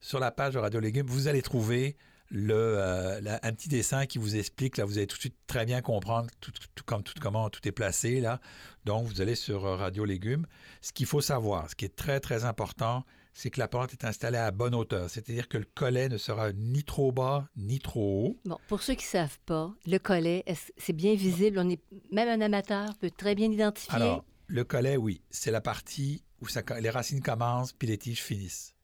sur 0.00 0.20
la 0.20 0.30
page 0.30 0.54
de 0.54 0.58
Radio 0.60 0.78
Légumes, 0.78 1.06
vous 1.08 1.26
allez 1.26 1.42
trouver 1.42 1.96
le, 2.30 2.54
euh, 2.54 3.20
la- 3.20 3.40
un 3.42 3.52
petit 3.52 3.68
dessin 3.68 4.06
qui 4.06 4.18
vous 4.18 4.36
explique. 4.36 4.76
Là, 4.76 4.84
vous 4.84 4.98
allez 4.98 5.06
tout 5.06 5.16
de 5.16 5.20
suite 5.20 5.36
très 5.46 5.66
bien 5.66 5.82
comprendre 5.82 6.30
tout, 6.40 6.52
tout- 6.52 6.84
comme, 6.84 7.02
tout, 7.02 7.12
comment 7.20 7.50
tout 7.50 7.66
est 7.68 7.72
placé. 7.72 8.20
Là. 8.20 8.40
Donc, 8.84 9.06
vous 9.06 9.20
allez 9.20 9.34
sur 9.34 9.66
euh, 9.66 9.76
Radio 9.76 10.04
Légumes. 10.04 10.46
Ce 10.80 10.92
qu'il 10.92 11.06
faut 11.06 11.20
savoir, 11.20 11.68
ce 11.70 11.74
qui 11.74 11.84
est 11.84 11.94
très, 11.96 12.20
très 12.20 12.44
important, 12.44 13.04
c'est 13.32 13.50
que 13.50 13.58
la 13.60 13.68
plante 13.68 13.92
est 13.92 14.04
installée 14.04 14.38
à 14.38 14.50
bonne 14.50 14.74
hauteur. 14.74 15.08
C'est-à-dire 15.10 15.48
que 15.48 15.58
le 15.58 15.64
collet 15.74 16.08
ne 16.08 16.18
sera 16.18 16.52
ni 16.52 16.82
trop 16.84 17.12
bas, 17.12 17.48
ni 17.56 17.78
trop 17.78 18.26
haut. 18.26 18.36
Bon, 18.44 18.58
pour 18.68 18.82
ceux 18.82 18.94
qui 18.94 19.04
ne 19.04 19.10
savent 19.10 19.38
pas, 19.46 19.72
le 19.86 19.98
collet, 19.98 20.44
c'est 20.76 20.92
bien 20.92 21.14
visible? 21.14 21.58
On 21.58 21.68
est, 21.68 21.80
même 22.10 22.28
un 22.28 22.44
amateur 22.44 22.96
peut 22.98 23.10
très 23.10 23.34
bien 23.34 23.48
l'identifier. 23.48 23.94
Alors, 23.94 24.24
le 24.46 24.64
collet, 24.64 24.96
oui, 24.96 25.20
c'est 25.30 25.52
la 25.52 25.60
partie 25.60 26.24
où 26.40 26.48
ça, 26.48 26.62
les 26.80 26.90
racines 26.90 27.22
commencent 27.22 27.72
puis 27.72 27.86
les 27.86 27.98
tiges 27.98 28.22
finissent. 28.22 28.74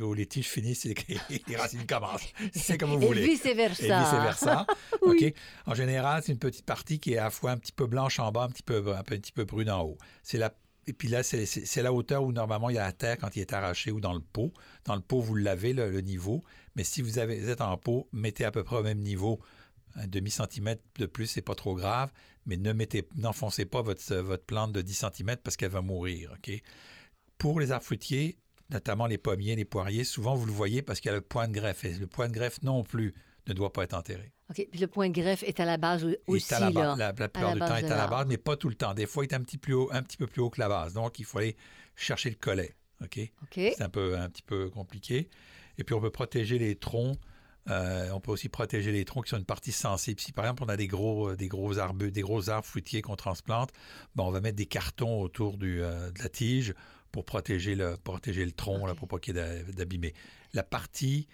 Ou 0.00 0.14
les 0.14 0.26
tiges 0.26 0.48
finissent 0.48 0.86
et 0.86 0.94
les, 1.48 1.56
racines 1.56 1.86
commencent. 1.86 2.32
C'est 2.54 2.78
comme 2.78 2.90
vous 2.90 3.02
Et 3.02 3.06
voulez. 3.06 3.24
vice-versa. 3.24 3.84
Et 3.84 3.88
vice-versa. 3.88 4.66
Oui. 5.02 5.26
OK? 5.26 5.34
En 5.66 5.74
général, 5.74 6.22
c'est 6.24 6.32
une 6.32 6.38
petite 6.38 6.64
partie 6.64 6.98
qui 6.98 7.14
est 7.14 7.18
à 7.18 7.24
la 7.24 7.30
fois 7.30 7.50
un 7.50 7.56
petit 7.58 7.72
peu 7.72 7.86
blanche 7.86 8.18
en 8.20 8.30
bas, 8.30 8.44
un 8.44 8.48
petit 8.48 8.62
peu, 8.62 8.94
un 8.94 9.02
petit 9.02 9.32
peu 9.32 9.44
brune 9.44 9.70
en 9.70 9.82
haut. 9.82 9.98
C'est 10.22 10.38
la, 10.38 10.54
et 10.86 10.92
puis 10.92 11.08
là, 11.08 11.22
c'est 11.22 11.82
la 11.82 11.92
hauteur 11.92 12.22
où 12.22 12.32
normalement 12.32 12.70
il 12.70 12.76
y 12.76 12.78
a 12.78 12.84
la 12.84 12.92
terre 12.92 13.18
quand 13.18 13.34
il 13.36 13.40
est 13.40 13.52
arraché 13.52 13.90
ou 13.90 14.00
dans 14.00 14.14
le 14.14 14.20
pot. 14.20 14.52
Dans 14.84 14.94
le 14.94 15.00
pot, 15.00 15.20
vous 15.20 15.34
l'avez, 15.34 15.72
le, 15.72 15.90
le 15.90 16.00
niveau. 16.00 16.44
Mais 16.76 16.84
si 16.84 17.02
vous, 17.02 17.18
avez, 17.18 17.40
vous 17.40 17.48
êtes 17.48 17.60
en 17.60 17.76
pot, 17.76 18.08
mettez 18.12 18.44
à 18.44 18.50
peu 18.50 18.64
près 18.64 18.76
au 18.76 18.82
même 18.82 19.00
niveau. 19.00 19.40
Un 19.96 20.06
demi-centimètre 20.06 20.82
de 20.98 21.06
plus, 21.06 21.26
c'est 21.26 21.42
pas 21.42 21.54
trop 21.54 21.74
grave. 21.74 22.10
Mais 22.46 22.56
ne 22.56 22.72
mettez, 22.72 23.08
n'enfoncez 23.16 23.64
pas 23.64 23.80
votre, 23.82 24.14
votre 24.16 24.44
plante 24.44 24.72
de 24.72 24.82
10 24.82 25.06
cm 25.16 25.36
parce 25.42 25.56
qu'elle 25.56 25.70
va 25.70 25.80
mourir. 25.82 26.32
OK? 26.34 26.62
Pour 27.38 27.60
les 27.60 27.72
arbres 27.72 27.84
fruitiers, 27.84 28.38
notamment 28.70 29.06
les 29.06 29.18
pommiers, 29.18 29.56
les 29.56 29.64
poiriers, 29.64 30.04
souvent 30.04 30.34
vous 30.34 30.46
le 30.46 30.52
voyez 30.52 30.82
parce 30.82 31.00
qu'il 31.00 31.10
y 31.10 31.12
a 31.12 31.16
le 31.16 31.20
point 31.20 31.48
de 31.48 31.52
greffe. 31.52 31.84
Et 31.84 31.92
le 31.94 32.06
point 32.06 32.28
de 32.28 32.32
greffe 32.32 32.62
non 32.62 32.82
plus 32.82 33.14
ne 33.46 33.52
doit 33.52 33.72
pas 33.72 33.84
être 33.84 33.94
enterré. 33.94 34.32
OK. 34.50 34.66
Puis 34.70 34.80
le 34.80 34.86
point 34.86 35.08
de 35.08 35.14
greffe 35.14 35.42
est 35.42 35.60
à 35.60 35.64
la 35.64 35.76
base 35.76 36.02
Il 36.02 36.18
aussi, 36.26 36.52
est 36.52 36.56
à 36.56 36.60
la, 36.60 36.66
là. 36.66 36.72
base- 36.72 36.98
la, 36.98 37.06
la 37.06 37.12
plupart 37.12 37.42
la 37.42 37.52
du 37.54 37.58
temps, 37.60 37.76
est 37.76 37.90
à 37.92 37.96
la 37.96 38.06
base, 38.06 38.26
mais 38.26 38.38
pas 38.38 38.56
tout 38.56 38.68
le 38.68 38.74
temps. 38.74 38.94
Des 38.94 39.06
fois, 39.06 39.24
il 39.24 39.30
est 39.30 39.34
un 39.34 39.42
petit, 39.42 39.58
plus 39.58 39.74
haut, 39.74 39.88
un 39.92 40.02
petit 40.02 40.16
peu 40.16 40.26
plus 40.26 40.40
haut 40.42 40.50
que 40.50 40.60
la 40.60 40.68
base. 40.68 40.94
Donc, 40.94 41.18
il 41.18 41.24
faut 41.24 41.38
aller 41.38 41.56
chercher 41.96 42.30
le 42.30 42.36
collet. 42.36 42.74
OK? 43.02 43.18
C'est 43.54 43.82
un, 43.82 43.88
peu, 43.88 44.16
un 44.18 44.28
petit 44.28 44.42
peu 44.42 44.70
compliqué. 44.70 45.28
Et 45.78 45.84
puis, 45.84 45.94
on 45.94 46.00
peut 46.00 46.10
protéger 46.10 46.58
les 46.58 46.76
troncs. 46.76 47.18
Euh, 47.70 48.10
on 48.12 48.20
peut 48.20 48.30
aussi 48.30 48.50
protéger 48.50 48.92
les 48.92 49.06
troncs 49.06 49.24
qui 49.24 49.30
sont 49.30 49.38
une 49.38 49.44
partie 49.46 49.72
sensible. 49.72 50.20
Si, 50.20 50.32
par 50.32 50.44
exemple, 50.44 50.64
on 50.64 50.68
a 50.68 50.76
des 50.76 50.86
gros, 50.86 51.30
euh, 51.30 51.36
des 51.36 51.48
gros, 51.48 51.78
arbres, 51.78 52.06
des 52.06 52.20
gros 52.20 52.50
arbres 52.50 52.66
fruitiers 52.66 53.00
qu'on 53.00 53.16
transplante, 53.16 53.70
ben, 54.14 54.24
on 54.24 54.30
va 54.30 54.40
mettre 54.42 54.56
des 54.56 54.66
cartons 54.66 55.20
autour 55.20 55.56
du, 55.56 55.82
euh, 55.82 56.10
de 56.10 56.22
la 56.22 56.28
tige 56.28 56.74
pour 57.14 57.24
protéger 57.24 57.76
le, 57.76 57.96
protéger 57.96 58.44
le 58.44 58.50
tronc, 58.50 58.86
là, 58.86 58.92
OK. 58.94 58.98
pour 58.98 59.06
pas 59.06 59.18
qu'il 59.20 59.36
y 59.36 59.38
ait 59.38 59.62
d'a- 59.62 59.72
d'abîmer. 59.72 60.14
La 60.52 60.64
partie 60.64 61.28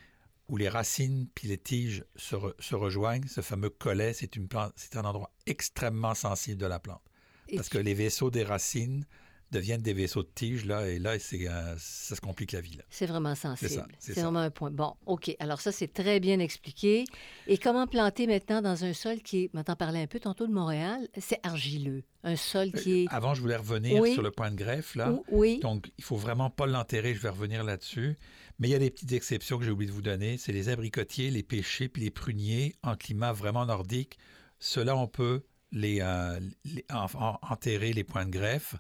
où 0.49 0.59
les 0.59 0.69
racines 0.69 1.27
puis 1.35 1.49
les 1.49 1.57
tiges 1.57 2.05
se, 2.17 2.37
re- 2.37 2.53
se 2.59 2.75
rejoignent, 2.75 3.27
ce 3.27 3.41
fameux 3.41 3.71
collet, 3.71 4.13
c'est 4.13 4.37
une 4.37 4.47
plante, 4.47 4.75
c'est 4.77 4.97
un 4.99 5.07
endroit 5.07 5.33
extrêmement 5.47 6.13
sensible 6.15 6.61
de 6.61 6.67
la 6.67 6.81
plante. 6.81 7.01
Et 7.49 7.57
Parce 7.57 7.71
tu- 7.71 7.79
que 7.79 7.83
les 7.83 7.95
vaisseaux 7.95 8.31
des 8.31 8.45
racines 8.45 9.07
deviennent 9.51 9.83
des 9.83 9.93
vaisseaux 9.93 10.23
de 10.23 10.31
tiges, 10.35 10.65
là, 10.65 10.89
et 10.89 10.99
là, 10.99 11.19
c'est, 11.19 11.49
euh, 11.49 11.75
ça 11.79 12.15
se 12.17 12.21
complique 12.21 12.53
la 12.53 12.61
vie. 12.61 12.77
Là. 12.77 12.85
C'est 12.91 13.07
vraiment 13.07 13.35
sensible. 13.35 13.71
ça, 13.71 13.87
c'est 13.99 14.13
vraiment 14.21 14.39
un 14.41 14.51
point. 14.51 14.71
Bon, 14.71 14.95
OK. 15.07 15.35
Alors 15.41 15.61
ça, 15.61 15.73
c'est 15.73 15.93
très 15.93 16.21
bien 16.21 16.39
expliqué. 16.39 17.05
Et 17.47 17.59
comment 17.59 17.87
planter 17.87 18.27
maintenant 18.27 18.63
dans 18.63 18.85
un 18.85 18.93
sol 18.93 19.21
qui 19.23 19.45
est, 19.45 19.55
maintenant 19.55 19.77
parler 19.77 20.01
un 20.03 20.07
peu 20.07 20.21
tantôt 20.21 20.47
de 20.47 20.53
Montréal, 20.53 21.09
c'est 21.19 21.41
argileux. 21.43 22.03
Un 22.23 22.37
sol 22.37 22.71
qui 22.73 23.03
est... 23.03 23.07
Avant, 23.11 23.35
je 23.35 23.41
voulais 23.41 23.57
revenir 23.57 24.01
Oui. 24.01 24.13
sur 24.13 24.23
le 24.23 24.31
point 24.31 24.51
de 24.51 24.57
greffe, 24.57 24.95
là. 24.95 25.11
Ou- 25.13 25.25
oui. 25.31 25.59
Donc, 25.61 25.91
il 25.99 26.05
faut 26.05 26.17
vraiment 26.17 26.51
pas 26.51 26.67
l'enterrer. 26.67 27.15
Je 27.15 27.21
vais 27.21 27.31
revenir 27.31 27.65
là-dessus. 27.65 28.17
Mais 28.59 28.69
il 28.69 28.73
y 28.73 28.75
a 28.75 28.79
des 28.79 28.91
petites 28.91 29.13
exceptions 29.13 29.59
que 29.59 29.65
j'ai 29.65 29.71
oublié 29.71 29.89
de 29.91 29.95
vous 29.95 30.03
donner. 30.03 30.37
C'est 30.37 30.53
les 30.53 30.69
abricotiers, 30.69 31.31
les 31.31 31.43
pêchers, 31.43 31.89
puis 31.89 32.03
les 32.03 32.11
pruniers 32.11 32.75
en 32.83 32.95
climat 32.95 33.33
vraiment 33.33 33.65
nordique. 33.65 34.19
Ceux-là, 34.59 34.95
on 34.97 35.07
peut 35.09 35.43
les, 35.73 36.01
euh, 36.03 36.39
les- 36.67 36.85
en- 36.93 37.07
en- 37.15 37.39
enterrer 37.49 37.93
les 37.95 38.05
points 38.05 38.27
de 38.27 38.31
greffe 38.31 38.75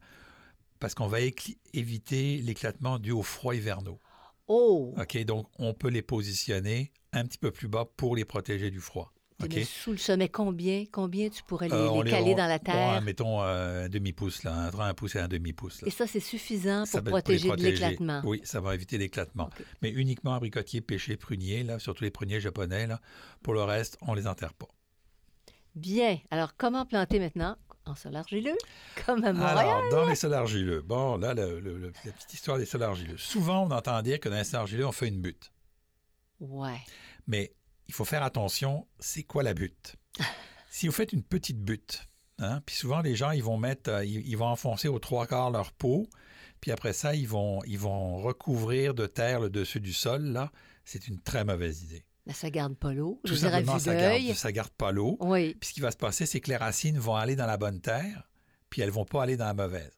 parce 0.80 0.94
qu'on 0.94 1.06
va 1.06 1.18
éviter 1.72 2.38
l'éclatement 2.38 2.98
dû 2.98 3.12
aux 3.12 3.22
froids 3.22 3.54
hivernaux. 3.54 4.00
Oh! 4.48 4.94
OK? 4.98 5.24
Donc, 5.24 5.46
on 5.58 5.74
peut 5.74 5.88
les 5.90 6.02
positionner 6.02 6.92
un 7.12 7.24
petit 7.24 7.38
peu 7.38 7.50
plus 7.50 7.68
bas 7.68 7.84
pour 7.96 8.16
les 8.16 8.24
protéger 8.24 8.70
du 8.70 8.80
froid. 8.80 9.12
Tu 9.38 9.46
OK? 9.46 9.54
mets 9.54 9.64
sous 9.64 9.92
le 9.92 9.96
sommet, 9.96 10.28
combien, 10.28 10.84
combien 10.90 11.28
tu 11.30 11.42
pourrais 11.44 11.68
les, 11.68 11.74
Euh, 11.74 11.88
on 11.88 11.98
les 11.98 12.04
les- 12.04 12.12
caler 12.12 12.34
on- 12.34 12.36
dans 12.36 12.46
la 12.46 12.58
terre? 12.58 13.02
mettons 13.02 13.42
euh, 13.42 13.84
un 13.86 13.88
demi-pouce, 13.88 14.42
là, 14.42 14.66
entre 14.66 14.80
un 14.80 14.92
pouce 14.92 15.14
et 15.14 15.18
un 15.20 15.28
demi-pouce. 15.28 15.82
Et 15.86 15.90
ça, 15.90 16.06
c'est 16.06 16.20
suffisant 16.20 16.84
Ça 16.84 17.00
pour 17.00 17.10
protéger 17.10 17.50
de 17.50 17.62
l'éclatement? 17.62 18.22
Oui, 18.24 18.40
ça 18.44 18.60
va 18.60 18.74
éviter 18.74 18.98
l'éclatement. 18.98 19.48
Mais 19.82 19.90
uniquement 19.90 20.34
abricotier, 20.34 20.80
pêcher, 20.80 21.16
prunier, 21.16 21.62
là, 21.62 21.78
surtout 21.78 22.04
les 22.04 22.10
pruniers 22.10 22.40
japonais. 22.40 22.86
Là. 22.86 23.00
Pour 23.42 23.54
le 23.54 23.62
reste, 23.62 23.96
on 24.02 24.14
les 24.14 24.26
enterre 24.26 24.54
pas. 24.54 24.68
Bien. 25.74 26.18
Alors, 26.30 26.56
comment 26.56 26.84
planter 26.84 27.18
maintenant? 27.18 27.56
En 27.90 27.94
sol 27.94 28.16
argileux, 28.16 28.56
comme 29.06 29.24
à 29.24 29.32
Montréal? 29.32 29.58
Alors, 29.58 29.82
dans 29.90 30.08
les 30.08 30.14
sols 30.14 30.34
argileux, 30.34 30.80
bon, 30.82 31.16
là, 31.18 31.34
le- 31.34 31.60
le- 31.60 31.78
le- 31.78 31.92
la 32.04 32.12
petite 32.12 32.32
histoire 32.34 32.58
des 32.58 32.66
sols 32.66 32.82
argileux. 32.82 33.18
Souvent, 33.18 33.64
on 33.66 33.70
entend 33.70 34.00
dire 34.02 34.18
que 34.20 34.28
dans 34.28 34.36
les 34.36 34.44
sols 34.44 34.60
argileux, 34.60 34.86
on 34.86 34.92
fait 34.92 35.08
une 35.08 35.20
butte. 35.20 35.52
Ouais. 36.40 36.80
Mais 37.26 37.52
il 37.88 37.94
faut 37.94 38.04
faire 38.04 38.22
attention, 38.22 38.86
c'est 38.98 39.22
quoi 39.24 39.42
la 39.42 39.54
butte? 39.54 39.96
si 40.70 40.86
vous 40.86 40.92
faites 40.92 41.12
une 41.12 41.22
petite 41.22 41.60
butte, 41.60 42.06
hein, 42.38 42.60
puis 42.64 42.74
souvent 42.76 43.00
les 43.00 43.14
gens, 43.16 43.30
ils 43.32 43.42
vont 43.42 43.58
mettre, 43.58 43.90
euh, 43.90 44.04
ils, 44.04 44.26
ils 44.26 44.36
vont 44.36 44.46
enfoncer 44.46 44.88
aux 44.88 44.98
trois 44.98 45.26
quarts 45.26 45.50
leur 45.50 45.72
pot, 45.72 46.08
puis 46.60 46.70
après 46.72 46.92
ça, 46.92 47.14
ils 47.14 47.28
vont, 47.28 47.62
ils 47.64 47.78
vont 47.78 48.18
recouvrir 48.18 48.94
de 48.94 49.06
terre 49.06 49.40
le 49.40 49.50
dessus 49.50 49.80
du 49.80 49.92
sol, 49.92 50.22
là. 50.22 50.50
C'est 50.84 51.08
une 51.08 51.20
très 51.20 51.44
mauvaise 51.44 51.82
idée. 51.82 52.04
Mais 52.26 52.32
ça 52.32 52.50
garde 52.50 52.74
pas 52.76 52.92
l'eau. 52.92 53.20
Tout 53.24 53.32
Je 53.32 53.38
dirais 53.38 53.56
à 53.56 53.60
vue 53.60 53.66
garde, 53.66 53.80
ça 54.34 54.52
garde 54.52 54.70
pas 54.70 54.92
l'eau. 54.92 55.16
Oui. 55.20 55.54
Puis 55.58 55.70
ce 55.70 55.74
qui 55.74 55.80
va 55.80 55.90
se 55.90 55.96
passer, 55.96 56.26
c'est 56.26 56.40
que 56.40 56.50
les 56.50 56.56
racines 56.56 56.98
vont 56.98 57.16
aller 57.16 57.34
dans 57.36 57.46
la 57.46 57.56
bonne 57.56 57.80
terre, 57.80 58.28
puis 58.68 58.82
elles 58.82 58.90
vont 58.90 59.04
pas 59.06 59.22
aller 59.22 59.36
dans 59.36 59.46
la 59.46 59.54
mauvaise. 59.54 59.90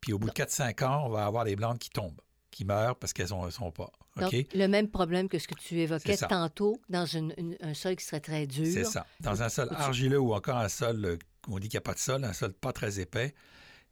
Puis 0.00 0.12
au 0.12 0.18
bout 0.18 0.28
de 0.28 0.34
4-5 0.34 0.82
ans, 0.84 1.04
on 1.06 1.08
va 1.10 1.26
avoir 1.26 1.44
des 1.44 1.54
plantes 1.56 1.78
qui 1.78 1.90
tombent, 1.90 2.20
qui 2.50 2.64
meurent 2.64 2.96
parce 2.98 3.12
qu'elles 3.12 3.28
ne 3.32 3.50
sont 3.50 3.70
pas. 3.72 3.90
Donc, 4.16 4.32
le 4.54 4.66
même 4.66 4.88
problème 4.88 5.28
que 5.28 5.38
ce 5.38 5.46
que 5.46 5.54
tu 5.54 5.78
évoquais 5.80 6.16
tantôt, 6.28 6.80
dans 6.88 7.04
une- 7.04 7.34
une- 7.36 7.56
un 7.60 7.74
sol 7.74 7.96
qui 7.96 8.04
serait 8.04 8.20
très 8.20 8.46
dur. 8.46 8.66
C'est 8.72 8.84
ça. 8.84 9.04
Dans 9.20 9.42
un 9.42 9.48
sol 9.50 9.68
argileux 9.72 10.18
ou 10.18 10.32
encore 10.32 10.56
un 10.56 10.70
sol, 10.70 11.04
euh, 11.04 11.16
on 11.48 11.58
dit 11.58 11.68
qu'il 11.68 11.76
n'y 11.76 11.82
a 11.82 11.82
pas 11.82 11.92
de 11.94 11.98
sol, 11.98 12.24
un 12.24 12.32
sol 12.32 12.54
pas 12.54 12.72
très 12.72 12.98
épais, 12.98 13.34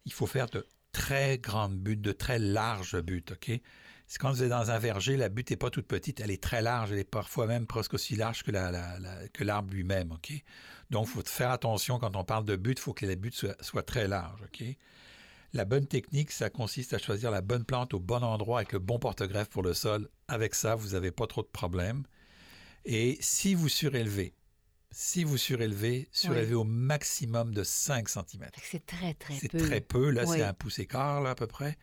il 0.05 0.11
faut 0.13 0.25
faire 0.25 0.47
de 0.49 0.65
très 0.91 1.37
grandes 1.37 1.77
buttes, 1.77 2.01
de 2.01 2.11
très 2.11 2.39
larges 2.39 2.99
buttes, 3.01 3.33
OK? 3.33 3.51
C'est 4.07 4.19
quand 4.19 4.31
vous 4.31 4.43
êtes 4.43 4.49
dans 4.49 4.69
un 4.71 4.77
verger, 4.79 5.17
la 5.17 5.29
butte 5.29 5.49
n'est 5.49 5.55
pas 5.57 5.69
toute 5.71 5.87
petite, 5.87 6.19
elle 6.19 6.29
est 6.31 6.41
très 6.41 6.61
large, 6.61 6.91
elle 6.91 6.99
est 6.99 7.03
parfois 7.09 7.47
même 7.47 7.65
presque 7.65 7.95
aussi 7.95 8.15
large 8.15 8.43
que 8.43 8.51
la- 8.51 8.69
la- 8.71 8.99
la- 8.99 9.27
que 9.29 9.43
l'arbre 9.43 9.73
lui-même, 9.73 10.11
OK? 10.11 10.31
Donc, 10.91 11.07
il 11.07 11.11
faut 11.11 11.23
faire 11.25 11.49
attention 11.49 11.97
quand 11.97 12.15
on 12.15 12.23
parle 12.23 12.45
de 12.45 12.55
butte, 12.55 12.77
il 12.79 12.81
faut 12.83 12.93
que 12.93 13.15
buttes 13.15 13.33
soient, 13.33 13.55
soient 13.61 13.81
très 13.83 14.07
larges, 14.07 14.41
OK? 14.43 14.63
La 15.53 15.65
bonne 15.65 15.87
technique, 15.87 16.31
ça 16.31 16.49
consiste 16.49 16.93
à 16.93 16.97
choisir 16.99 17.31
la 17.31 17.41
bonne 17.41 17.63
plante 17.65 17.93
au 17.93 17.99
bon 17.99 18.21
endroit 18.23 18.59
avec 18.59 18.73
le 18.73 18.79
bon 18.79 18.99
porte-greffe 18.99 19.49
pour 19.49 19.63
le 19.63 19.73
sol. 19.73 20.09
Avec 20.27 20.53
ça, 20.53 20.75
vous 20.75 20.89
n'avez 20.89 21.11
pas 21.11 21.25
trop 21.27 21.41
de 21.41 21.47
problèmes. 21.47 22.03
Et 22.83 23.17
si 23.21 23.55
vous 23.55 23.69
surélevez, 23.69 24.35
si 24.91 25.23
vous 25.23 25.37
surélevez, 25.37 26.07
surélevez 26.11 26.53
au 26.55 26.63
maximum 26.65 27.53
de 27.53 27.63
5 27.63 28.09
cm. 28.09 28.47
C'est 28.61 28.85
très, 28.85 29.13
très 29.15 29.33
C'est 29.35 29.49
peu. 29.51 29.57
très 29.57 29.81
peu, 29.81 30.09
là, 30.11 30.23
Oui. 30.27 30.37
c'est 30.37 30.43
un 30.43 30.53
pouce 30.53 30.77
écart, 30.79 31.21
là, 31.21 31.31
à 31.31 31.35
peu 31.35 31.47
près. 31.47 31.77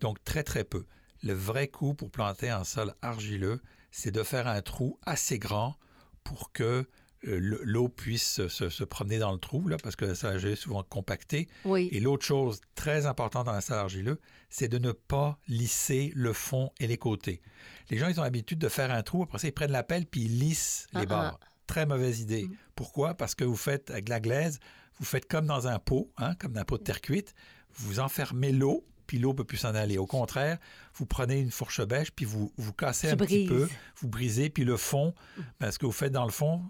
Donc, 0.00 0.22
très, 0.24 0.42
très 0.42 0.64
peu. 0.64 0.84
Le 1.22 1.32
vrai 1.34 1.68
coup 1.68 1.94
pour 1.94 2.10
planter 2.10 2.48
un 2.50 2.64
sol 2.64 2.94
argileux, 3.02 3.60
c'est 3.90 4.10
de 4.10 4.22
faire 4.22 4.46
un 4.46 4.62
trou 4.62 4.98
assez 5.04 5.38
grand 5.38 5.76
pour 6.24 6.52
que 6.52 6.86
euh, 7.26 7.38
le- 7.38 7.60
l'eau 7.64 7.88
puisse 7.90 8.46
se, 8.48 8.70
se 8.70 8.84
promener 8.84 9.18
dans 9.18 9.32
le 9.32 9.38
trou, 9.38 9.68
là, 9.68 9.76
parce 9.82 9.94
que 9.96 10.14
ça 10.14 10.34
est 10.36 10.56
souvent 10.56 10.82
compacté. 10.82 11.48
Oui. 11.66 11.90
Et 11.92 12.00
l'autre 12.00 12.24
chose 12.24 12.62
très 12.74 13.04
importante 13.04 13.44
dans 13.46 13.52
un 13.52 13.60
sol 13.60 13.76
argileux, 13.76 14.18
c'est 14.48 14.68
de 14.68 14.78
ne 14.78 14.92
pas 14.92 15.38
lisser 15.46 16.12
le 16.14 16.32
fond 16.32 16.70
et 16.80 16.86
les 16.86 16.96
côtés. 16.96 17.42
Les 17.90 17.98
gens, 17.98 18.08
ils 18.08 18.18
ont 18.18 18.22
l'habitude 18.22 18.58
de 18.58 18.68
faire 18.70 18.90
un 18.90 19.02
trou, 19.02 19.22
après 19.22 19.38
ça, 19.38 19.48
ils 19.48 19.52
prennent 19.52 19.70
la 19.72 19.82
pelle 19.82 20.06
puis 20.06 20.22
ils 20.22 20.38
lissent 20.38 20.86
les 20.94 21.00
Ah, 21.02 21.06
bords. 21.06 21.40
Très 21.66 21.84
mauvaise 21.84 22.20
idée. 22.20 22.44
Mm. 22.44 22.56
Pourquoi? 22.74 23.14
Parce 23.14 23.34
que 23.34 23.44
vous 23.44 23.56
faites 23.56 23.90
avec 23.90 24.08
la 24.08 24.18
glaise, 24.20 24.58
vous 24.98 25.04
faites 25.04 25.26
comme 25.28 25.44
dans 25.46 25.68
un 25.68 25.78
pot, 25.78 26.10
hein, 26.16 26.34
comme 26.36 26.52
dans 26.52 26.60
un 26.62 26.64
pot 26.64 26.78
de 26.78 26.84
terre 26.84 27.02
cuite, 27.02 27.34
vous 27.74 28.00
enfermez 28.00 28.50
l'eau, 28.50 28.86
puis 29.10 29.18
l'eau 29.18 29.34
peut 29.34 29.42
plus 29.42 29.56
s'en 29.56 29.74
aller. 29.74 29.98
Au 29.98 30.06
contraire, 30.06 30.56
vous 30.94 31.04
prenez 31.04 31.40
une 31.40 31.50
fourche 31.50 31.84
bêche, 31.84 32.12
puis 32.12 32.24
vous, 32.24 32.52
vous 32.56 32.72
cassez 32.72 33.10
un 33.10 33.16
petit 33.16 33.44
peu, 33.44 33.68
vous 34.00 34.06
brisez, 34.08 34.50
puis 34.50 34.62
le 34.64 34.76
fond, 34.76 35.14
Mm. 35.36 35.40
ben, 35.58 35.72
ce 35.72 35.80
que 35.80 35.86
vous 35.86 35.90
faites 35.90 36.12
dans 36.12 36.24
le 36.26 36.30
fond, 36.30 36.62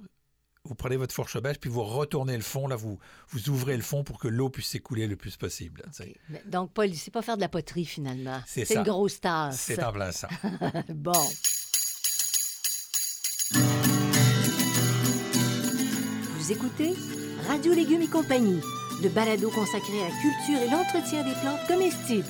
vous 0.65 0.75
prenez 0.75 0.97
votre 0.97 1.15
fourche 1.15 1.37
bêche, 1.39 1.59
puis 1.61 1.69
vous 1.69 1.83
retournez 1.85 2.35
le 2.39 2.43
fond, 2.43 2.67
là, 2.67 2.77
vous, 2.77 2.99
vous 3.29 3.51
ouvrez 3.51 3.77
le 3.77 3.83
fond 3.83 4.05
pour 4.05 4.19
que 4.19 4.27
l'eau 4.29 4.49
puisse 4.49 4.69
s'écouler 4.69 5.07
le 5.07 5.17
plus 5.17 5.37
possible. 5.37 5.83
tu 5.95 6.03
sais. 6.03 6.09
OK. 6.09 6.17
Mais 6.31 6.43
Donc, 6.47 6.73
Paul, 6.73 6.95
c'est 6.95 7.11
pas 7.11 7.21
faire 7.21 7.37
de 7.37 7.43
la 7.43 7.51
poterie, 7.51 7.85
finalement. 7.85 8.41
C'est 8.47 8.71
une 8.75 8.83
grosse 8.83 9.21
tasse. 9.21 9.61
C'est 9.61 9.83
en 9.85 9.93
plein 9.93 10.11
ça. 10.13 10.29
Bon. 10.95 11.13
Vous 16.39 16.53
écoutez 16.53 16.95
Radio 17.47 17.73
Légumes 17.75 18.03
et 18.03 18.07
compagnie, 18.09 18.61
le 19.03 19.09
balado 19.09 19.49
consacré 19.51 20.03
à 20.03 20.09
la 20.09 20.15
culture 20.21 20.61
et 20.63 20.69
l'entretien 20.69 21.23
des 21.25 21.33
plantes 21.41 21.67
comestibles. 21.67 22.27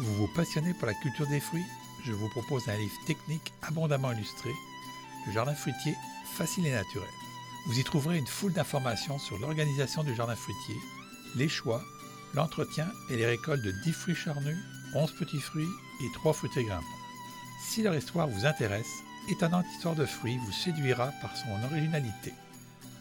Vous 0.00 0.14
vous 0.14 0.28
passionnez 0.34 0.74
pour 0.74 0.86
la 0.86 0.94
culture 0.94 1.26
des 1.28 1.40
fruits? 1.40 1.64
Je 2.04 2.12
vous 2.12 2.28
propose 2.30 2.68
un 2.68 2.76
livre 2.76 2.98
technique 3.06 3.52
abondamment 3.62 4.12
illustré, 4.12 4.50
Le 5.26 5.32
jardin 5.32 5.54
fruitier 5.54 5.94
facile 6.36 6.66
et 6.66 6.72
naturel. 6.72 7.08
Vous 7.66 7.78
y 7.78 7.84
trouverez 7.84 8.18
une 8.18 8.26
foule 8.26 8.54
d'informations 8.54 9.18
sur 9.18 9.38
l'organisation 9.38 10.02
du 10.02 10.14
jardin 10.14 10.34
fruitier, 10.34 10.76
les 11.36 11.48
choix, 11.48 11.82
l'entretien 12.34 12.86
et 13.10 13.16
les 13.16 13.26
récoltes 13.26 13.62
de 13.62 13.72
10 13.84 13.92
fruits 13.92 14.14
charnus, 14.14 14.58
11 14.94 15.12
petits 15.12 15.40
fruits 15.40 15.68
et 16.02 16.12
3 16.14 16.32
fruités 16.32 16.64
grimpants. 16.64 16.86
Si 17.68 17.82
leur 17.82 17.94
histoire 17.94 18.28
vous 18.28 18.46
intéresse, 18.46 19.02
Étonnante 19.28 19.66
histoire 19.76 19.94
de 19.94 20.06
fruits 20.06 20.38
vous 20.38 20.52
séduira 20.52 21.12
par 21.20 21.36
son 21.36 21.62
originalité. 21.64 22.32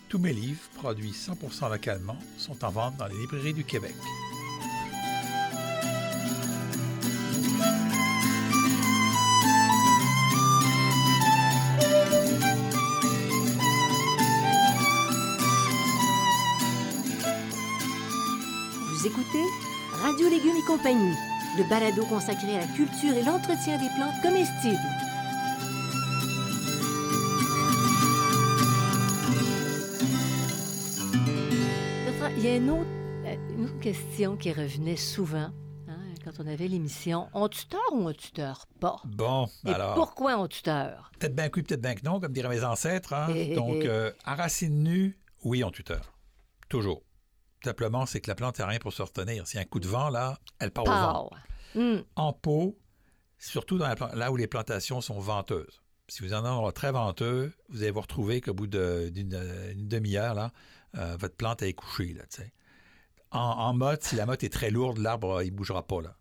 Tous 0.09 0.19
mes 0.19 0.33
livres, 0.33 0.61
produits 0.75 1.11
100% 1.11 1.71
localement, 1.71 2.17
sont 2.37 2.63
en 2.63 2.69
vente 2.69 2.97
dans 2.97 3.07
les 3.07 3.17
librairies 3.17 3.53
du 3.53 3.63
Québec. 3.63 3.95
Radio 20.19 20.35
Légumes 20.37 20.57
et 20.57 20.65
compagnie, 20.65 21.15
le 21.57 21.63
balado 21.69 22.03
consacré 22.05 22.57
à 22.57 22.59
la 22.59 22.67
culture 22.73 23.13
et 23.13 23.23
l'entretien 23.23 23.77
des 23.77 23.87
plantes 23.95 24.21
comestibles. 24.21 24.75
Il 32.37 32.43
y 32.45 32.47
a 32.47 32.55
une 32.55 32.69
autre, 32.69 32.89
euh, 33.25 33.35
une 33.57 33.65
autre 33.65 33.79
question 33.79 34.37
qui 34.37 34.51
revenait 34.53 34.95
souvent 34.95 35.49
hein, 35.89 35.97
quand 36.23 36.31
on 36.39 36.47
avait 36.47 36.67
l'émission. 36.67 37.27
On 37.33 37.49
tuteur 37.49 37.81
ou 37.91 38.07
on 38.07 38.13
tuteur 38.13 38.65
pas? 38.79 38.97
Bon, 39.05 39.47
Et 39.65 39.71
alors, 39.73 39.95
pourquoi 39.95 40.37
on 40.39 40.47
tuteur? 40.47 41.11
peut-être 41.19 41.35
bien 41.35 41.49
que 41.49 41.57
oui, 41.59 41.63
peut-être 41.63 41.81
bien 41.81 41.95
que 41.95 42.05
non, 42.05 42.19
comme 42.19 42.31
diraient 42.31 42.49
mes 42.55 42.63
ancêtres. 42.63 43.13
hein. 43.13 43.27
Hé, 43.33 43.51
hé, 43.51 43.55
Donc, 43.55 43.75
hé. 43.83 43.87
euh, 43.87 44.11
à 44.23 44.35
racine 44.35 44.83
nue, 44.83 45.17
oui, 45.43 45.63
on 45.65 45.71
tuteur. 45.71 46.13
Toujours. 46.69 47.01
Simplement, 47.63 48.05
c'est 48.05 48.21
que 48.21 48.29
la 48.29 48.35
plante 48.35 48.59
n'a 48.59 48.67
rien 48.67 48.79
pour 48.79 48.93
se 48.93 49.01
retenir. 49.01 49.45
S'il 49.47 49.57
y 49.57 49.59
a 49.59 49.63
un 49.63 49.65
coup 49.65 49.79
de 49.79 49.87
vent, 49.87 50.09
là, 50.09 50.39
elle 50.59 50.71
part 50.71 50.85
au 50.85 50.87
vent. 50.89 51.29
Hum, 51.75 52.03
En 52.15 52.33
pot, 52.33 52.77
surtout 53.37 53.77
dans 53.77 53.87
la 53.87 53.95
là 54.15 54.31
où 54.31 54.37
les 54.37 54.47
plantations 54.47 55.01
sont 55.01 55.19
venteuses. 55.19 55.81
Si 56.07 56.23
vous 56.23 56.33
en 56.33 56.37
avez 56.37 56.47
un 56.47 56.51
endroit 56.53 56.71
très 56.71 56.91
venteux, 56.91 57.51
vous 57.69 57.83
allez 57.83 57.91
vous 57.91 58.01
retrouver 58.01 58.41
qu'au 58.41 58.53
bout 58.53 58.65
d'une 58.67 59.35
une 59.73 59.87
demi-heure, 59.87 60.33
là, 60.33 60.51
euh, 60.97 61.15
votre 61.19 61.35
plante 61.35 61.61
est 61.61 61.73
couchée. 61.73 62.13
Là, 62.13 62.23
en, 63.31 63.39
en 63.39 63.73
motte, 63.73 64.03
si 64.03 64.15
la 64.15 64.25
motte 64.25 64.43
est 64.43 64.51
très 64.51 64.71
lourde, 64.71 64.97
l'arbre, 64.97 65.43
il 65.43 65.51
ne 65.51 65.55
bougera 65.55 65.85
pas. 65.85 66.01
Là. 66.01 66.15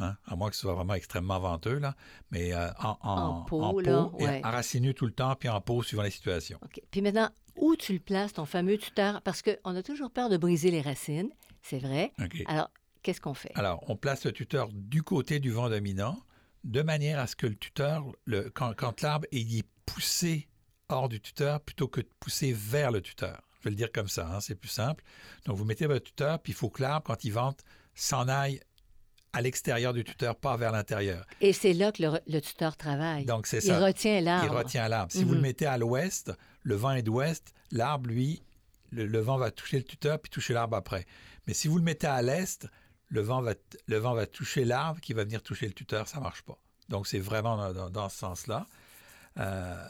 Hein? 0.00 0.16
À 0.26 0.34
moins 0.36 0.48
que 0.50 0.56
ce 0.56 0.62
soit 0.62 0.74
vraiment 0.74 0.94
extrêmement 0.94 1.38
venteux. 1.38 1.78
Là. 1.78 1.94
Mais 2.30 2.52
euh, 2.52 2.70
en, 2.78 2.98
en, 3.02 3.16
En 3.16 3.42
pot, 3.42 3.62
en 3.62 3.78
là, 3.80 4.10
et 4.18 4.24
ouais. 4.24 4.40
enracineux 4.44 4.94
tout 4.94 5.06
le 5.06 5.12
temps, 5.12 5.36
puis 5.36 5.48
en 5.48 5.60
pot 5.60 5.82
suivant 5.82 6.02
les 6.02 6.10
situations. 6.10 6.58
OK. 6.64 6.80
Puis 6.90 7.02
maintenant, 7.02 7.30
où 7.56 7.76
tu 7.76 7.92
le 7.92 7.98
places, 7.98 8.32
ton 8.32 8.46
fameux 8.46 8.78
tuteur? 8.78 9.20
Parce 9.22 9.42
qu'on 9.42 9.76
a 9.76 9.82
toujours 9.82 10.10
peur 10.10 10.28
de 10.28 10.36
briser 10.36 10.70
les 10.70 10.80
racines, 10.80 11.30
c'est 11.62 11.78
vrai. 11.78 12.12
Alors, 12.46 12.70
qu'est-ce 13.02 13.20
qu'on 13.20 13.34
fait? 13.34 13.52
Alors, 13.54 13.84
on 13.88 13.96
place 13.96 14.24
le 14.24 14.32
tuteur 14.32 14.68
du 14.72 15.02
côté 15.02 15.40
du 15.40 15.50
vent 15.50 15.68
dominant, 15.68 16.18
de 16.64 16.82
manière 16.82 17.18
à 17.18 17.26
ce 17.26 17.36
que 17.36 17.46
le 17.46 17.56
tuteur, 17.56 18.04
le, 18.24 18.50
quand, 18.50 18.74
quand 18.74 19.02
l'arbre 19.02 19.26
est 19.32 19.66
poussé 19.84 20.48
hors 20.88 21.08
du 21.08 21.20
tuteur 21.20 21.60
plutôt 21.60 21.88
que 21.88 22.00
de 22.00 22.08
pousser 22.18 22.52
vers 22.52 22.90
le 22.90 23.00
tuteur. 23.00 23.40
Je 23.60 23.64
vais 23.64 23.70
le 23.70 23.76
dire 23.76 23.92
comme 23.92 24.08
ça, 24.08 24.26
hein, 24.26 24.40
c'est 24.40 24.54
plus 24.54 24.68
simple. 24.70 25.04
Donc, 25.44 25.56
vous 25.56 25.64
mettez 25.64 25.86
votre 25.86 26.06
tuteur, 26.06 26.38
puis 26.40 26.52
il 26.52 26.56
faut 26.56 26.70
que 26.70 26.80
l'arbre, 26.82 27.06
quand 27.06 27.24
il 27.24 27.32
vente, 27.32 27.60
s'en 27.94 28.26
aille 28.28 28.60
à 29.32 29.40
l'extérieur 29.42 29.92
du 29.92 30.02
tuteur, 30.04 30.34
pas 30.36 30.56
vers 30.56 30.72
l'intérieur. 30.72 31.24
Et 31.40 31.52
c'est 31.52 31.72
là 31.72 31.92
que 31.92 32.02
le, 32.02 32.18
le 32.26 32.40
tuteur 32.40 32.76
travaille. 32.76 33.24
Donc, 33.24 33.46
c'est 33.46 33.58
Il 33.58 33.62
ça. 33.68 33.78
retient 33.78 34.18
Il 34.18 34.24
l'arbre. 34.24 34.56
retient 34.56 34.88
l'arbre. 34.88 35.12
Si 35.12 35.22
vous 35.24 35.32
le 35.32 35.38
Mhm. 35.38 35.42
mettez 35.42 35.66
à 35.66 35.78
l'ouest, 35.78 36.32
le 36.62 36.74
vent 36.74 36.90
est 36.92 37.02
d'ouest, 37.02 37.52
l'arbre, 37.70 38.08
lui, 38.10 38.42
le, 38.90 39.06
le 39.06 39.18
vent 39.20 39.38
va 39.38 39.50
toucher 39.50 39.78
le 39.78 39.84
tuteur 39.84 40.18
puis 40.20 40.30
toucher 40.30 40.52
l'arbre 40.54 40.76
après. 40.76 41.06
Mais 41.46 41.54
si 41.54 41.68
vous 41.68 41.78
le 41.78 41.84
mettez 41.84 42.08
à 42.08 42.20
l'est, 42.22 42.66
le 43.08 43.20
vent 43.20 43.40
va, 43.40 43.54
le 43.86 43.96
vent 43.98 44.14
va 44.14 44.26
toucher 44.26 44.64
l'arbre 44.64 45.00
qui 45.00 45.12
va 45.12 45.22
venir 45.24 45.42
toucher 45.42 45.66
le 45.66 45.72
tuteur, 45.74 46.08
ça 46.08 46.18
marche 46.20 46.42
pas. 46.42 46.58
Donc 46.88 47.06
c'est 47.06 47.18
vraiment 47.20 47.56
dans, 47.56 47.72
dans- 47.72 47.90
dans 47.90 48.08
ce 48.08 48.18
sens-là. 48.18 48.66
Euh, 49.38 49.84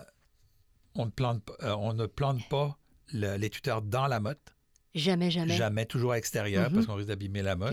on, 0.94 1.06
ne 1.06 1.10
plante, 1.10 1.42
pas- 1.42 1.56
euh, 1.62 1.74
on 1.78 1.94
ne 1.94 2.06
plante 2.06 2.46
pas 2.48 2.76
le- 3.12 3.36
les 3.36 3.48
tuteurs 3.50 3.80
dans 3.82 4.06
la 4.06 4.20
motte, 4.20 4.54
Jamais, 4.94 5.30
jamais. 5.30 5.54
jamais, 5.56 5.86
toujours 5.86 6.12
à 6.12 6.16
l'extérieur 6.16 6.68
Mhm. 6.68 6.74
parce 6.74 6.86
qu'on 6.86 6.94
risque 6.96 7.08
d'abîmer 7.08 7.42
la 7.42 7.56
motte. 7.56 7.72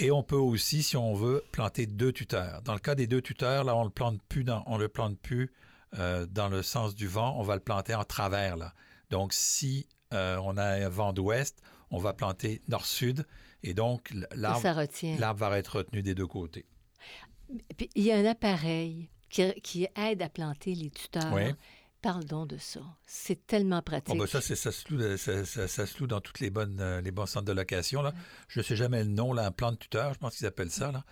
Et 0.00 0.10
on 0.10 0.22
peut 0.22 0.36
aussi, 0.36 0.82
si 0.82 0.96
on 0.96 1.12
veut, 1.12 1.44
planter 1.52 1.84
deux 1.86 2.10
tuteurs. 2.10 2.62
Dans 2.62 2.72
le 2.72 2.78
cas 2.78 2.94
des 2.94 3.06
deux 3.06 3.20
tuteurs, 3.20 3.64
là, 3.64 3.76
on 3.76 3.84
le 3.84 3.90
plante 3.90 4.18
plus 4.30 4.44
dans, 4.44 4.62
on 4.66 4.78
le 4.78 4.88
plante 4.88 5.18
plus 5.18 5.52
euh, 5.98 6.24
dans 6.24 6.48
le 6.48 6.62
sens 6.62 6.94
du 6.94 7.06
vent, 7.06 7.38
on 7.38 7.42
va 7.42 7.54
le 7.54 7.60
planter 7.60 7.94
en 7.94 8.04
travers. 8.04 8.56
Là. 8.56 8.72
Donc, 9.10 9.34
si 9.34 9.86
euh, 10.14 10.40
on 10.42 10.56
a 10.56 10.64
un 10.64 10.88
vent 10.88 11.12
d'ouest, 11.12 11.60
on 11.90 11.98
va 11.98 12.14
planter 12.14 12.62
nord-sud 12.68 13.26
et 13.62 13.74
donc 13.74 14.10
l'arbre 14.34 15.38
va 15.38 15.58
être 15.58 15.76
retenu 15.76 16.02
des 16.02 16.14
deux 16.14 16.26
côtés. 16.26 16.64
Puis, 17.76 17.90
il 17.94 18.04
y 18.04 18.10
a 18.10 18.16
un 18.16 18.24
appareil 18.24 19.10
qui, 19.28 19.52
qui 19.60 19.86
aide 19.96 20.22
à 20.22 20.30
planter 20.30 20.74
les 20.74 20.90
tuteurs. 20.90 21.30
Oui. 21.34 21.52
Parle 22.02 22.24
donc 22.24 22.48
de 22.48 22.56
ça. 22.58 22.80
C'est 23.04 23.46
tellement 23.46 23.82
pratique. 23.82 24.08
Bon, 24.08 24.16
ben 24.16 24.26
ça, 24.26 24.40
ça, 24.40 24.72
se 24.72 24.92
loue, 24.92 25.16
ça, 25.18 25.44
ça- 25.44 25.68
ça 25.68 25.86
se 25.86 25.98
loue 25.98 26.06
dans 26.06 26.20
toutes 26.20 26.40
les 26.40 26.48
bonnes, 26.50 26.78
euh, 26.80 27.00
les 27.02 27.10
bons 27.10 27.26
centres 27.26 27.44
de 27.46 27.52
location. 27.52 28.00
Là. 28.00 28.12
Je 28.48 28.60
ne 28.60 28.64
sais 28.64 28.74
jamais 28.76 29.04
le 29.04 29.10
nom, 29.10 29.32
là, 29.34 29.46
un 29.46 29.50
plan 29.50 29.72
de 29.72 29.76
tuteur, 29.76 30.14
je 30.14 30.18
pense 30.18 30.36
qu'ils 30.36 30.46
appellent 30.46 30.70
ça. 30.70 30.90
Là. 30.92 31.04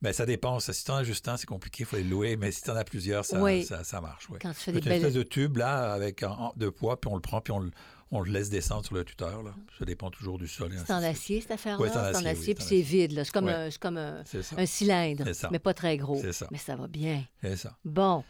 Mais 0.00 0.12
ça 0.12 0.26
dépend. 0.26 0.60
Si 0.60 0.84
tu 0.84 0.90
en 0.92 0.96
as 0.96 1.02
juste 1.04 1.26
un, 1.26 1.36
c'est 1.36 1.46
compliqué, 1.46 1.82
il 1.82 1.86
faut 1.86 1.96
les 1.96 2.04
louer. 2.04 2.36
Mais 2.36 2.52
si 2.52 2.62
tu 2.62 2.70
en 2.70 2.76
as 2.76 2.84
plusieurs, 2.84 3.24
ça, 3.24 3.42
Oui. 3.42 3.64
ça, 3.64 3.82
ça 3.82 4.00
marche. 4.00 4.28
oui. 4.30 4.38
Quand 4.40 4.50
tu 4.50 4.54
fais 4.54 4.72
C'est 4.72 4.80
des 4.80 4.86
une 4.86 4.92
espèce 4.92 5.14
de 5.14 5.24
tube 5.24 5.56
là, 5.56 5.92
avec 5.92 6.22
un, 6.22 6.30
en- 6.30 6.52
de 6.56 6.68
poids, 6.68 7.00
puis 7.00 7.10
on 7.10 7.16
le 7.16 7.20
prend, 7.20 7.40
puis 7.40 7.52
on 7.52 7.58
le, 7.58 7.72
on 8.12 8.20
le 8.20 8.30
laisse 8.30 8.48
descendre 8.48 8.86
sur 8.86 8.94
le 8.94 9.04
tuteur. 9.04 9.42
Là. 9.42 9.52
Ça 9.76 9.84
dépend 9.84 10.08
toujours 10.12 10.38
du 10.38 10.46
sol. 10.46 10.72
C'est 10.86 10.92
en 10.92 11.02
acier, 11.02 11.40
cette 11.40 11.50
affaire-là? 11.50 11.82
Oui, 11.82 11.88
c'est 11.92 11.98
en 11.98 12.02
acier, 12.04 12.22
oui, 12.26 12.28
acier, 12.30 12.54
puis 12.54 12.64
c'est 12.64 12.80
vide. 12.80 13.22
C'est 13.24 13.32
comme, 13.32 13.46
Ouais. 13.46 13.52
un, 13.54 13.68
comme 13.80 13.96
un, 13.98 14.22
un 14.56 14.66
cylindre, 14.66 15.24
mais 15.50 15.58
pas 15.58 15.74
très 15.74 15.96
gros. 15.96 16.22
Mais 16.52 16.58
ça 16.58 16.76
va 16.76 16.86
bien. 16.86 17.24
C'est 17.42 17.56
ça. 17.56 17.76
Bon. 17.84 18.22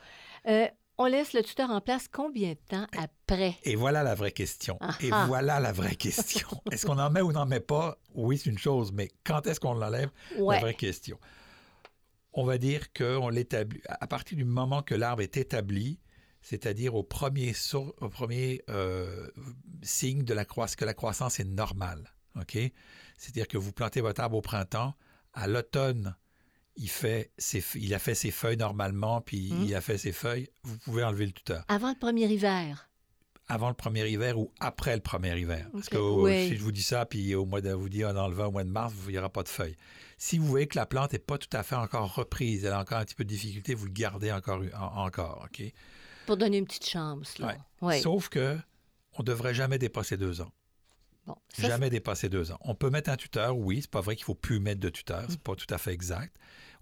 Euh, 0.46 0.66
on 0.98 1.06
laisse 1.06 1.32
le 1.32 1.42
tuteur 1.42 1.70
en 1.70 1.80
place 1.80 2.08
combien 2.08 2.50
de 2.50 2.58
temps 2.68 2.86
après? 2.96 3.56
Et 3.64 3.76
voilà 3.76 4.02
la 4.02 4.14
vraie 4.14 4.32
question. 4.32 4.76
Ah 4.80 4.96
Et 5.00 5.10
ah. 5.12 5.24
voilà 5.26 5.60
la 5.60 5.72
vraie 5.72 5.94
question. 5.94 6.48
Est-ce 6.72 6.86
qu'on 6.86 6.98
en 6.98 7.10
met 7.10 7.20
ou 7.20 7.32
n'en 7.32 7.46
met 7.46 7.60
pas? 7.60 7.98
Oui, 8.14 8.38
c'est 8.38 8.50
une 8.50 8.58
chose, 8.58 8.92
mais 8.92 9.10
quand 9.24 9.46
est-ce 9.46 9.60
qu'on 9.60 9.74
l'enlève? 9.74 10.10
Ouais. 10.38 10.56
La 10.56 10.60
vraie 10.62 10.74
question. 10.74 11.18
On 12.32 12.44
va 12.44 12.58
dire 12.58 12.92
qu'on 12.92 13.28
l'établit 13.30 13.80
à 13.88 14.06
partir 14.06 14.36
du 14.36 14.44
moment 14.44 14.82
que 14.82 14.94
l'arbre 14.94 15.22
est 15.22 15.36
établi, 15.36 15.98
c'est-à-dire 16.42 16.94
au 16.94 17.02
premier, 17.02 17.52
sour- 17.52 17.94
au 18.00 18.08
premier 18.08 18.62
euh, 18.70 19.28
signe 19.82 20.24
de 20.24 20.34
la 20.34 20.44
croissance, 20.44 20.76
que 20.76 20.84
la 20.84 20.94
croissance 20.94 21.40
est 21.40 21.44
normale. 21.44 22.12
OK? 22.36 22.56
C'est-à-dire 23.16 23.48
que 23.48 23.58
vous 23.58 23.72
plantez 23.72 24.00
votre 24.00 24.20
arbre 24.20 24.36
au 24.36 24.42
printemps, 24.42 24.94
à 25.32 25.46
l'automne, 25.48 26.14
il, 26.78 26.88
fait 26.88 27.30
ses 27.38 27.62
il 27.74 27.92
a 27.94 27.98
fait 27.98 28.14
ses 28.14 28.30
feuilles 28.30 28.56
normalement, 28.56 29.20
puis 29.20 29.52
Mhm. 29.52 29.64
il 29.64 29.74
a 29.74 29.80
fait 29.80 29.98
ses 29.98 30.12
feuilles, 30.12 30.48
vous 30.62 30.78
pouvez 30.78 31.02
enlever 31.04 31.26
le 31.26 31.32
tuteur. 31.32 31.64
Avant 31.68 31.90
le 31.90 31.98
premier 31.98 32.26
hiver. 32.26 32.88
Avant 33.50 33.68
le 33.68 33.74
premier 33.74 34.06
hiver 34.08 34.38
ou 34.38 34.52
après 34.60 34.94
le 34.94 35.00
premier 35.02 35.38
hiver? 35.38 35.68
Parce 35.72 35.88
que 35.88 35.96
euh, 35.96 36.22
Oui. 36.22 36.48
si 36.48 36.56
je 36.56 36.62
vous 36.62 36.72
dis 36.72 36.82
ça, 36.82 37.06
puis 37.06 37.34
au 37.34 37.46
mois 37.46 37.60
de 37.62 37.70
vous 37.72 37.88
enlevant 38.04 38.46
au 38.46 38.50
mois 38.50 38.64
de 38.64 38.70
mars, 38.70 38.92
il 39.06 39.12
n'y 39.12 39.18
aura 39.18 39.30
pas 39.30 39.42
de 39.42 39.48
feuilles. 39.48 39.76
Si 40.18 40.36
vous 40.36 40.46
voyez 40.46 40.66
que 40.66 40.76
la 40.78 40.84
plante 40.86 41.12
n'est 41.14 41.18
pas 41.18 41.38
tout 41.38 41.48
à 41.56 41.62
fait 41.62 41.74
encore 41.76 42.14
reprise, 42.14 42.64
elle 42.64 42.72
a 42.74 42.80
encore 42.80 42.98
un 42.98 43.04
petit 43.04 43.14
peu 43.14 43.24
de 43.24 43.28
difficulté, 43.30 43.74
vous 43.74 43.86
le 43.86 43.92
gardez 43.92 44.30
encore, 44.32 44.62
en- 44.78 45.04
encore 45.06 45.46
OK? 45.46 45.62
Pour 46.26 46.36
donner 46.36 46.58
une 46.58 46.66
petite 46.66 46.86
chance. 46.88 47.38
Là. 47.38 47.46
Ouais. 47.46 47.56
Ouais. 47.80 48.00
Sauf 48.00 48.28
que 48.28 48.58
on 49.14 49.22
ne 49.22 49.26
devrait 49.26 49.54
jamais 49.54 49.78
dépasser 49.78 50.16
deux 50.18 50.40
ans. 50.42 50.52
Bon, 51.26 51.36
ça, 51.48 51.68
jamais 51.68 51.88
dépasser 51.90 52.28
deux 52.28 52.52
ans. 52.52 52.58
On 52.62 52.74
peut 52.74 52.90
mettre 52.90 53.10
un 53.10 53.16
tuteur, 53.16 53.56
oui, 53.56 53.80
c'est 53.82 53.90
pas 53.90 54.00
vrai 54.00 54.14
qu'il 54.16 54.24
faut 54.24 54.34
plus 54.34 54.60
mettre 54.60 54.80
de 54.80 54.88
tuteur, 54.90 55.24
c'est 55.28 55.40
pas 55.40 55.54
tout 55.56 55.66
à 55.74 55.78
fait 55.78 55.92
exact. 55.92 56.34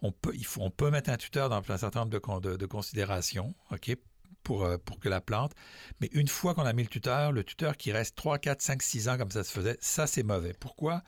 On 0.02 0.12
peut, 0.12 0.32
il 0.34 0.44
faut, 0.46 0.60
on 0.62 0.70
peut 0.70 0.90
mettre 0.90 1.10
un 1.10 1.16
tuteur 1.16 1.48
dans 1.48 1.62
un 1.68 1.78
certain 1.78 2.00
nombre 2.00 2.12
de, 2.12 2.18
con- 2.18 2.40
de, 2.40 2.56
de 2.56 2.66
considérations, 2.66 3.54
OK, 3.70 3.94
pour, 4.42 4.64
euh, 4.64 4.76
pour 4.78 5.00
que 5.00 5.08
la 5.08 5.20
plante. 5.20 5.52
Mais 6.00 6.08
une 6.12 6.28
fois 6.28 6.54
qu'on 6.54 6.66
a 6.66 6.72
mis 6.72 6.82
le 6.82 6.88
tuteur, 6.88 7.32
le 7.32 7.42
tuteur 7.44 7.76
qui 7.76 7.92
reste 7.92 8.14
3, 8.16 8.38
4, 8.38 8.60
5, 8.62 8.82
6 8.82 9.08
ans 9.08 9.16
comme 9.18 9.30
ça 9.30 9.42
se 9.44 9.50
faisait, 9.52 9.76
ça 9.80 10.06
c'est 10.06 10.22
mauvais. 10.22 10.52
Pourquoi? 10.60 11.02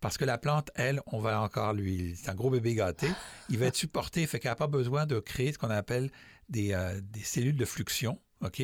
Parce 0.00 0.18
que 0.18 0.24
la 0.26 0.36
plante, 0.38 0.70
elle, 0.74 1.00
on 1.06 1.18
va 1.18 1.40
encore 1.40 1.72
lui. 1.72 2.14
C'est 2.16 2.28
un 2.28 2.34
gros 2.34 2.50
bébé 2.50 2.74
gâté. 2.74 3.08
Il 3.48 3.58
va 3.58 3.66
être 3.66 3.76
supporté, 3.76 4.26
fait 4.26 4.38
qu'elle 4.38 4.50
n'a 4.50 4.56
pas 4.56 4.66
besoin 4.66 5.06
de 5.06 5.18
créer 5.18 5.52
ce 5.52 5.58
qu'on 5.58 5.70
appelle 5.70 6.10
des, 6.50 6.74
euh, 6.74 7.00
des 7.02 7.22
cellules 7.22 7.56
de 7.56 7.64
fluxion. 7.64 8.20
OK? 8.42 8.60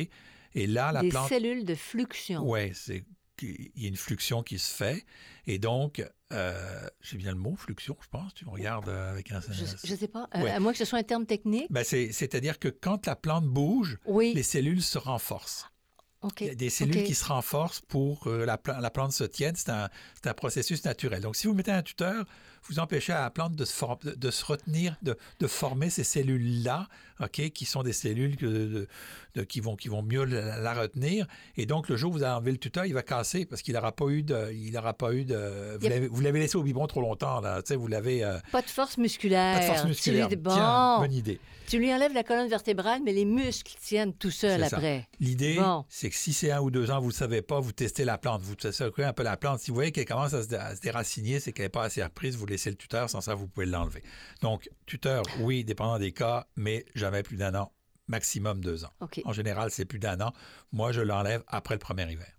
Et 0.53 0.67
là, 0.67 0.91
la 0.91 1.01
des 1.01 1.09
plante. 1.09 1.29
cellules 1.29 1.65
de 1.65 1.73
fluxion. 1.73 2.43
Oui, 2.47 2.71
c'est 2.75 3.03
qu'il 3.45 3.71
y 3.75 3.85
a 3.85 3.87
une 3.89 3.95
fluxion 3.97 4.43
qui 4.43 4.57
se 4.59 4.73
fait. 4.73 5.05
Et 5.47 5.59
donc, 5.59 6.03
euh, 6.31 6.87
j'ai 7.01 7.17
bien 7.17 7.31
le 7.31 7.37
mot, 7.37 7.55
fluxion, 7.55 7.97
je 8.01 8.07
pense. 8.09 8.33
Tu 8.33 8.45
me 8.45 8.51
regardes 8.51 8.89
euh, 8.89 9.11
avec 9.11 9.31
un. 9.31 9.41
Je 9.41 9.91
ne 9.91 9.97
sais 9.97 10.07
pas. 10.07 10.27
Euh, 10.35 10.41
Ouais. 10.43 10.51
À 10.51 10.59
moins 10.59 10.71
que 10.71 10.77
ce 10.77 10.85
soit 10.85 10.99
un 10.99 11.03
terme 11.03 11.25
technique. 11.25 11.67
Ben, 11.69 11.83
c'est- 11.83 12.11
C'est-à-dire 12.11 12.59
que 12.59 12.67
quand 12.69 13.05
la 13.07 13.15
plante 13.15 13.45
bouge, 13.45 13.97
Oui. 14.05 14.33
les 14.33 14.43
cellules 14.43 14.81
se 14.83 14.97
renforcent. 14.97 15.67
OK. 16.21 16.41
Il 16.41 16.47
y 16.47 16.49
a 16.51 16.55
des 16.55 16.69
cellules 16.69 17.03
qui 17.03 17.15
se 17.15 17.25
renforcent 17.25 17.79
pour 17.81 18.19
que 18.19 18.29
la, 18.29 18.59
pla- 18.59 18.79
la 18.79 18.91
plante 18.91 19.11
se 19.11 19.23
tienne. 19.23 19.55
C'est 19.55 19.69
un, 19.71 19.89
un 20.23 20.33
processus 20.35 20.85
naturel. 20.85 21.19
Donc, 21.21 21.35
si 21.35 21.47
vous 21.47 21.55
mettez 21.55 21.71
un 21.71 21.81
tuteur, 21.81 22.25
vous 22.69 22.77
empêchez 22.77 23.11
à 23.11 23.21
la 23.21 23.31
plante 23.31 23.55
de 23.55 23.65
se, 23.65 24.15
de 24.15 24.29
se 24.29 24.45
retenir, 24.45 24.95
de, 25.01 25.17
de 25.39 25.47
former 25.47 25.89
ces 25.89 26.03
cellules-là, 26.03 26.87
OK, 27.23 27.49
qui 27.51 27.65
sont 27.65 27.83
des 27.83 27.93
cellules 27.93 28.35
de- 28.35 28.87
de- 29.35 29.43
qui, 29.43 29.59
vont, 29.61 29.75
qui 29.75 29.87
vont 29.87 30.01
mieux 30.01 30.25
la, 30.25 30.57
la 30.59 30.73
retenir. 30.73 31.25
Et 31.55 31.65
donc, 31.65 31.87
le 31.89 31.95
jour 31.95 32.11
où 32.11 32.13
vous 32.15 32.23
avez 32.23 32.33
enlevé 32.33 32.51
le 32.51 32.57
tuteur, 32.57 32.85
il 32.85 32.93
va 32.93 33.03
casser 33.03 33.45
parce 33.45 33.61
qu'il 33.61 33.73
n'aura 33.75 33.91
pas 33.91 34.07
eu 34.07 34.23
de... 34.23 34.51
Il 34.53 34.75
aura 34.77 34.93
pas 34.93 35.13
eu 35.13 35.23
de 35.25 35.77
vous 36.09 36.21
l'avez- 36.21 36.39
laissé 36.39 36.57
au 36.57 36.63
biberon 36.63 36.87
trop 36.87 37.01
longtemps. 37.01 37.39
Là, 37.41 37.61
Tu 37.61 37.75
vous 37.75 37.87
l'avez... 37.87 38.23
euh, 38.23 38.37
Pas 38.51 38.61
de 38.61 38.67
force 38.69 38.97
musculaire. 38.97 39.55
pas 39.55 39.61
de 39.61 39.65
force 39.67 39.81
Tu 39.81 39.87
musculaire. 39.87 40.27
lui- 40.29 40.35
bon. 40.35 40.53
Tiens, 40.53 40.99
bonne 40.99 41.13
idée. 41.13 41.39
Tu 41.67 41.77
lui 41.79 41.93
enlèves 41.93 42.13
la 42.13 42.23
colonne 42.23 42.49
vertébrale, 42.49 42.99
mais 43.05 43.13
les 43.13 43.23
muscles 43.23 43.73
tiennent 43.79 44.13
tout 44.13 44.29
seuls 44.31 44.61
après. 44.61 45.07
L'idée, 45.21 45.55
Bon. 45.55 45.85
c'est 45.87 46.09
que 46.09 46.15
si 46.17 46.33
c'est 46.33 46.51
un 46.51 46.59
ou 46.59 46.69
deux 46.69 46.91
ans, 46.91 46.97
vous 46.99 47.07
ne 47.07 47.11
le 47.11 47.15
savez 47.17 47.41
pas, 47.41 47.61
vous 47.61 47.71
testez 47.71 48.03
la 48.03 48.17
plante, 48.17 48.41
vous 48.41 48.55
secouez 48.59 49.05
un 49.05 49.13
peu 49.13 49.23
la 49.23 49.37
plante. 49.37 49.61
Si 49.61 49.71
vous 49.71 49.75
voyez 49.75 49.93
qu'elle 49.93 50.03
commence 50.05 50.33
à 50.33 50.43
se, 50.43 50.53
à 50.53 50.75
se 50.75 50.81
déraciner, 50.81 51.39
c'est 51.39 51.53
qu'elle 51.53 51.65
n'est 51.65 51.69
pas 51.69 51.83
assez 51.85 52.03
reprise, 52.03 52.35
vous 52.35 52.45
laissez 52.45 52.71
le 52.71 52.75
tuteur, 52.75 53.09
sans 53.09 53.21
ça, 53.21 53.35
vous 53.35 53.47
pouvez 53.47 53.67
l'enlever. 53.67 54.03
Donc, 54.41 54.69
tuteur, 54.85 55.23
oui, 55.39 55.63
dépendant 55.63 55.97
des 55.97 56.11
cas, 56.11 56.45
mais 56.57 56.83
jamais 56.93 57.10
plus 57.23 57.37
d'un 57.37 57.53
an, 57.55 57.71
maximum 58.07 58.61
deux 58.63 58.83
ans. 58.85 58.91
En 59.25 59.33
général, 59.33 59.69
c'est 59.71 59.85
plus 59.85 59.99
d'un 59.99 60.19
an. 60.21 60.33
Moi, 60.71 60.91
je 60.91 61.01
l'enlève 61.01 61.43
après 61.47 61.75
le 61.75 61.79
premier 61.79 62.11
hiver. 62.11 62.31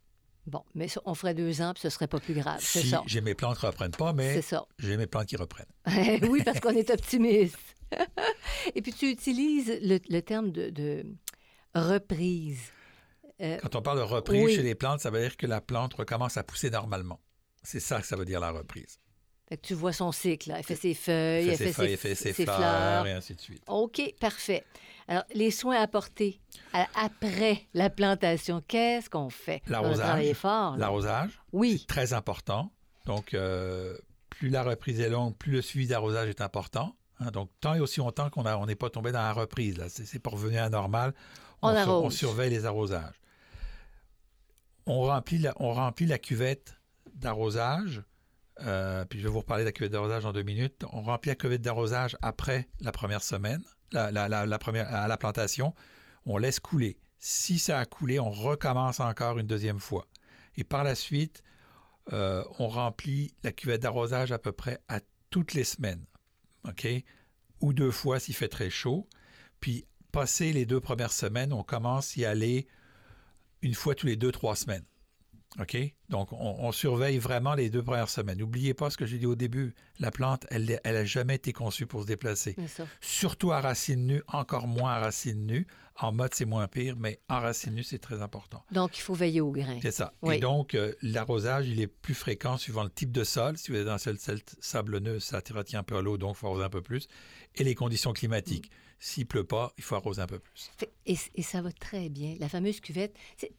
Bon, 0.47 0.65
mais 0.75 0.89
on 1.05 1.15
ferait 1.15 1.35
deux 1.35 1.63
ans, 1.63 1.73
puis 1.73 1.83
ce 1.83 1.89
serait 1.91 2.09
pas 2.09 2.19
plus 2.19 2.35
grave. 2.35 2.59
C'est 2.61 2.81
Si 2.81 2.89
ça. 2.91 3.03
j'ai 3.07 3.21
mes 3.21 3.35
plantes 3.35 3.59
qui 3.59 3.65
ne 3.65 3.71
reprennent 3.71 3.93
pas, 3.93 4.13
mais 4.13 4.41
j'ai 4.79 4.97
mes 4.97 5.07
plantes 5.07 5.27
qui 5.27 5.37
reprennent. 5.37 5.67
oui, 6.29 6.43
parce 6.45 6.59
qu'on 6.61 6.71
est 6.71 6.91
optimiste. 6.91 7.57
Et 8.75 8.83
puis 8.83 8.93
tu 8.93 9.09
utilises 9.11 9.69
le, 9.83 10.01
le 10.09 10.21
terme 10.21 10.51
de, 10.51 10.71
de 10.71 11.05
reprise. 11.75 12.59
Euh, 13.41 13.59
Quand 13.63 13.77
on 13.77 13.83
parle 13.83 13.99
de 13.99 14.03
reprise 14.05 14.45
Oui. 14.45 14.55
chez 14.55 14.63
les 14.63 14.75
plantes, 14.75 15.01
ça 15.01 15.11
veut 15.11 15.21
dire 15.21 15.37
que 15.37 15.47
la 15.47 15.61
plante 15.61 15.95
recommence 15.95 16.37
à 16.37 16.43
pousser 16.45 16.71
normalement. 16.71 17.21
C'est 17.63 17.81
ça 17.81 18.01
que 18.01 18.07
ça 18.07 18.17
veut 18.17 18.25
dire 18.25 18.41
la 18.41 18.51
reprise. 18.51 18.99
Fait 19.53 19.57
que 19.59 19.67
tu 19.67 19.75
vois 19.75 19.93
son 19.93 20.13
cycle. 20.13 20.49
là. 20.51 20.59
Elle 20.59 20.65
fait 20.65 20.75
ses 20.77 20.95
feuilles, 20.95 21.49
Elle 21.49 21.57
fait 21.57 21.67
ses 21.67 21.73
feuilles, 21.73 21.93
elle 21.93 21.99
fait 21.99 22.15
ses, 22.15 22.33
fleurs, 22.33 23.07
et 23.07 23.13
ainsi 23.13 23.35
de 23.35 23.41
suite. 23.41 23.63
OK, 23.69 24.01
parfait. 24.21 24.65
Alors, 25.09 25.25
les 25.35 25.51
soins 25.51 25.81
apportés 25.81 26.41
à- 26.73 26.87
après 26.95 27.67
la 27.75 27.91
plantation, 27.91 28.63
qu'est-ce 28.67 29.11
qu'on 29.11 29.31
fait? 29.31 29.63
On 29.69 29.71
L'arrosage. 29.73 30.33
fort. 30.35 30.77
L'arrosage, 30.77 31.41
Oui. 31.53 31.85
très 31.89 32.13
important. 32.13 32.71
Donc, 33.07 33.35
euh, 33.35 33.99
plus 34.31 34.49
la 34.49 34.63
reprise 34.63 35.01
est 35.01 35.11
longue, 35.11 35.37
plus 35.37 35.53
le 35.53 35.61
suivi 35.63 35.87
d'arrosage 35.89 36.29
est 36.29 36.41
important. 36.41 36.95
Hein, 37.21 37.31
donc, 37.31 37.51
tant 37.61 37.75
et 37.75 37.81
aussi 37.81 38.01
longtemps 38.01 38.31
qu'on 38.31 38.47
on 38.47 38.67
n'est 38.67 38.75
pas 38.77 38.91
tombé 38.91 39.13
dans 39.13 39.21
la 39.23 39.33
reprise. 39.33 39.83
C'est, 39.89 40.19
pour 40.19 40.35
revenir 40.35 40.61
à 40.61 40.65
la 40.65 40.71
normale. 40.71 41.15
On 41.63 41.71
sur- 41.71 41.79
arrose. 41.79 42.05
on 42.07 42.11
surveille 42.11 42.51
les 42.51 42.65
arrosages. 42.65 43.15
On 44.87 45.03
remplit 45.03 45.39
la, 45.39 45.53
on 45.57 45.73
remplit 45.75 46.07
la 46.07 46.19
cuvette 46.19 46.75
d'arrosage. 47.15 48.03
Euh, 48.61 49.05
puis 49.05 49.19
je 49.19 49.25
vais 49.25 49.31
vous 49.31 49.41
reparler 49.41 49.65
de 49.65 49.69
la 49.69 49.73
cuvette 49.73 49.93
d'arrosage 49.93 50.25
en 50.25 50.33
deux 50.33 50.43
minutes. 50.43 50.85
On 50.93 51.03
remplit 51.03 51.31
la 51.31 51.37
cuvette 51.37 51.63
d'arrosage 51.63 52.17
après 52.23 52.69
la 52.81 52.93
première 52.93 53.23
semaine, 53.23 53.63
à 53.95 54.11
la 54.11 55.17
plantation. 55.17 55.75
On 56.27 56.39
laisse 56.39 56.61
couler. 56.61 56.99
Si 57.19 57.59
ça 57.59 57.79
a 57.79 57.85
coulé, 57.85 58.19
on 58.19 58.31
recommence 58.31 59.01
encore 59.01 59.39
une 59.39 59.47
deuxième 59.47 59.81
fois. 59.81 60.07
Et 60.57 60.65
par 60.65 60.85
la 60.85 60.95
suite, 60.95 61.43
euh, 62.13 62.45
on 62.59 62.69
remplit 62.69 63.35
la 63.43 63.53
cuvette 63.53 63.83
d'arrosage 63.83 64.33
à 64.33 64.39
peu 64.39 64.53
près 64.53 64.81
à 64.89 65.01
toutes 65.31 65.55
les 65.55 65.65
semaines. 65.65 66.05
OK? 66.69 66.87
Ou 67.61 67.73
deux 67.73 67.91
fois 67.91 68.19
s'il 68.19 68.35
fait 68.35 68.49
très 68.49 68.71
chaud. 68.71 69.09
Puis, 69.61 69.87
passé 70.11 70.53
les 70.53 70.67
deux 70.67 70.81
premières 70.81 71.13
semaines, 71.13 71.53
on 71.53 71.63
commence 71.63 72.17
à 72.17 72.21
y 72.21 72.25
aller 72.25 72.67
une 73.63 73.75
fois 73.75 73.95
tous 73.95 74.07
les 74.07 74.17
deux, 74.17 74.33
trois 74.33 74.57
semaines. 74.57 74.85
OK? 75.61 75.77
Donc, 76.09 76.33
on, 76.33 76.57
on 76.61 76.73
surveille 76.73 77.19
vraiment 77.19 77.55
les 77.55 77.71
deux 77.71 77.83
premières 77.83 78.09
semaines. 78.09 78.39
N'oubliez 78.39 78.75
pas 78.75 78.91
ce 78.91 78.97
que 78.97 79.07
j'ai 79.07 79.19
dit 79.19 79.27
au 79.27 79.35
début. 79.35 79.75
La 79.99 80.11
plante, 80.11 80.47
elle 80.51 80.81
n'a 80.85 81.05
jamais 81.05 81.35
été 81.35 81.53
conçue 81.53 81.87
pour 81.87 82.03
se 82.03 82.07
déplacer. 82.07 82.57
Surtout 83.01 83.53
à 83.53 83.61
racines 83.61 84.07
nues, 84.07 84.23
encore 84.29 84.67
moins 84.67 84.93
à 84.93 84.99
racines 85.01 85.47
nues. 85.47 85.67
En 85.97 86.11
mode, 86.11 86.33
c'est 86.33 86.47
moins 86.47 86.67
pire, 86.69 86.97
mais 86.97 87.21
en 87.29 87.41
racines 87.41 87.75
nues, 87.75 87.83
c'est 87.83 87.99
très 87.99 88.23
important. 88.23 88.65
Donc, 88.73 88.97
il 88.97 89.03
faut 89.03 89.15
veiller 89.15 89.43
au 89.43 89.53
grain. 89.53 89.79
C'est 89.83 89.91
ça. 89.91 90.15
Oui. 90.23 90.37
Et 90.37 90.41
donc, 90.41 90.75
euh, 90.75 90.95
l'arrosage, 91.03 91.69
il 91.69 91.81
est 91.81 91.87
plus 91.87 92.15
fréquent 92.15 92.57
suivant 92.57 92.83
le 92.83 92.91
type 92.91 93.13
de 93.13 93.25
sol. 93.25 93.59
Si 93.59 93.71
vous 93.71 93.77
êtes 93.77 93.85
dans 93.85 93.93
un 93.93 93.99
sol 93.99 94.17
sablonneux, 94.61 95.21
ça 95.21 95.43
retient 95.55 95.81
un 95.81 95.85
peu 95.85 96.01
l'eau, 96.01 96.17
donc 96.17 96.37
il 96.37 96.41
faut 96.41 96.47
arroser 96.47 96.65
un 96.65 96.71
peu 96.71 96.81
plus. 96.81 97.09
Et 97.57 97.65
les 97.65 97.75
conditions 97.75 98.15
climatiques. 98.15 98.71
Mm. 98.71 98.92
S'il 99.05 99.27
pleut 99.27 99.43
pas, 99.43 99.73
il 99.79 99.83
faut 99.83 99.97
arroser 99.97 100.23
un 100.23 100.29
peu 100.29 100.39
plus. 100.39 100.71
Et, 101.07 101.17
et 101.35 101.43
ça 101.43 101.61
va 101.61 101.73
très 101.73 102.09
bien. 102.09 102.37
La 102.39 102.49
fameuse 102.49 102.79
cuvette, 102.81 103.17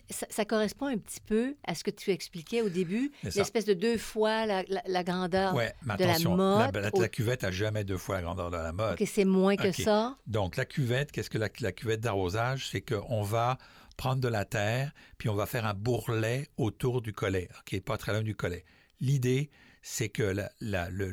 ça, 0.10 0.26
ça 0.30 0.46
correspond 0.46 0.86
un 0.86 0.98
petit 0.98 1.20
peu 1.20 1.58
à 1.66 1.76
ce 1.76 1.84
que 1.84 1.92
tu 1.92 2.12
expliquais 2.12 2.62
au 2.62 2.70
début, 2.70 3.12
l'espèce 3.36 3.66
de 3.66 3.74
deux 3.74 3.98
fois 3.98 4.46
la, 4.46 4.64
la- 4.70 4.84
la 4.88 5.04
grandeur. 5.04 5.54
ouais, 5.54 5.74
mais 5.86 5.98
de 5.98 6.04
la 6.06 6.12
attention, 6.12 6.38
la, 6.38 6.66
motte 6.72 6.76
la- 6.76 6.92
la 6.98 7.10
cuvette 7.10 7.44
a 7.44 7.52
jamais 7.52 7.84
deux 7.84 7.98
fois 7.98 8.16
la 8.16 8.22
grandeur 8.22 8.52
de 8.52 8.56
la 8.56 8.72
mode. 8.72 8.94
OK, 9.02 9.06
c'est 9.06 9.26
moins 9.26 9.58
que 9.58 9.74
ça. 9.74 10.18
Donc, 10.28 10.56
la 10.56 10.64
cuvette, 10.64 11.12
qu'est-ce 11.12 11.30
que 11.30 11.38
la, 11.38 11.50
cuvette 11.50 12.00
d'arrosage? 12.00 12.70
C'est 12.70 12.80
qu'on 12.80 13.22
va 13.22 13.58
prendre 13.98 14.22
de 14.22 14.30
la 14.30 14.46
terre, 14.46 14.94
puis 15.18 15.28
on 15.28 15.36
va 15.36 15.46
faire 15.46 15.66
un 15.66 15.74
bourrelet 15.74 16.48
autour 16.56 17.02
du 17.02 17.12
collet, 17.12 17.50
OK, 17.60 17.82
pas 17.82 17.98
très 17.98 18.14
loin 18.14 18.22
du 18.24 18.34
collet. 18.34 18.64
l'idée, 19.02 19.50
c'est 19.82 20.08
que 20.08 20.24
la- 20.24 20.90
le- 20.90 21.10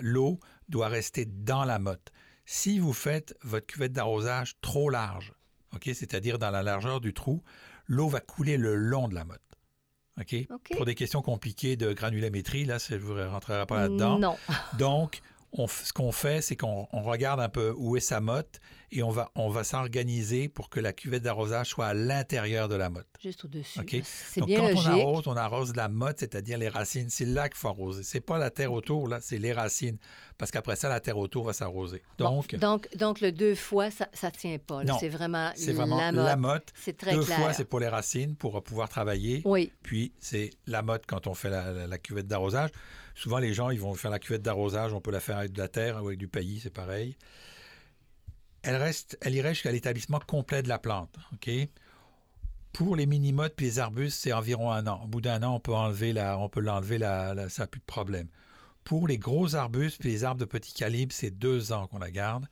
l'eau 0.00 0.40
doit 0.68 0.88
rester 0.88 1.24
dans 1.24 1.64
la 1.64 1.78
motte. 1.78 2.10
Si 2.52 2.80
vous 2.80 2.92
faites 2.92 3.36
votre 3.44 3.64
cuvette 3.64 3.92
d'arrosage 3.92 4.56
trop 4.60 4.90
large, 4.90 5.32
c'est-à-dire 5.84 6.36
dans 6.40 6.50
la 6.50 6.64
largeur 6.64 7.00
du 7.00 7.14
trou, 7.14 7.44
l'eau 7.86 8.08
va 8.08 8.18
couler 8.18 8.56
le 8.56 8.74
long 8.74 9.06
de 9.06 9.14
la 9.14 9.24
motte. 9.24 9.40
Pour 10.72 10.84
des 10.84 10.96
questions 10.96 11.22
compliquées 11.22 11.76
de 11.76 11.92
granulométrie, 11.92 12.64
là, 12.64 12.78
je 12.78 12.94
ne 12.94 12.98
vous 12.98 13.14
rentrerai 13.14 13.66
pas 13.66 13.82
là-dedans. 13.82 14.18
Non. 14.18 14.36
Donc, 14.78 15.20
on 15.52 15.66
ce 15.66 15.92
qu'on 15.92 16.12
fait, 16.12 16.40
c'est 16.42 16.56
qu'on 16.56 16.86
on 16.92 17.02
regarde 17.02 17.40
un 17.40 17.48
peu 17.48 17.74
où 17.76 17.96
est 17.96 18.00
sa 18.00 18.20
motte 18.20 18.60
et 18.92 19.02
on 19.02 19.10
va, 19.10 19.30
on 19.34 19.48
va 19.50 19.62
s'organiser 19.64 20.48
pour 20.48 20.68
que 20.68 20.80
la 20.80 20.92
cuvette 20.92 21.22
d'arrosage 21.22 21.68
soit 21.68 21.86
à 21.86 21.94
l'intérieur 21.94 22.68
de 22.68 22.74
la 22.74 22.90
motte. 22.90 23.06
Juste 23.22 23.44
au-dessus. 23.44 23.78
OK? 23.80 23.96
C'est 24.04 24.40
Donc, 24.40 24.48
bien 24.48 24.60
quand 24.60 24.68
logique. 24.68 24.86
on 24.86 24.90
arrose, 25.00 25.28
on 25.28 25.36
arrose 25.36 25.76
la 25.76 25.88
motte, 25.88 26.20
c'est-à-dire 26.20 26.58
les 26.58 26.68
racines. 26.68 27.08
C'est 27.10 27.24
là 27.24 27.48
qu'il 27.48 27.56
faut 27.58 27.68
arroser. 27.68 28.02
C'est 28.02 28.20
pas 28.20 28.38
la 28.38 28.50
terre 28.50 28.72
autour, 28.72 29.08
là, 29.08 29.18
c'est 29.20 29.38
les 29.38 29.52
racines. 29.52 29.98
Parce 30.38 30.50
qu'après 30.50 30.74
ça, 30.76 30.88
la 30.88 31.00
terre 31.00 31.18
autour 31.18 31.44
va 31.44 31.52
s'arroser. 31.52 32.02
Bon, 32.18 32.24
Donc, 32.36 32.54
donc, 32.56 32.88
donc, 32.96 33.20
le 33.20 33.30
deux 33.32 33.54
fois, 33.54 33.90
ça 33.90 34.06
ne 34.24 34.30
tient 34.30 34.58
pas. 34.58 34.82
C'est 34.98 35.08
vraiment, 35.08 35.50
la 36.12 36.36
motte. 36.36 36.72
C'est 36.74 36.96
très 36.96 37.14
Deux 37.14 37.24
clair. 37.24 37.38
fois, 37.38 37.52
c'est 37.52 37.64
pour 37.64 37.78
les 37.80 37.88
racines, 37.88 38.34
pour 38.36 38.62
pouvoir 38.62 38.88
travailler. 38.88 39.42
Oui, 39.44 39.72
Puis, 39.82 40.12
c'est 40.18 40.50
la 40.66 40.82
motte 40.82 41.04
quand 41.06 41.26
on 41.26 41.34
fait 41.34 41.50
la, 41.50 41.70
la- 41.72 41.86
la 41.86 41.98
cuvette 41.98 42.26
d'arrosage. 42.26 42.70
Souvent, 43.20 43.38
les 43.38 43.52
gens, 43.52 43.68
ils 43.68 43.78
vont 43.78 43.92
faire 43.94 44.10
la 44.10 44.18
cuvette 44.18 44.40
d'arrosage. 44.40 44.94
On 44.94 45.00
peut 45.02 45.10
la 45.10 45.20
faire 45.20 45.36
avec 45.36 45.52
de 45.52 45.58
la 45.60 45.68
terre 45.68 46.02
ou 46.02 46.06
avec 46.06 46.18
du 46.18 46.26
paillis, 46.26 46.60
c'est 46.60 46.70
pareil. 46.72 47.18
Elle, 48.62 48.76
reste, 48.76 49.18
elle 49.20 49.34
irait 49.34 49.52
jusqu'à 49.52 49.70
l'établissement 49.72 50.20
complet 50.26 50.62
de 50.62 50.68
la 50.70 50.78
plante. 50.78 51.14
OK? 51.34 51.50
Pour 52.72 52.96
les 52.96 53.04
mini-mottes 53.04 53.54
puis 53.56 53.66
les 53.66 53.78
arbustes, 53.78 54.18
c'est 54.18 54.32
environ 54.32 54.72
un 54.72 54.86
an. 54.86 55.02
Au 55.04 55.06
bout 55.06 55.20
d'un 55.20 55.42
an, 55.42 55.56
on 55.56 55.60
peut 55.60 55.74
enlever 55.74 56.14
la, 56.14 56.38
on 56.38 56.48
peut 56.48 56.60
l'enlever, 56.60 56.96
la, 56.96 57.34
la- 57.34 57.50
ça 57.50 57.64
n'a 57.64 57.66
plus 57.66 57.80
de 57.80 57.84
problème. 57.84 58.28
Pour 58.84 59.06
les 59.06 59.18
gros 59.18 59.54
arbustes 59.54 59.98
puis 60.00 60.08
les 60.08 60.24
arbres 60.24 60.40
de 60.40 60.46
petit 60.46 60.72
calibre, 60.72 61.12
c'est 61.12 61.30
deux 61.30 61.72
ans 61.72 61.88
qu'on 61.88 61.98
la 61.98 62.10
garde. 62.10 62.46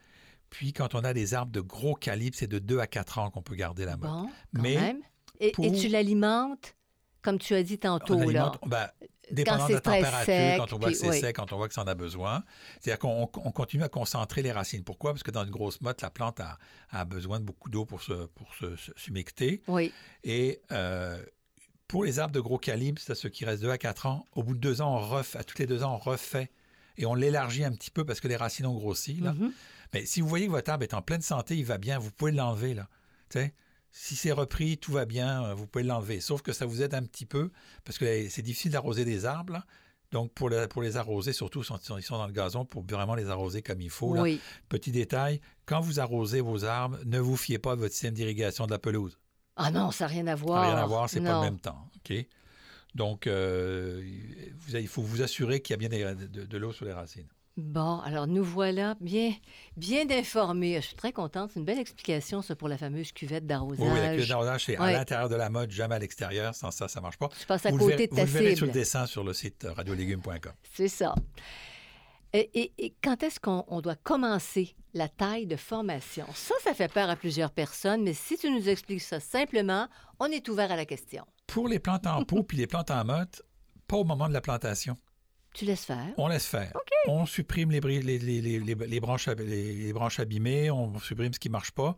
Puis 0.51 0.75
quand 0.75 0.95
on 0.95 1.01
a 1.01 1.15
des 1.15 1.33
arbres 1.33 1.53
de 1.53 1.63
gros 1.63 1.95
calibre, 1.95 2.37
c'est 2.39 2.47
de 2.47 2.59
deux 2.59 2.79
à 2.81 2.87
quatre 2.87 3.19
ans 3.19 3.31
qu'on 3.31 3.41
peut 3.43 3.55
garder 3.55 3.87
la 3.87 3.97
motte. 3.97 4.11
bon, 4.11 4.27
quand 4.55 4.63
Mais 4.63 4.75
même. 4.75 5.01
Et, 5.41 5.53
tu 5.53 5.89
l'alimentes, 5.89 6.75
comme 7.23 7.39
tu 7.39 7.55
as 7.55 7.63
dit 7.63 7.79
tantôt, 7.79 8.17
On 8.17 8.29
là? 8.29 8.53
ben, 8.67 8.89
dépendant 9.31 9.69
de 9.69 9.73
la 9.75 9.81
température, 9.81 10.25
sec, 10.25 10.57
quand 10.59 10.73
on 10.73 10.79
voit 10.79 10.87
puis 10.89 10.95
que 10.95 11.01
c'est 11.01 11.09
oui. 11.11 11.21
sec, 11.21 11.37
quand 11.37 11.53
on 11.53 11.57
voit 11.57 11.69
que 11.69 11.75
ça 11.75 11.83
en 11.83 11.87
a 11.87 11.95
besoin. 11.95 12.45
C'est-à-dire 12.81 12.99
qu'on 12.99 13.23
on- 13.35 13.41
on 13.47 13.53
continue 13.53 13.83
à 13.83 13.89
concentrer 13.89 14.43
les 14.43 14.53
racines. 14.53 14.85
Pourquoi? 14.85 15.13
Parce 15.13 15.23
que 15.23 15.31
dans 15.31 15.45
une 15.45 15.51
grosse 15.51 15.81
motte, 15.81 16.03
la 16.03 16.11
plante 16.11 16.41
a, 16.41 16.59
a 16.91 17.05
besoin 17.05 17.41
de 17.41 17.45
beaucoup 17.45 17.71
d'eau 17.71 17.85
pour 17.85 18.03
se, 18.03 18.27
pour 18.27 18.55
se, 18.55 18.77
se- 18.77 18.93
s'humecter. 18.97 19.63
Oui, 19.69 19.93
Et 20.25 20.61
euh, 20.73 21.23
pour 21.87 22.05
les 22.05 22.19
arbres 22.19 22.35
de 22.35 22.41
gros 22.41 22.59
calibre, 22.59 23.01
c'est 23.05 23.15
ceux 23.15 23.29
qui 23.31 23.45
restent 23.45 23.63
2 23.63 23.71
à 23.71 23.79
4 23.79 24.07
ans, 24.07 24.27
au 24.35 24.43
bout 24.43 24.55
de 24.55 24.61
deux 24.61 24.81
ans, 24.83 24.95
on 24.97 25.01
refait, 25.01 25.39
à 25.39 25.45
tous 25.45 25.59
les 25.59 25.67
deux 25.67 25.83
ans, 25.83 25.95
on 25.95 25.99
refait. 25.99 26.51
Et 26.99 27.07
on 27.07 27.15
l'élargit 27.15 27.65
un 27.65 27.73
petit 27.73 27.91
peu 27.91 28.05
parce 28.05 28.21
que 28.21 28.29
les 28.29 28.37
racines 28.37 28.67
ont 28.67 28.75
grossi. 28.75 29.15
Là. 29.15 29.33
Mhm. 29.33 29.53
Mais 29.95 30.05
si 30.05 30.21
vous 30.21 30.29
voyez 30.29 30.47
que 30.47 30.51
votre 30.51 30.71
arbre 30.71 30.83
est 30.85 30.95
en 30.95 31.01
pleine 31.01 31.23
santé, 31.23 31.57
il 31.57 31.65
va 31.65 31.79
bien, 31.79 31.99
vous 31.99 32.11
pouvez 32.11 32.33
l'enlever. 32.33 32.75
là. 32.75 32.89
Tu 33.31 33.39
sais, 33.39 33.55
si 34.01 34.15
c'est 34.15 34.31
repris, 34.33 34.79
tout 34.79 34.93
va 34.93 35.05
bien, 35.07 35.43
euh, 35.45 35.55
vous 35.55 35.67
pouvez 35.67 35.83
l'enlever. 35.85 36.21
Sauf 36.21 36.41
que 36.43 36.53
ça 36.53 36.67
vous 36.67 36.83
aide 36.83 36.95
un 36.95 37.03
petit 37.03 37.27
peu 37.27 37.51
parce 37.85 37.99
que 37.99 38.29
c'est 38.29 38.43
difficile 38.43 38.71
d'arroser 38.71 39.05
des 39.05 39.25
arbres. 39.27 39.55
là. 39.55 39.65
Donc, 40.13 40.33
pour, 40.33 40.49
le- 40.49 40.69
pour 40.69 40.83
les 40.83 40.97
arroser, 40.97 41.33
surtout 41.33 41.61
ils 41.61 41.65
sont- 41.65 42.17
dans 42.17 42.27
le 42.27 42.33
gazon, 42.33 42.65
pour 42.65 42.83
vraiment 42.85 43.15
les 43.17 43.29
arroser 43.29 43.61
comme 43.61 43.81
il 43.81 43.91
faut. 43.91 44.15
là. 44.15 44.23
oui. 44.23 44.41
Petit 44.69 44.93
détail, 44.93 45.41
quand 45.67 45.81
vous 45.81 45.99
arrosez 46.01 46.41
vos 46.41 46.65
arbres, 46.65 46.99
ne 47.05 47.19
vous 47.19 47.37
fiez 47.37 47.59
pas 47.59 47.73
à 47.73 47.75
votre 47.75 47.93
système 47.93 48.15
d'irrigation 48.15 48.67
de 48.67 48.71
la 48.71 48.79
pelouse. 48.79 49.19
Ah 49.57 49.71
non, 49.73 49.91
ça 49.91 50.05
n'a 50.05 50.09
rien 50.09 50.27
à 50.29 50.37
Ça 50.37 50.37
voir. 50.37 50.63
n'a 50.63 50.75
rien 50.75 50.85
à 50.85 50.87
voir, 50.87 51.11
c'est 51.11 51.21
pas 51.21 51.41
le 51.41 51.51
même 51.51 51.59
temps. 51.61 51.91
OK? 51.97 52.15
Donc, 52.95 53.27
euh, 53.27 54.03
vous 54.57 54.77
il 54.77 54.89
faut 54.89 55.03
vous 55.03 55.21
assurer 55.23 55.61
qu'il 55.61 55.75
y 55.75 55.85
a 55.85 55.89
bien 55.89 56.15
de, 56.15 56.45
de 56.47 56.57
l'eau 56.59 56.73
sur 56.73 56.85
les 56.87 56.93
racines. 56.93 57.29
Bon, 57.61 57.99
alors 58.05 58.29
nous 58.29 58.45
voilà 58.45 58.95
bien, 59.01 59.35
bien 59.77 60.09
informés. 60.11 60.77
Je 60.77 60.87
suis 60.87 60.95
très 60.97 61.13
contente. 61.13 61.51
C'est 61.53 61.59
une 61.59 61.65
belle 61.67 61.81
explication, 61.81 62.41
ça, 62.41 62.55
pour 62.55 62.69
la 62.69 62.79
fameuse 62.79 63.11
cuvette 63.11 63.47
d'arrosage. 63.49 63.85
Oui, 63.85 63.93
oui, 63.93 64.01
la 64.01 64.13
cuvette 64.15 64.29
d'arrosage, 64.29 64.65
c'est 64.65 64.79
Ouais. 64.79 64.87
à 64.89 64.93
l'intérieur 64.93 65.29
de 65.29 65.35
la 65.35 65.51
mode, 65.51 65.73
jamais 65.73 65.97
à 65.97 65.99
l'extérieur. 65.99 66.55
Sans 66.55 66.71
ça, 66.71 66.87
ça 66.87 67.01
ne 67.01 67.03
marche 67.03 67.17
pas. 67.19 67.29
Tu 67.37 67.45
passes 67.47 67.67
à 67.67 67.71
vous 67.71 67.79
côté 67.79 67.91
le 67.91 67.97
verrez, 67.97 68.07
de 68.07 68.15
ta 68.15 68.25
vous 68.25 68.33
le 68.33 68.39
verrez 68.45 68.55
sur 68.57 68.67
le 68.67 68.73
cible. 68.73 68.79
dessin 68.81 69.07
sur 69.07 69.25
le 69.25 69.33
site 69.33 69.65
euh, 69.65 69.73
radiolégumes.com. 69.73 70.53
C'est 70.73 70.87
ça. 70.87 71.17
Et, 72.33 72.49
et- 72.55 72.73
et 72.79 72.95
quand 73.03 73.23
est-ce 73.25 73.41
qu'on 73.41 73.65
on 73.69 73.81
doit 73.81 73.97
commencer 73.97 74.77
la 74.95 75.09
taille 75.09 75.47
de 75.47 75.57
formation? 75.57 76.27
Ça, 76.35 76.55
ça 76.63 76.75
fait 76.75 76.93
peur 76.93 77.11
à 77.11 77.17
plusieurs 77.17 77.51
personnes, 77.51 78.03
mais 78.05 78.13
si 78.15 78.37
tu 78.39 78.51
nous 78.51 78.69
expliques 78.69 79.01
ça 79.03 79.19
simplement, 79.19 79.89
on 80.21 80.27
est 80.27 80.49
ouvert 80.49 80.71
à 80.71 80.77
la 80.77 80.85
question. 80.85 81.25
Pour 81.49 81.67
les 81.67 81.81
plantes 81.81 82.07
en 82.07 82.23
pot 82.25 82.43
puis 82.47 82.57
les 82.57 82.67
plantes 82.69 82.91
en 82.93 83.05
motte, 83.05 83.43
pas 83.89 83.97
au 83.97 84.05
moment 84.05 84.29
de 84.29 84.33
la 84.35 84.43
plantation. 84.43 84.97
Tu 85.55 85.65
laisses 85.65 85.85
faire. 85.85 86.07
On 86.19 86.29
laisse 86.29 86.47
faire. 86.47 86.73
On 87.07 87.27
supprime 87.27 87.71
les, 87.71 87.81
les, 87.81 89.01
branches, 89.01 89.29
les, 89.29 89.93
abîmées, 90.19 90.71
on 90.71 90.99
supprime 91.01 91.33
ce 91.33 91.39
qui 91.39 91.49
ne 91.49 91.53
marche 91.53 91.71
pas, 91.73 91.97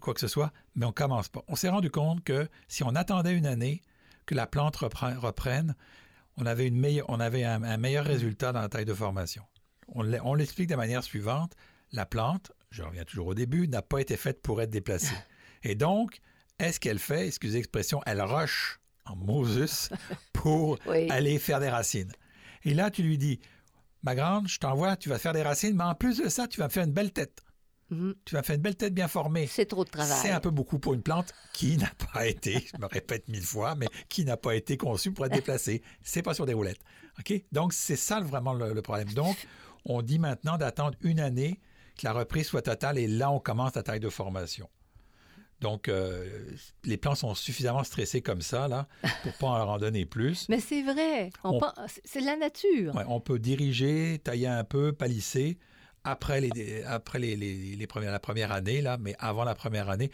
quoi 0.00 0.14
que 0.14 0.20
ce 0.20 0.28
soit, 0.28 0.52
mais 0.76 0.86
on 0.86 0.92
commence 0.92 1.28
pas. 1.28 1.42
On 1.48 1.56
s'est 1.56 1.68
rendu 1.68 1.90
compte 1.90 2.22
que 2.24 2.48
si 2.68 2.82
on 2.84 2.94
attendait 2.94 3.34
une 3.36 3.46
année 3.46 3.82
que 4.26 4.34
la 4.34 4.46
plante 4.46 4.76
reprenne, 4.76 5.18
reprenne, 5.18 5.74
on 6.36 6.46
avait, 6.46 6.66
une 6.68 6.78
meilleure, 6.78 7.06
on 7.10 7.20
avait 7.20 7.44
un, 7.44 7.62
un 7.62 7.76
meilleur 7.76 8.04
résultat 8.06 8.52
dans 8.52 8.60
la 8.62 8.68
taille 8.68 8.84
de 8.84 8.94
formation. 8.94 9.42
On 9.88 10.02
l'e- 10.02 10.20
on 10.24 10.34
l'explique 10.34 10.68
de 10.68 10.74
la 10.74 10.78
manière 10.78 11.02
suivante. 11.02 11.52
La 11.92 12.06
plante, 12.06 12.52
je 12.70 12.82
reviens 12.84 13.04
toujours 13.04 13.26
au 13.26 13.34
début, 13.34 13.66
n'a 13.68 13.82
pas 13.82 13.98
été 13.98 14.16
faite 14.16 14.40
pour 14.40 14.62
être 14.62 14.70
déplacée. 14.70 15.16
Et 15.64 15.74
donc, 15.74 16.20
est-ce 16.60 16.78
qu'elle 16.80 17.00
fait, 17.00 17.26
excusez 17.26 17.58
l'expression, 17.58 18.00
elle 18.06 18.22
rush 18.22 18.78
en 19.06 19.16
Moses 19.16 19.90
pour 20.32 20.78
Oui. 20.86 21.10
aller 21.10 21.38
faire 21.40 21.58
des 21.60 21.68
racines? 21.68 22.12
Et 22.64 22.74
là, 22.74 22.90
tu 22.90 23.02
lui 23.02 23.18
dis, 23.18 23.40
ma 24.02 24.14
grande, 24.14 24.48
je 24.48 24.58
t'envoie, 24.58 24.96
tu 24.96 25.08
vas 25.08 25.18
faire 25.18 25.32
des 25.32 25.42
racines, 25.42 25.76
mais 25.76 25.84
en 25.84 25.94
plus 25.94 26.18
de 26.18 26.28
ça, 26.28 26.46
tu 26.48 26.58
vas 26.58 26.66
me 26.66 26.70
faire 26.72 26.84
une 26.84 26.92
belle 26.92 27.12
tête. 27.12 27.42
Mhm. 27.90 28.14
Tu 28.24 28.34
vas 28.34 28.42
faire 28.42 28.56
une 28.56 28.62
belle 28.62 28.76
tête 28.76 28.94
bien 28.94 29.08
formée. 29.08 29.46
C'est 29.46 29.66
trop 29.66 29.84
de 29.84 29.90
travail. 29.90 30.18
C'est 30.22 30.30
un 30.30 30.40
peu 30.40 30.50
beaucoup 30.50 30.78
pour 30.78 30.94
une 30.94 31.02
plante 31.02 31.32
qui 31.52 31.76
n'a 31.78 31.90
pas 32.12 32.26
été, 32.26 32.66
je 32.72 32.80
me 32.80 32.86
répète 32.86 33.28
mille 33.28 33.44
fois, 33.44 33.74
mais 33.74 33.88
qui 34.08 34.24
n'a 34.24 34.36
pas 34.36 34.54
été 34.54 34.76
conçue 34.76 35.12
pour 35.12 35.26
être 35.26 35.32
déplacée. 35.32 35.82
C'est 36.02 36.22
pas 36.22 36.34
sur 36.34 36.46
des 36.46 36.54
roulettes. 36.54 36.80
OK? 37.18 37.32
Donc, 37.52 37.72
c'est 37.72 37.96
ça 37.96 38.20
vraiment 38.20 38.52
le, 38.52 38.72
le 38.72 38.82
problème. 38.82 39.12
Donc, 39.12 39.36
on 39.84 40.02
dit 40.02 40.18
maintenant 40.18 40.56
d'attendre 40.56 40.96
une 41.02 41.20
année 41.20 41.60
que 41.98 42.06
la 42.06 42.12
reprise 42.12 42.46
soit 42.46 42.62
totale 42.62 42.98
et 42.98 43.06
là, 43.06 43.30
on 43.30 43.40
commence 43.40 43.74
la 43.74 43.82
taille 43.82 44.00
de 44.00 44.08
formation. 44.08 44.68
Donc, 45.60 45.88
euh, 45.88 46.26
les 46.84 46.96
plants 46.96 47.14
sont 47.14 47.34
suffisamment 47.34 47.84
stressés 47.84 48.22
comme 48.22 48.40
ça, 48.40 48.66
là, 48.66 48.88
pour 49.22 49.32
pas 49.34 49.46
en 49.48 49.58
leur 49.58 49.68
en 49.68 49.78
donner 49.78 50.06
plus. 50.06 50.46
Mais 50.48 50.58
c'est 50.60 50.82
vrai. 50.82 51.30
On 51.44 51.60
c'est- 52.04 52.20
la 52.20 52.36
nature. 52.36 52.94
Ouais, 52.94 53.04
on 53.08 53.20
peut 53.20 53.38
diriger, 53.38 54.18
tailler 54.24 54.46
un 54.46 54.64
peu, 54.64 54.92
palisser 54.92 55.58
après, 56.02 56.40
les, 56.40 56.82
après 56.84 57.18
les, 57.18 57.36
les- 57.36 57.76
les 57.76 57.86
premières, 57.86 58.10
la 58.12 58.18
première 58.20 58.52
année, 58.52 58.80
là, 58.80 58.96
mais 58.98 59.14
avant 59.18 59.44
la 59.44 59.54
première 59.54 59.90
année. 59.90 60.10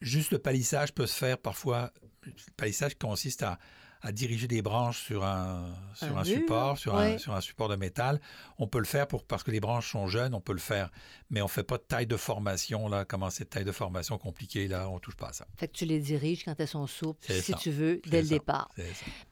Juste 0.00 0.30
le 0.30 0.38
palissage 0.38 0.92
peut 0.94 1.06
se 1.06 1.14
faire 1.18 1.38
parfois. 1.38 1.90
Le 2.24 2.32
palissage 2.56 2.94
consiste 2.96 3.42
à, 3.42 3.58
à 4.02 4.12
diriger 4.12 4.46
des 4.48 4.62
branches 4.62 5.00
sur 5.02 5.24
un, 5.24 5.74
sur 5.94 6.06
Un 6.16 6.20
un 6.20 6.24
mur, 6.24 6.36
support, 6.40 6.78
sur, 6.78 6.94
ouais. 6.94 7.14
un, 7.14 7.18
sur 7.18 7.34
un 7.34 7.40
support 7.40 7.68
de 7.68 7.76
métal. 7.76 8.20
On 8.58 8.66
peut 8.68 8.78
le 8.78 8.84
faire 8.84 9.06
pour, 9.08 9.24
parce 9.24 9.42
que 9.42 9.50
les 9.50 9.60
branches 9.60 9.90
sont 9.92 10.06
jeunes, 10.06 10.34
on 10.34 10.40
peut 10.40 10.52
le 10.52 10.58
faire. 10.58 10.90
Mais 11.30 11.40
on 11.40 11.46
ne 11.46 11.50
fait 11.50 11.62
pas 11.64 11.76
de 11.78 11.82
taille 11.82 12.06
de 12.06 12.16
formation, 12.16 12.88
là. 12.88 13.04
Comment 13.04 13.30
c'est 13.30 13.44
de 13.44 13.48
taille 13.48 13.64
de 13.64 13.72
formation 13.72 14.16
compliquée, 14.18 14.68
là, 14.68 14.88
on 14.88 14.98
touche 14.98 15.16
pas 15.16 15.28
à 15.28 15.32
ça. 15.32 15.46
Fait 15.56 15.66
que 15.68 15.72
tu 15.72 15.84
les 15.86 15.98
diriges 15.98 16.44
quand 16.44 16.54
elles 16.58 16.68
sont 16.68 16.86
souples, 16.86 17.20
si 17.32 17.52
ça. 17.52 17.56
tu 17.58 17.70
veux, 17.70 18.00
dès 18.06 18.22
le 18.22 18.28
ça. 18.28 18.34
départ. 18.34 18.68
Ça. 18.76 18.82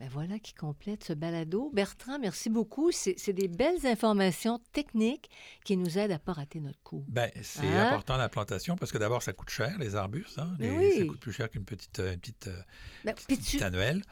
Ben 0.00 0.08
voilà 0.10 0.38
qui 0.38 0.54
complète 0.54 1.04
ce 1.04 1.12
balado. 1.12 1.70
Bertrand, 1.72 2.18
merci 2.18 2.50
beaucoup. 2.50 2.90
C'est 2.90 3.32
des 3.32 3.48
belles 3.48 3.86
informations 3.86 4.60
techniques 4.72 5.30
qui 5.64 5.76
nous 5.76 5.98
aident 5.98 6.10
à 6.10 6.14
ne 6.14 6.18
pas 6.18 6.32
rater 6.32 6.60
notre 6.60 6.80
coup. 6.82 7.04
Ben, 7.08 7.30
c'est 7.42 7.66
Hein? 7.66 7.86
important 7.88 8.16
la 8.16 8.28
plantation 8.28 8.76
parce 8.76 8.90
que 8.92 8.98
d'abord, 8.98 9.22
ça 9.22 9.32
coûte 9.32 9.50
cher, 9.50 9.76
les 9.78 9.94
arbustes. 9.94 10.38
hein. 10.38 10.54
Mais 10.58 10.76
Les- 10.78 10.98
Ça 11.00 11.04
coûte 11.06 11.20
plus 11.20 11.32
cher 11.32 11.48
qu'une 11.50 11.64
petite, 11.64 11.98
euh, 12.00 12.12
une 12.14 12.20
petite, 12.20 12.46
euh, 12.48 12.60
Ben, 13.04 13.14
tu, 13.14 13.62
annuelle. 13.62 14.02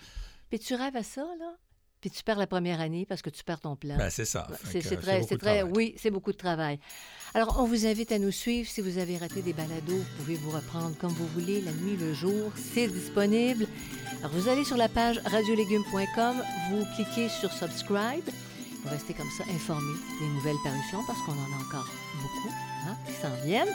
Puis 0.52 0.58
tu 0.58 0.74
rêves 0.74 0.96
à 0.96 1.02
ça, 1.02 1.22
là? 1.38 1.56
Puis 2.02 2.10
tu 2.10 2.22
perds 2.22 2.36
la 2.36 2.46
première 2.46 2.78
année 2.78 3.06
parce 3.08 3.22
que 3.22 3.30
tu 3.30 3.42
perds 3.42 3.60
ton 3.60 3.74
plan. 3.74 3.96
Ben, 3.96 4.10
c'est 4.10 4.26
ça. 4.26 4.46
C'est 4.70 4.82
très, 5.00 5.22
c'est 5.22 5.38
très, 5.38 5.62
oui, 5.62 5.94
c'est 5.96 6.10
beaucoup 6.10 6.30
de 6.30 6.36
travail. 6.36 6.78
Alors, 7.32 7.58
on 7.58 7.64
vous 7.64 7.86
invite 7.86 8.12
à 8.12 8.18
nous 8.18 8.30
suivre. 8.30 8.68
Si 8.68 8.82
vous 8.82 8.98
avez 8.98 9.16
raté 9.16 9.40
des 9.40 9.54
balados, 9.54 9.96
vous 9.96 10.16
pouvez 10.18 10.34
vous 10.34 10.50
reprendre 10.50 10.94
comme 10.98 11.12
vous 11.12 11.26
voulez, 11.28 11.62
la 11.62 11.72
nuit, 11.72 11.96
le 11.96 12.12
jour, 12.12 12.52
c'est 12.54 12.86
disponible. 12.86 13.66
Alors, 14.18 14.32
vous 14.32 14.46
allez 14.50 14.64
sur 14.64 14.76
la 14.76 14.90
page 14.90 15.22
radiolégumes.com, 15.24 16.42
vous 16.70 16.84
cliquez 16.96 17.30
sur 17.30 17.50
Subscribe, 17.50 18.28
vous 18.84 18.90
restez 18.90 19.14
comme 19.14 19.30
ça 19.38 19.44
informé 19.54 19.94
des 20.20 20.26
nouvelles 20.26 20.60
parutions 20.62 21.00
parce 21.06 21.18
qu'on 21.20 21.32
en 21.32 21.58
a 21.58 21.64
encore 21.66 21.88
beaucoup 22.20 22.54
hein, 22.88 22.96
qui 23.06 23.14
s'en 23.14 23.34
viennent. 23.46 23.74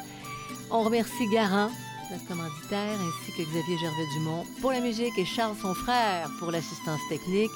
On 0.69 0.83
remercie 0.83 1.27
Garant, 1.33 1.71
notre 2.11 2.25
commanditaire, 2.27 2.97
ainsi 2.99 3.31
que 3.31 3.43
Xavier 3.43 3.77
Gervais-Dumont 3.77 4.45
pour 4.61 4.71
la 4.71 4.79
musique 4.79 5.17
et 5.17 5.25
Charles, 5.25 5.55
son 5.61 5.73
frère, 5.73 6.29
pour 6.39 6.51
l'assistance 6.51 6.99
technique. 7.09 7.51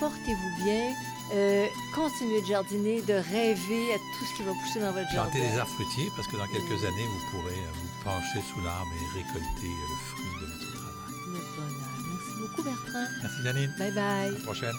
Portez-vous 0.00 0.64
bien. 0.64 0.92
Euh, 1.34 1.66
continuez 1.94 2.42
de 2.42 2.46
jardiner, 2.46 3.00
de 3.02 3.14
rêver 3.14 3.94
à 3.94 3.98
tout 3.98 4.24
ce 4.26 4.36
qui 4.36 4.42
va 4.42 4.52
pousser 4.52 4.80
dans 4.80 4.92
votre 4.92 5.08
jardin. 5.10 5.30
Plantez 5.30 5.48
des 5.48 5.58
arbres 5.58 5.72
fruitiers 5.72 6.10
parce 6.14 6.28
que 6.28 6.36
dans 6.36 6.46
quelques 6.48 6.84
années, 6.84 7.06
vous 7.06 7.30
pourrez 7.30 7.54
euh, 7.54 7.72
vous 7.74 8.04
pencher 8.04 8.42
sous 8.52 8.60
l'arbre 8.60 8.90
et 8.92 9.18
récolter 9.18 9.66
euh, 9.66 9.88
le 9.88 9.96
fruit 10.10 10.28
de 10.40 10.46
votre 10.46 10.72
travail. 10.72 11.14
Le 11.26 11.40
bonheur. 11.56 11.92
Merci 12.10 12.32
beaucoup, 12.40 12.62
Bertrand. 12.62 13.06
Merci, 13.22 13.42
Janine. 13.44 13.74
Bye 13.78 13.92
bye. 13.92 14.28
À 14.28 14.30
la 14.30 14.40
prochaine. 14.40 14.76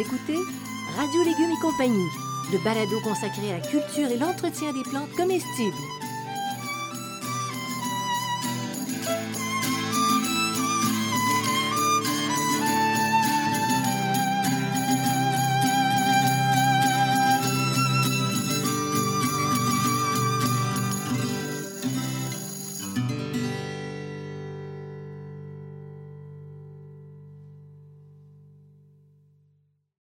Écoutez 0.00 0.38
Radio 0.96 1.24
Légumes 1.24 1.50
et 1.50 1.60
compagnie, 1.60 2.06
le 2.52 2.58
balado 2.62 3.00
consacré 3.02 3.50
à 3.50 3.58
la 3.58 3.66
culture 3.66 4.08
et 4.08 4.16
l'entretien 4.16 4.72
des 4.72 4.88
plantes 4.88 5.10
comestibles. 5.16 5.74